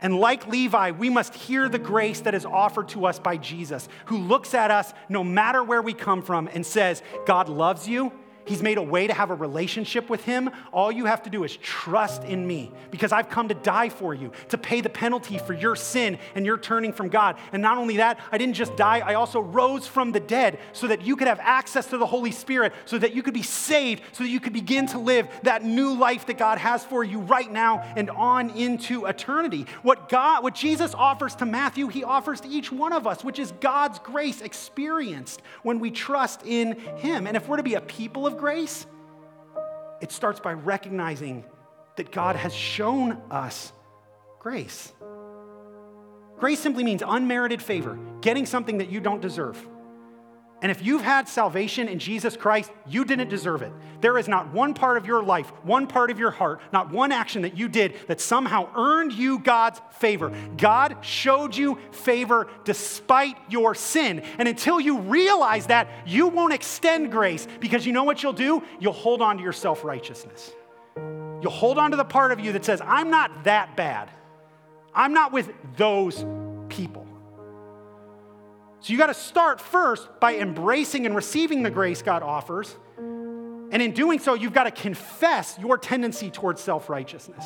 And 0.00 0.18
like 0.18 0.46
Levi, 0.46 0.92
we 0.92 1.10
must 1.10 1.34
hear 1.34 1.68
the 1.68 1.78
grace 1.78 2.20
that 2.20 2.34
is 2.34 2.46
offered 2.46 2.88
to 2.90 3.04
us 3.04 3.18
by 3.18 3.36
Jesus, 3.36 3.86
who 4.06 4.16
looks 4.16 4.54
at 4.54 4.70
us 4.70 4.94
no 5.10 5.22
matter 5.22 5.62
where 5.62 5.82
we 5.82 5.92
come 5.92 6.22
from 6.22 6.48
and 6.54 6.64
says, 6.64 7.02
God 7.26 7.50
loves 7.50 7.86
you 7.86 8.10
He's 8.50 8.64
made 8.64 8.78
a 8.78 8.82
way 8.82 9.06
to 9.06 9.14
have 9.14 9.30
a 9.30 9.34
relationship 9.36 10.10
with 10.10 10.24
Him. 10.24 10.50
All 10.72 10.90
you 10.90 11.04
have 11.04 11.22
to 11.22 11.30
do 11.30 11.44
is 11.44 11.56
trust 11.58 12.24
in 12.24 12.44
me 12.44 12.72
because 12.90 13.12
I've 13.12 13.30
come 13.30 13.46
to 13.46 13.54
die 13.54 13.90
for 13.90 14.12
you, 14.12 14.32
to 14.48 14.58
pay 14.58 14.80
the 14.80 14.88
penalty 14.90 15.38
for 15.38 15.52
your 15.52 15.76
sin 15.76 16.18
and 16.34 16.44
your 16.44 16.58
turning 16.58 16.92
from 16.92 17.10
God. 17.10 17.36
And 17.52 17.62
not 17.62 17.78
only 17.78 17.98
that, 17.98 18.18
I 18.32 18.38
didn't 18.38 18.54
just 18.54 18.74
die, 18.74 19.04
I 19.06 19.14
also 19.14 19.38
rose 19.38 19.86
from 19.86 20.10
the 20.10 20.18
dead 20.18 20.58
so 20.72 20.88
that 20.88 21.02
you 21.02 21.14
could 21.14 21.28
have 21.28 21.38
access 21.40 21.86
to 21.90 21.96
the 21.96 22.06
Holy 22.06 22.32
Spirit, 22.32 22.72
so 22.86 22.98
that 22.98 23.14
you 23.14 23.22
could 23.22 23.34
be 23.34 23.42
saved, 23.44 24.02
so 24.10 24.24
that 24.24 24.30
you 24.30 24.40
could 24.40 24.52
begin 24.52 24.86
to 24.88 24.98
live 24.98 25.28
that 25.44 25.62
new 25.62 25.94
life 25.94 26.26
that 26.26 26.36
God 26.36 26.58
has 26.58 26.84
for 26.84 27.04
you 27.04 27.20
right 27.20 27.52
now 27.52 27.84
and 27.94 28.10
on 28.10 28.50
into 28.50 29.06
eternity. 29.06 29.64
What 29.84 30.08
God, 30.08 30.42
what 30.42 30.56
Jesus 30.56 30.92
offers 30.92 31.36
to 31.36 31.46
Matthew, 31.46 31.86
He 31.86 32.02
offers 32.02 32.40
to 32.40 32.48
each 32.48 32.72
one 32.72 32.92
of 32.92 33.06
us, 33.06 33.22
which 33.22 33.38
is 33.38 33.52
God's 33.60 34.00
grace 34.00 34.40
experienced 34.40 35.40
when 35.62 35.78
we 35.78 35.92
trust 35.92 36.42
in 36.44 36.72
Him. 36.96 37.28
And 37.28 37.36
if 37.36 37.46
we're 37.46 37.58
to 37.58 37.62
be 37.62 37.74
a 37.74 37.80
people 37.80 38.26
of 38.26 38.39
grace? 38.40 38.86
It 40.00 40.10
starts 40.10 40.40
by 40.40 40.54
recognizing 40.54 41.44
that 41.96 42.10
God 42.10 42.36
has 42.36 42.54
shown 42.54 43.20
us 43.30 43.72
grace. 44.38 44.92
Grace 46.38 46.58
simply 46.58 46.82
means 46.82 47.02
unmerited 47.06 47.60
favor, 47.60 47.98
getting 48.22 48.46
something 48.46 48.78
that 48.78 48.88
you 48.88 48.98
don't 48.98 49.20
deserve. 49.20 49.58
And 50.62 50.70
if 50.70 50.84
you've 50.84 51.02
had 51.02 51.26
salvation 51.26 51.88
in 51.88 51.98
Jesus 51.98 52.36
Christ, 52.36 52.70
you 52.86 53.04
didn't 53.04 53.28
deserve 53.28 53.62
it. 53.62 53.72
There 54.02 54.18
is 54.18 54.28
not 54.28 54.52
one 54.52 54.74
part 54.74 54.98
of 54.98 55.06
your 55.06 55.22
life, 55.22 55.48
one 55.62 55.86
part 55.86 56.10
of 56.10 56.18
your 56.18 56.30
heart, 56.30 56.60
not 56.72 56.90
one 56.90 57.12
action 57.12 57.42
that 57.42 57.56
you 57.56 57.66
did 57.66 57.94
that 58.08 58.20
somehow 58.20 58.68
earned 58.76 59.12
you 59.12 59.38
God's 59.38 59.80
favor. 59.92 60.32
God 60.58 60.98
showed 61.00 61.56
you 61.56 61.78
favor 61.92 62.48
despite 62.64 63.36
your 63.48 63.74
sin. 63.74 64.20
And 64.38 64.48
until 64.48 64.78
you 64.80 64.98
realize 65.00 65.66
that, 65.68 65.88
you 66.06 66.28
won't 66.28 66.52
extend 66.52 67.10
grace 67.10 67.46
because 67.58 67.86
you 67.86 67.92
know 67.92 68.04
what 68.04 68.22
you'll 68.22 68.32
do? 68.34 68.62
You'll 68.80 68.92
hold 68.92 69.22
on 69.22 69.38
to 69.38 69.42
your 69.42 69.52
self 69.52 69.82
righteousness. 69.82 70.52
You'll 70.96 71.50
hold 71.52 71.78
on 71.78 71.90
to 71.92 71.96
the 71.96 72.04
part 72.04 72.32
of 72.32 72.40
you 72.40 72.52
that 72.52 72.66
says, 72.66 72.82
I'm 72.84 73.08
not 73.08 73.44
that 73.44 73.76
bad. 73.76 74.10
I'm 74.94 75.14
not 75.14 75.32
with 75.32 75.50
those 75.76 76.24
people. 76.68 77.06
So 78.80 78.92
you 78.92 78.98
got 78.98 79.08
to 79.08 79.14
start 79.14 79.60
first 79.60 80.08
by 80.20 80.36
embracing 80.36 81.04
and 81.04 81.14
receiving 81.14 81.62
the 81.62 81.70
grace 81.70 82.00
God 82.00 82.22
offers. 82.22 82.74
And 82.98 83.80
in 83.80 83.92
doing 83.92 84.18
so, 84.18 84.34
you've 84.34 84.54
got 84.54 84.64
to 84.64 84.70
confess 84.70 85.58
your 85.58 85.78
tendency 85.78 86.30
towards 86.30 86.60
self 86.60 86.88
righteousness. 86.88 87.44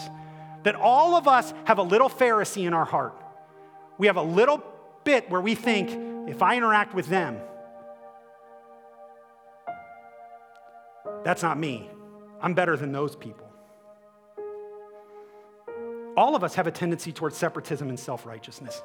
That 0.62 0.76
all 0.76 1.16
of 1.16 1.28
us 1.28 1.52
have 1.64 1.78
a 1.78 1.82
little 1.82 2.08
Pharisee 2.08 2.66
in 2.66 2.72
our 2.72 2.84
heart. 2.84 3.14
We 3.98 4.06
have 4.06 4.16
a 4.16 4.22
little 4.22 4.62
bit 5.02 5.28
where 5.28 5.40
we 5.40 5.54
think, 5.54 6.28
if 6.28 6.42
I 6.42 6.56
interact 6.56 6.94
with 6.94 7.06
them, 7.06 7.38
that's 11.24 11.42
not 11.42 11.58
me. 11.58 11.90
I'm 12.40 12.54
better 12.54 12.76
than 12.76 12.92
those 12.92 13.16
people. 13.16 13.46
All 16.16 16.36
of 16.36 16.44
us 16.44 16.54
have 16.54 16.66
a 16.66 16.70
tendency 16.70 17.12
towards 17.12 17.36
separatism 17.36 17.88
and 17.88 17.98
self 17.98 18.24
righteousness. 18.24 18.82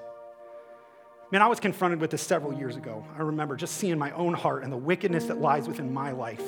Man, 1.32 1.43
I 1.43 1.47
was 1.47 1.59
confronted 1.59 2.01
with 2.01 2.09
this 2.09 2.23
several 2.23 2.53
years 2.53 2.75
ago. 2.75 3.05
I 3.15 3.21
remember 3.21 3.55
just 3.55 3.75
seeing 3.75 3.99
my 3.99 4.09
own 4.11 4.34
heart 4.34 4.63
and 4.63 4.73
the 4.73 4.77
wickedness 4.77 5.25
that 5.25 5.39
lies 5.39 5.67
within 5.67 5.93
my 5.93 6.11
life. 6.11 6.41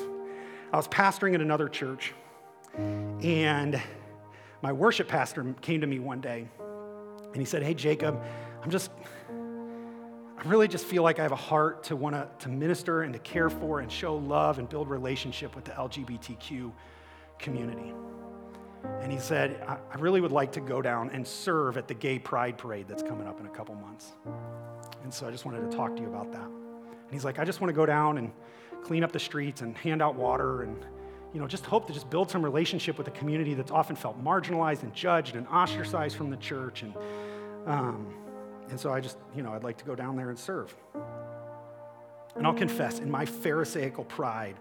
I 0.72 0.76
was 0.76 0.88
pastoring 0.88 1.34
at 1.34 1.40
another 1.40 1.68
church, 1.68 2.12
and 2.76 3.80
my 4.60 4.72
worship 4.72 5.06
pastor 5.06 5.54
came 5.60 5.82
to 5.82 5.86
me 5.86 6.00
one 6.00 6.20
day, 6.20 6.48
and 7.26 7.36
he 7.36 7.44
said, 7.44 7.62
Hey, 7.62 7.74
Jacob, 7.74 8.20
I'm 8.60 8.70
just, 8.70 8.90
I 9.30 10.42
really 10.46 10.66
just 10.66 10.84
feel 10.84 11.04
like 11.04 11.20
I 11.20 11.22
have 11.22 11.32
a 11.32 11.36
heart 11.36 11.84
to 11.84 11.94
want 11.94 12.16
to, 12.16 12.28
to 12.40 12.48
minister 12.48 13.02
and 13.02 13.12
to 13.12 13.20
care 13.20 13.50
for 13.50 13.78
and 13.78 13.92
show 13.92 14.16
love 14.16 14.58
and 14.58 14.68
build 14.68 14.90
relationship 14.90 15.54
with 15.54 15.64
the 15.64 15.72
LGBTQ 15.72 16.72
community. 17.38 17.94
And 19.00 19.12
he 19.12 19.18
said, 19.18 19.62
I 19.66 19.98
really 19.98 20.20
would 20.20 20.32
like 20.32 20.52
to 20.52 20.60
go 20.60 20.82
down 20.82 21.10
and 21.10 21.26
serve 21.26 21.76
at 21.76 21.88
the 21.88 21.94
gay 21.94 22.18
pride 22.18 22.58
parade 22.58 22.86
that's 22.88 23.02
coming 23.02 23.26
up 23.26 23.40
in 23.40 23.46
a 23.46 23.50
couple 23.50 23.74
months. 23.74 24.12
And 25.02 25.12
so 25.12 25.26
I 25.26 25.30
just 25.30 25.44
wanted 25.44 25.70
to 25.70 25.76
talk 25.76 25.96
to 25.96 26.02
you 26.02 26.08
about 26.08 26.32
that. 26.32 26.44
And 26.46 27.10
he's 27.10 27.24
like, 27.24 27.38
I 27.38 27.44
just 27.44 27.60
want 27.60 27.68
to 27.68 27.74
go 27.74 27.86
down 27.86 28.18
and 28.18 28.32
clean 28.82 29.04
up 29.04 29.12
the 29.12 29.18
streets 29.18 29.60
and 29.60 29.76
hand 29.76 30.02
out 30.02 30.14
water 30.16 30.62
and 30.62 30.84
you 31.32 31.40
know, 31.40 31.46
just 31.46 31.64
hope 31.64 31.86
to 31.86 31.92
just 31.92 32.10
build 32.10 32.30
some 32.30 32.44
relationship 32.44 32.98
with 32.98 33.08
a 33.08 33.12
community 33.12 33.54
that's 33.54 33.70
often 33.70 33.96
felt 33.96 34.22
marginalized 34.22 34.82
and 34.82 34.92
judged 34.94 35.34
and 35.34 35.46
ostracized 35.48 36.16
from 36.16 36.30
the 36.30 36.36
church. 36.36 36.82
And, 36.82 36.94
um, 37.66 38.14
and 38.68 38.78
so 38.78 38.92
I 38.92 39.00
just, 39.00 39.16
you 39.34 39.42
know, 39.42 39.52
I'd 39.52 39.64
like 39.64 39.78
to 39.78 39.84
go 39.84 39.94
down 39.94 40.16
there 40.16 40.28
and 40.28 40.38
serve. 40.38 40.74
And 42.36 42.46
I'll 42.46 42.54
confess, 42.54 42.98
in 42.98 43.10
my 43.10 43.24
Pharisaical 43.24 44.04
pride, 44.04 44.56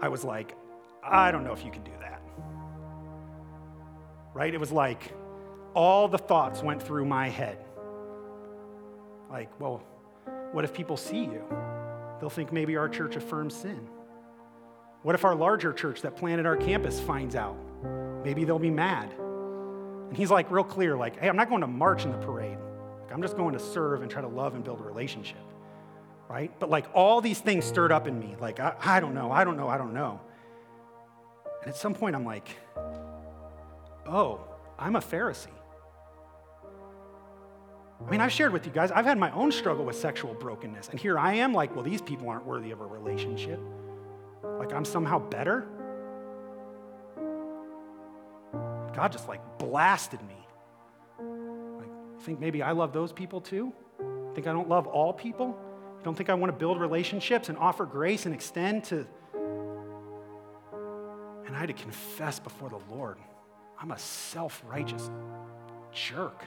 I 0.00 0.08
was 0.08 0.24
like, 0.24 0.54
I 1.02 1.30
don't 1.30 1.44
know 1.44 1.52
if 1.52 1.64
you 1.64 1.70
can 1.70 1.82
do 1.82 1.92
that. 2.00 2.19
Right? 4.34 4.52
It 4.52 4.60
was 4.60 4.72
like 4.72 5.12
all 5.74 6.08
the 6.08 6.18
thoughts 6.18 6.62
went 6.62 6.82
through 6.82 7.04
my 7.04 7.28
head. 7.28 7.58
Like, 9.30 9.60
well, 9.60 9.82
what 10.52 10.64
if 10.64 10.72
people 10.72 10.96
see 10.96 11.20
you? 11.20 11.44
They'll 12.20 12.30
think 12.30 12.52
maybe 12.52 12.76
our 12.76 12.88
church 12.88 13.16
affirms 13.16 13.54
sin. 13.54 13.88
What 15.02 15.14
if 15.14 15.24
our 15.24 15.34
larger 15.34 15.72
church 15.72 16.02
that 16.02 16.16
planted 16.16 16.46
our 16.46 16.56
campus 16.56 17.00
finds 17.00 17.34
out? 17.34 17.56
Maybe 18.24 18.44
they'll 18.44 18.58
be 18.58 18.70
mad. 18.70 19.10
And 20.08 20.16
he's 20.16 20.30
like, 20.30 20.50
real 20.50 20.64
clear, 20.64 20.96
like, 20.96 21.18
hey, 21.18 21.28
I'm 21.28 21.36
not 21.36 21.48
going 21.48 21.62
to 21.62 21.66
march 21.66 22.04
in 22.04 22.10
the 22.10 22.18
parade. 22.18 22.58
Like, 23.02 23.12
I'm 23.12 23.22
just 23.22 23.36
going 23.36 23.54
to 23.54 23.60
serve 23.60 24.02
and 24.02 24.10
try 24.10 24.20
to 24.20 24.28
love 24.28 24.54
and 24.54 24.64
build 24.64 24.80
a 24.80 24.84
relationship. 24.84 25.38
Right? 26.28 26.52
But 26.60 26.70
like 26.70 26.86
all 26.94 27.20
these 27.20 27.38
things 27.40 27.64
stirred 27.64 27.90
up 27.90 28.06
in 28.06 28.18
me. 28.18 28.36
Like, 28.38 28.60
I, 28.60 28.74
I 28.84 29.00
don't 29.00 29.14
know, 29.14 29.32
I 29.32 29.44
don't 29.44 29.56
know, 29.56 29.68
I 29.68 29.78
don't 29.78 29.94
know. 29.94 30.20
And 31.62 31.68
at 31.68 31.76
some 31.76 31.94
point, 31.94 32.14
I'm 32.14 32.24
like, 32.24 32.48
oh, 34.10 34.40
I'm 34.78 34.96
a 34.96 35.00
Pharisee. 35.00 35.48
I 38.06 38.10
mean, 38.10 38.20
I've 38.20 38.32
shared 38.32 38.52
with 38.52 38.64
you 38.64 38.72
guys, 38.72 38.90
I've 38.90 39.04
had 39.04 39.18
my 39.18 39.30
own 39.32 39.52
struggle 39.52 39.84
with 39.84 39.96
sexual 39.96 40.34
brokenness. 40.34 40.88
And 40.88 40.98
here 40.98 41.18
I 41.18 41.34
am, 41.34 41.52
like, 41.52 41.74
well, 41.74 41.84
these 41.84 42.00
people 42.00 42.28
aren't 42.28 42.46
worthy 42.46 42.70
of 42.70 42.80
a 42.80 42.86
relationship. 42.86 43.60
Like, 44.42 44.72
I'm 44.72 44.84
somehow 44.84 45.18
better. 45.18 45.66
God 48.94 49.12
just 49.12 49.28
like 49.28 49.40
blasted 49.58 50.20
me. 50.22 50.46
Like, 51.18 51.88
you 51.88 52.20
think 52.20 52.40
maybe 52.40 52.62
I 52.62 52.72
love 52.72 52.92
those 52.92 53.12
people 53.12 53.40
too? 53.40 53.72
I 54.00 54.34
Think 54.34 54.46
I 54.46 54.52
don't 54.52 54.68
love 54.68 54.86
all 54.86 55.12
people? 55.12 55.48
You 55.98 56.04
don't 56.04 56.14
think 56.14 56.30
I 56.30 56.34
want 56.34 56.52
to 56.52 56.58
build 56.58 56.80
relationships 56.80 57.50
and 57.50 57.58
offer 57.58 57.84
grace 57.84 58.24
and 58.24 58.34
extend 58.34 58.84
to. 58.84 59.06
And 61.46 61.54
I 61.54 61.58
had 61.58 61.68
to 61.68 61.74
confess 61.74 62.38
before 62.38 62.70
the 62.70 62.80
Lord 62.94 63.18
I'm 63.80 63.90
a 63.92 63.98
self 63.98 64.62
righteous 64.66 65.10
jerk. 65.92 66.44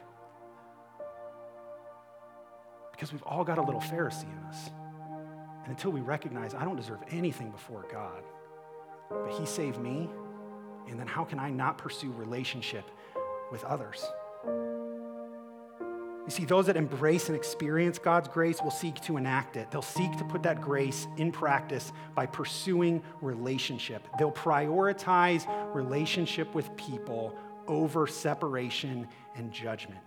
Because 2.92 3.12
we've 3.12 3.24
all 3.24 3.44
got 3.44 3.58
a 3.58 3.62
little 3.62 3.82
Pharisee 3.82 4.32
in 4.32 4.44
us. 4.48 4.70
And 5.64 5.72
until 5.72 5.92
we 5.92 6.02
recognize 6.02 6.54
I 6.54 6.64
don't 6.64 6.76
deserve 6.76 7.00
anything 7.10 7.50
before 7.50 7.86
God, 7.92 8.24
but 9.10 9.32
He 9.32 9.46
saved 9.46 9.80
me, 9.80 10.10
and 10.88 11.00
then 11.00 11.08
how 11.08 11.24
can 11.24 11.40
I 11.40 11.50
not 11.50 11.78
pursue 11.78 12.12
relationship 12.12 12.86
with 13.52 13.64
others? 13.64 14.06
You 16.26 16.32
see, 16.32 16.46
those 16.46 16.68
that 16.68 16.78
embrace 16.78 17.28
and 17.28 17.36
experience 17.36 18.00
God's 18.00 18.30
grace 18.30 18.62
will 18.62 18.72
seek 18.72 19.02
to 19.02 19.18
enact 19.18 19.58
it. 19.58 19.70
They'll 19.72 19.82
seek 19.82 20.16
to 20.18 20.24
put 20.24 20.44
that 20.44 20.62
grace 20.62 21.06
in 21.18 21.34
practice 21.34 21.92
by 22.16 22.28
pursuing 22.28 23.04
relationship. 23.22 24.08
They'll 24.18 24.32
prioritize 24.32 25.46
relationship 25.76 26.56
with 26.56 26.76
people 26.78 27.36
over 27.68 28.08
separation 28.08 29.08
and 29.36 29.52
judgment. 29.52 30.00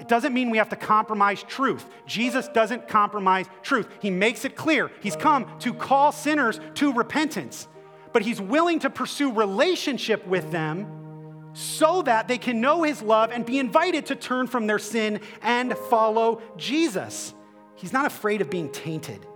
It 0.00 0.08
doesn't 0.08 0.34
mean 0.34 0.50
we 0.50 0.58
have 0.58 0.68
to 0.68 0.76
compromise 0.76 1.42
truth. 1.42 1.86
Jesus 2.06 2.48
doesn't 2.48 2.86
compromise 2.86 3.46
truth. 3.62 3.88
He 4.00 4.10
makes 4.10 4.44
it 4.44 4.54
clear. 4.54 4.90
He's 5.00 5.16
come 5.16 5.46
to 5.60 5.72
call 5.72 6.12
sinners 6.12 6.60
to 6.74 6.92
repentance, 6.92 7.68
but 8.12 8.20
he's 8.20 8.40
willing 8.40 8.80
to 8.80 8.90
pursue 8.90 9.32
relationship 9.32 10.26
with 10.26 10.50
them 10.50 11.03
so 11.54 12.02
that 12.02 12.28
they 12.28 12.36
can 12.36 12.60
know 12.60 12.82
his 12.82 13.00
love 13.00 13.30
and 13.32 13.46
be 13.46 13.58
invited 13.58 14.06
to 14.06 14.16
turn 14.16 14.46
from 14.46 14.66
their 14.66 14.78
sin 14.78 15.20
and 15.40 15.76
follow 15.88 16.42
Jesus. 16.56 17.32
He's 17.76 17.92
not 17.92 18.06
afraid 18.06 18.40
of 18.40 18.50
being 18.50 18.70
tainted. 18.70 19.26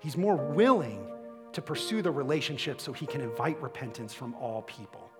He's 0.00 0.16
more 0.16 0.36
willing 0.36 1.04
to 1.52 1.62
pursue 1.62 2.02
the 2.02 2.10
relationship 2.10 2.80
so 2.80 2.92
he 2.92 3.06
can 3.06 3.22
invite 3.22 3.60
repentance 3.60 4.12
from 4.12 4.34
all 4.34 4.62
people. 4.62 5.10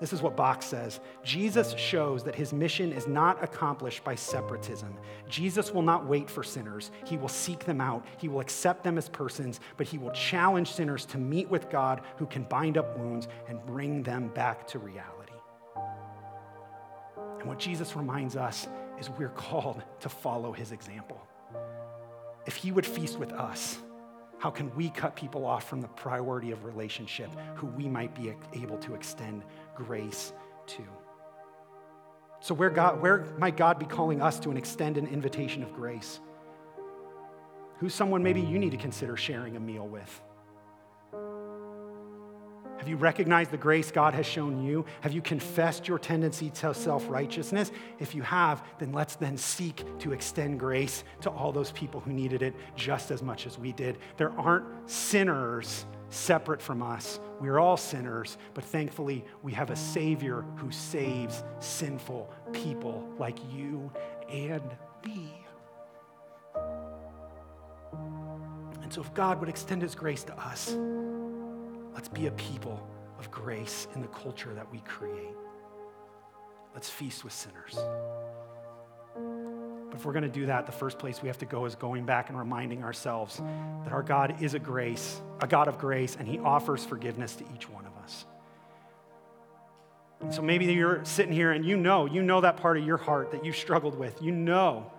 This 0.00 0.12
is 0.12 0.22
what 0.22 0.36
Bock 0.36 0.62
says 0.62 1.00
Jesus 1.24 1.74
shows 1.74 2.22
that 2.24 2.34
his 2.34 2.52
mission 2.52 2.92
is 2.92 3.06
not 3.06 3.42
accomplished 3.42 4.04
by 4.04 4.14
separatism. 4.14 4.96
Jesus 5.28 5.72
will 5.72 5.82
not 5.82 6.06
wait 6.06 6.30
for 6.30 6.42
sinners. 6.42 6.90
He 7.04 7.16
will 7.16 7.28
seek 7.28 7.64
them 7.64 7.80
out. 7.80 8.04
He 8.18 8.28
will 8.28 8.40
accept 8.40 8.84
them 8.84 8.96
as 8.96 9.08
persons, 9.08 9.60
but 9.76 9.86
he 9.86 9.98
will 9.98 10.12
challenge 10.12 10.72
sinners 10.72 11.04
to 11.06 11.18
meet 11.18 11.48
with 11.48 11.68
God 11.68 12.02
who 12.16 12.26
can 12.26 12.44
bind 12.44 12.78
up 12.78 12.96
wounds 12.98 13.28
and 13.48 13.64
bring 13.66 14.02
them 14.02 14.28
back 14.28 14.66
to 14.68 14.78
reality. 14.78 15.32
And 17.38 17.48
what 17.48 17.58
Jesus 17.58 17.96
reminds 17.96 18.36
us 18.36 18.68
is 18.98 19.10
we're 19.10 19.28
called 19.36 19.82
to 20.00 20.08
follow 20.08 20.52
his 20.52 20.72
example. 20.72 21.20
If 22.46 22.56
he 22.56 22.72
would 22.72 22.86
feast 22.86 23.18
with 23.18 23.32
us, 23.32 23.78
how 24.38 24.50
can 24.50 24.72
we 24.76 24.88
cut 24.90 25.16
people 25.16 25.44
off 25.44 25.68
from 25.68 25.80
the 25.80 25.88
priority 25.88 26.52
of 26.52 26.64
relationship 26.64 27.28
who 27.56 27.66
we 27.66 27.88
might 27.88 28.14
be 28.14 28.32
able 28.54 28.78
to 28.78 28.94
extend 28.94 29.42
grace 29.78 30.32
to? 30.66 30.82
So, 32.40 32.54
where, 32.54 32.70
God, 32.70 33.00
where 33.00 33.26
might 33.38 33.56
God 33.56 33.78
be 33.78 33.86
calling 33.86 34.20
us 34.20 34.38
to 34.40 34.50
an 34.50 34.56
extend 34.56 34.96
an 34.96 35.06
invitation 35.06 35.62
of 35.62 35.72
grace? 35.72 36.20
Who's 37.78 37.94
someone 37.94 38.22
maybe 38.22 38.40
you 38.40 38.58
need 38.58 38.70
to 38.72 38.76
consider 38.76 39.16
sharing 39.16 39.56
a 39.56 39.60
meal 39.60 39.86
with? 39.86 40.22
Have 42.78 42.88
you 42.88 42.96
recognized 42.96 43.50
the 43.50 43.56
grace 43.56 43.90
God 43.90 44.14
has 44.14 44.24
shown 44.24 44.62
you? 44.62 44.84
Have 45.00 45.12
you 45.12 45.20
confessed 45.20 45.88
your 45.88 45.98
tendency 45.98 46.50
to 46.50 46.72
self 46.72 47.08
righteousness? 47.08 47.72
If 47.98 48.14
you 48.14 48.22
have, 48.22 48.64
then 48.78 48.92
let's 48.92 49.16
then 49.16 49.36
seek 49.36 49.84
to 49.98 50.12
extend 50.12 50.60
grace 50.60 51.02
to 51.22 51.30
all 51.30 51.50
those 51.50 51.72
people 51.72 52.00
who 52.00 52.12
needed 52.12 52.40
it 52.40 52.54
just 52.76 53.10
as 53.10 53.20
much 53.20 53.46
as 53.46 53.58
we 53.58 53.72
did. 53.72 53.98
There 54.16 54.30
aren't 54.38 54.88
sinners 54.88 55.86
separate 56.10 56.62
from 56.62 56.82
us. 56.82 57.20
We're 57.40 57.58
all 57.58 57.76
sinners, 57.76 58.38
but 58.54 58.64
thankfully 58.64 59.24
we 59.42 59.52
have 59.52 59.70
a 59.70 59.76
Savior 59.76 60.44
who 60.56 60.70
saves 60.70 61.44
sinful 61.60 62.32
people 62.52 63.08
like 63.18 63.38
you 63.52 63.90
and 64.28 64.62
me. 65.06 65.32
And 68.82 68.92
so, 68.92 69.02
if 69.02 69.12
God 69.12 69.38
would 69.40 69.50
extend 69.50 69.82
His 69.82 69.94
grace 69.94 70.24
to 70.24 70.38
us, 70.38 70.74
Let's 71.98 72.08
be 72.08 72.28
a 72.28 72.30
people 72.30 72.80
of 73.18 73.28
grace 73.28 73.88
in 73.96 74.00
the 74.00 74.06
culture 74.06 74.54
that 74.54 74.70
we 74.70 74.78
create. 74.82 75.34
Let's 76.72 76.88
feast 76.88 77.24
with 77.24 77.32
sinners. 77.32 77.76
But 79.88 79.98
if 79.98 80.04
we're 80.04 80.12
going 80.12 80.24
to 80.24 80.28
do 80.28 80.46
that, 80.46 80.66
the 80.66 80.72
first 80.72 80.98
place 80.98 81.22
we 81.22 81.28
have 81.28 81.38
to 81.38 81.46
go 81.46 81.64
is 81.64 81.74
going 81.74 82.04
back 82.04 82.28
and 82.28 82.38
reminding 82.38 82.84
ourselves 82.84 83.38
that 83.84 83.92
our 83.92 84.02
God 84.02 84.42
is 84.42 84.54
a 84.54 84.58
grace, 84.58 85.20
a 85.40 85.46
God 85.46 85.68
of 85.68 85.78
grace, 85.78 86.16
and 86.18 86.28
He 86.28 86.38
offers 86.38 86.84
forgiveness 86.84 87.36
to 87.36 87.44
each 87.54 87.68
one 87.68 87.86
of 87.86 87.96
us. 88.02 88.26
And 90.20 90.34
so 90.34 90.42
maybe 90.42 90.66
you're 90.66 91.04
sitting 91.04 91.32
here 91.32 91.52
and 91.52 91.64
you 91.64 91.76
know, 91.76 92.06
you 92.06 92.22
know 92.22 92.40
that 92.40 92.56
part 92.56 92.76
of 92.76 92.84
your 92.84 92.96
heart 92.96 93.30
that 93.30 93.44
you 93.44 93.52
struggled 93.52 93.96
with. 93.96 94.20
You 94.20 94.32
know 94.32 94.90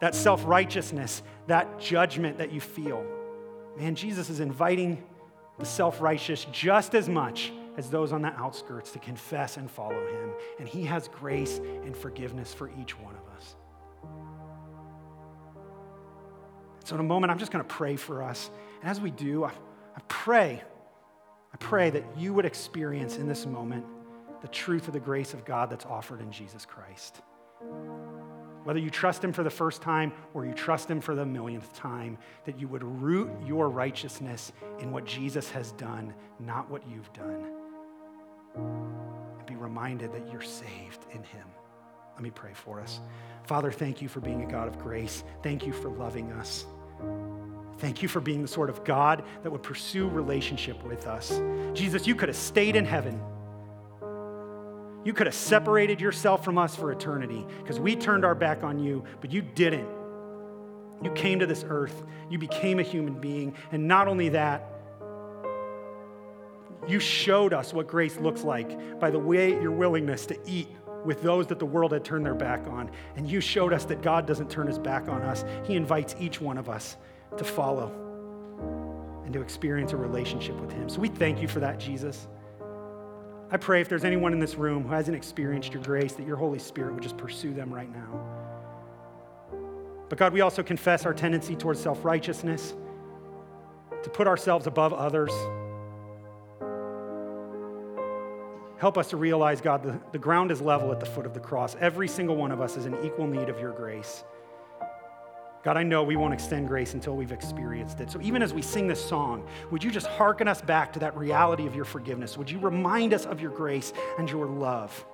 that 0.00 0.14
self 0.14 0.44
righteousness, 0.44 1.22
that 1.46 1.78
judgment 1.78 2.38
that 2.38 2.52
you 2.52 2.60
feel. 2.60 3.04
Man, 3.78 3.94
Jesus 3.94 4.28
is 4.28 4.40
inviting 4.40 5.02
the 5.58 5.66
self 5.66 6.00
righteous 6.00 6.46
just 6.52 6.94
as 6.94 7.08
much 7.08 7.52
as 7.76 7.88
those 7.88 8.12
on 8.12 8.22
the 8.22 8.32
outskirts 8.34 8.90
to 8.92 8.98
confess 8.98 9.56
and 9.56 9.70
follow 9.70 10.06
him. 10.06 10.30
And 10.58 10.68
he 10.68 10.84
has 10.84 11.08
grace 11.08 11.58
and 11.58 11.96
forgiveness 11.96 12.52
for 12.52 12.70
each 12.80 12.98
one 12.98 13.14
of 13.14 13.36
us. 13.36 13.56
So, 16.90 16.96
in 16.96 17.00
a 17.00 17.04
moment, 17.04 17.30
I'm 17.30 17.38
just 17.38 17.52
going 17.52 17.64
to 17.64 17.72
pray 17.72 17.94
for 17.94 18.20
us. 18.20 18.50
And 18.80 18.90
as 18.90 19.00
we 19.00 19.12
do, 19.12 19.44
I, 19.44 19.50
I 19.50 20.00
pray, 20.08 20.60
I 21.54 21.56
pray 21.58 21.88
that 21.88 22.02
you 22.18 22.34
would 22.34 22.44
experience 22.44 23.16
in 23.16 23.28
this 23.28 23.46
moment 23.46 23.86
the 24.42 24.48
truth 24.48 24.88
of 24.88 24.94
the 24.94 24.98
grace 24.98 25.32
of 25.32 25.44
God 25.44 25.70
that's 25.70 25.86
offered 25.86 26.20
in 26.20 26.32
Jesus 26.32 26.66
Christ. 26.66 27.22
Whether 28.64 28.80
you 28.80 28.90
trust 28.90 29.22
Him 29.22 29.32
for 29.32 29.44
the 29.44 29.50
first 29.50 29.82
time 29.82 30.12
or 30.34 30.44
you 30.44 30.52
trust 30.52 30.90
Him 30.90 31.00
for 31.00 31.14
the 31.14 31.24
millionth 31.24 31.72
time, 31.76 32.18
that 32.44 32.58
you 32.58 32.66
would 32.66 32.82
root 32.82 33.30
your 33.46 33.68
righteousness 33.68 34.50
in 34.80 34.90
what 34.90 35.04
Jesus 35.04 35.48
has 35.52 35.70
done, 35.70 36.12
not 36.40 36.68
what 36.68 36.82
you've 36.88 37.12
done. 37.12 37.52
And 38.56 39.46
be 39.46 39.54
reminded 39.54 40.12
that 40.12 40.28
you're 40.32 40.42
saved 40.42 41.06
in 41.12 41.22
Him. 41.22 41.46
Let 42.14 42.24
me 42.24 42.30
pray 42.30 42.52
for 42.52 42.80
us. 42.80 42.98
Father, 43.44 43.70
thank 43.70 44.02
you 44.02 44.08
for 44.08 44.18
being 44.18 44.42
a 44.42 44.50
God 44.50 44.66
of 44.66 44.76
grace. 44.80 45.22
Thank 45.44 45.64
you 45.64 45.72
for 45.72 45.88
loving 45.88 46.32
us. 46.32 46.66
Thank 47.78 48.02
you 48.02 48.08
for 48.08 48.20
being 48.20 48.42
the 48.42 48.48
sort 48.48 48.68
of 48.68 48.84
God 48.84 49.24
that 49.42 49.50
would 49.50 49.62
pursue 49.62 50.08
relationship 50.08 50.82
with 50.84 51.06
us. 51.06 51.40
Jesus, 51.72 52.06
you 52.06 52.14
could 52.14 52.28
have 52.28 52.36
stayed 52.36 52.76
in 52.76 52.84
heaven 52.84 53.20
you 55.04 55.14
could 55.14 55.26
have 55.26 55.34
separated 55.34 56.00
yourself 56.00 56.44
from 56.44 56.58
us 56.58 56.76
for 56.76 56.92
eternity 56.92 57.46
because 57.62 57.80
we 57.80 57.96
turned 57.96 58.24
our 58.24 58.34
back 58.34 58.62
on 58.62 58.78
you, 58.78 59.04
but 59.20 59.32
you 59.32 59.40
didn't. 59.40 59.88
You 61.02 61.10
came 61.12 61.38
to 61.38 61.46
this 61.46 61.64
earth, 61.66 62.02
you 62.28 62.38
became 62.38 62.78
a 62.78 62.82
human 62.82 63.18
being, 63.18 63.54
and 63.72 63.88
not 63.88 64.08
only 64.08 64.28
that, 64.30 64.66
you 66.86 67.00
showed 67.00 67.54
us 67.54 67.72
what 67.72 67.86
grace 67.86 68.18
looks 68.18 68.42
like 68.42 69.00
by 69.00 69.10
the 69.10 69.18
way 69.18 69.50
your 69.52 69.70
willingness 69.70 70.26
to 70.26 70.38
eat 70.46 70.68
with 71.04 71.22
those 71.22 71.46
that 71.48 71.58
the 71.58 71.66
world 71.66 71.92
had 71.92 72.04
turned 72.04 72.24
their 72.24 72.34
back 72.34 72.66
on. 72.66 72.90
And 73.16 73.28
you 73.28 73.40
showed 73.40 73.72
us 73.72 73.84
that 73.86 74.02
God 74.02 74.26
doesn't 74.26 74.50
turn 74.50 74.66
his 74.66 74.78
back 74.78 75.08
on 75.08 75.22
us. 75.22 75.44
He 75.64 75.76
invites 75.76 76.14
each 76.18 76.40
one 76.40 76.58
of 76.58 76.68
us 76.68 76.96
to 77.36 77.44
follow 77.44 77.92
and 79.24 79.32
to 79.32 79.40
experience 79.40 79.92
a 79.92 79.96
relationship 79.96 80.56
with 80.60 80.72
him. 80.72 80.88
So 80.88 81.00
we 81.00 81.08
thank 81.08 81.40
you 81.40 81.48
for 81.48 81.60
that, 81.60 81.78
Jesus. 81.78 82.28
I 83.52 83.56
pray 83.56 83.80
if 83.80 83.88
there's 83.88 84.04
anyone 84.04 84.32
in 84.32 84.38
this 84.38 84.54
room 84.54 84.84
who 84.84 84.90
hasn't 84.90 85.16
experienced 85.16 85.72
your 85.72 85.82
grace, 85.82 86.12
that 86.12 86.26
your 86.26 86.36
Holy 86.36 86.58
Spirit 86.58 86.94
would 86.94 87.02
just 87.02 87.16
pursue 87.16 87.52
them 87.52 87.72
right 87.72 87.90
now. 87.92 88.40
But 90.08 90.18
God, 90.18 90.32
we 90.32 90.40
also 90.40 90.62
confess 90.62 91.06
our 91.06 91.14
tendency 91.14 91.56
towards 91.56 91.80
self 91.80 92.04
righteousness, 92.04 92.74
to 94.02 94.10
put 94.10 94.26
ourselves 94.26 94.66
above 94.66 94.92
others. 94.92 95.32
Help 98.80 98.96
us 98.96 99.10
to 99.10 99.18
realize, 99.18 99.60
God, 99.60 99.82
the, 99.82 100.00
the 100.10 100.18
ground 100.18 100.50
is 100.50 100.62
level 100.62 100.90
at 100.90 101.00
the 101.00 101.06
foot 101.06 101.26
of 101.26 101.34
the 101.34 101.40
cross. 101.40 101.76
Every 101.80 102.08
single 102.08 102.34
one 102.34 102.50
of 102.50 102.62
us 102.62 102.78
is 102.78 102.86
in 102.86 102.94
equal 103.04 103.26
need 103.26 103.50
of 103.50 103.60
your 103.60 103.72
grace. 103.72 104.24
God, 105.62 105.76
I 105.76 105.82
know 105.82 106.02
we 106.02 106.16
won't 106.16 106.32
extend 106.32 106.66
grace 106.66 106.94
until 106.94 107.14
we've 107.14 107.30
experienced 107.30 108.00
it. 108.00 108.10
So 108.10 108.18
even 108.22 108.42
as 108.42 108.54
we 108.54 108.62
sing 108.62 108.88
this 108.88 109.04
song, 109.04 109.46
would 109.70 109.84
you 109.84 109.90
just 109.90 110.06
hearken 110.06 110.48
us 110.48 110.62
back 110.62 110.94
to 110.94 110.98
that 111.00 111.14
reality 111.14 111.66
of 111.66 111.76
your 111.76 111.84
forgiveness? 111.84 112.38
Would 112.38 112.50
you 112.50 112.58
remind 112.58 113.12
us 113.12 113.26
of 113.26 113.38
your 113.38 113.50
grace 113.50 113.92
and 114.18 114.30
your 114.30 114.46
love? 114.46 115.04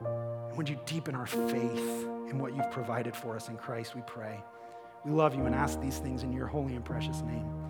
And 0.00 0.56
would 0.56 0.68
you 0.68 0.80
deepen 0.86 1.14
our 1.14 1.26
faith 1.26 2.08
in 2.28 2.40
what 2.40 2.56
you've 2.56 2.72
provided 2.72 3.14
for 3.14 3.36
us 3.36 3.48
in 3.48 3.56
Christ, 3.56 3.94
we 3.94 4.02
pray. 4.08 4.42
We 5.04 5.12
love 5.12 5.36
you 5.36 5.44
and 5.46 5.54
ask 5.54 5.80
these 5.80 5.98
things 5.98 6.24
in 6.24 6.32
your 6.32 6.48
holy 6.48 6.74
and 6.74 6.84
precious 6.84 7.22
name. 7.22 7.69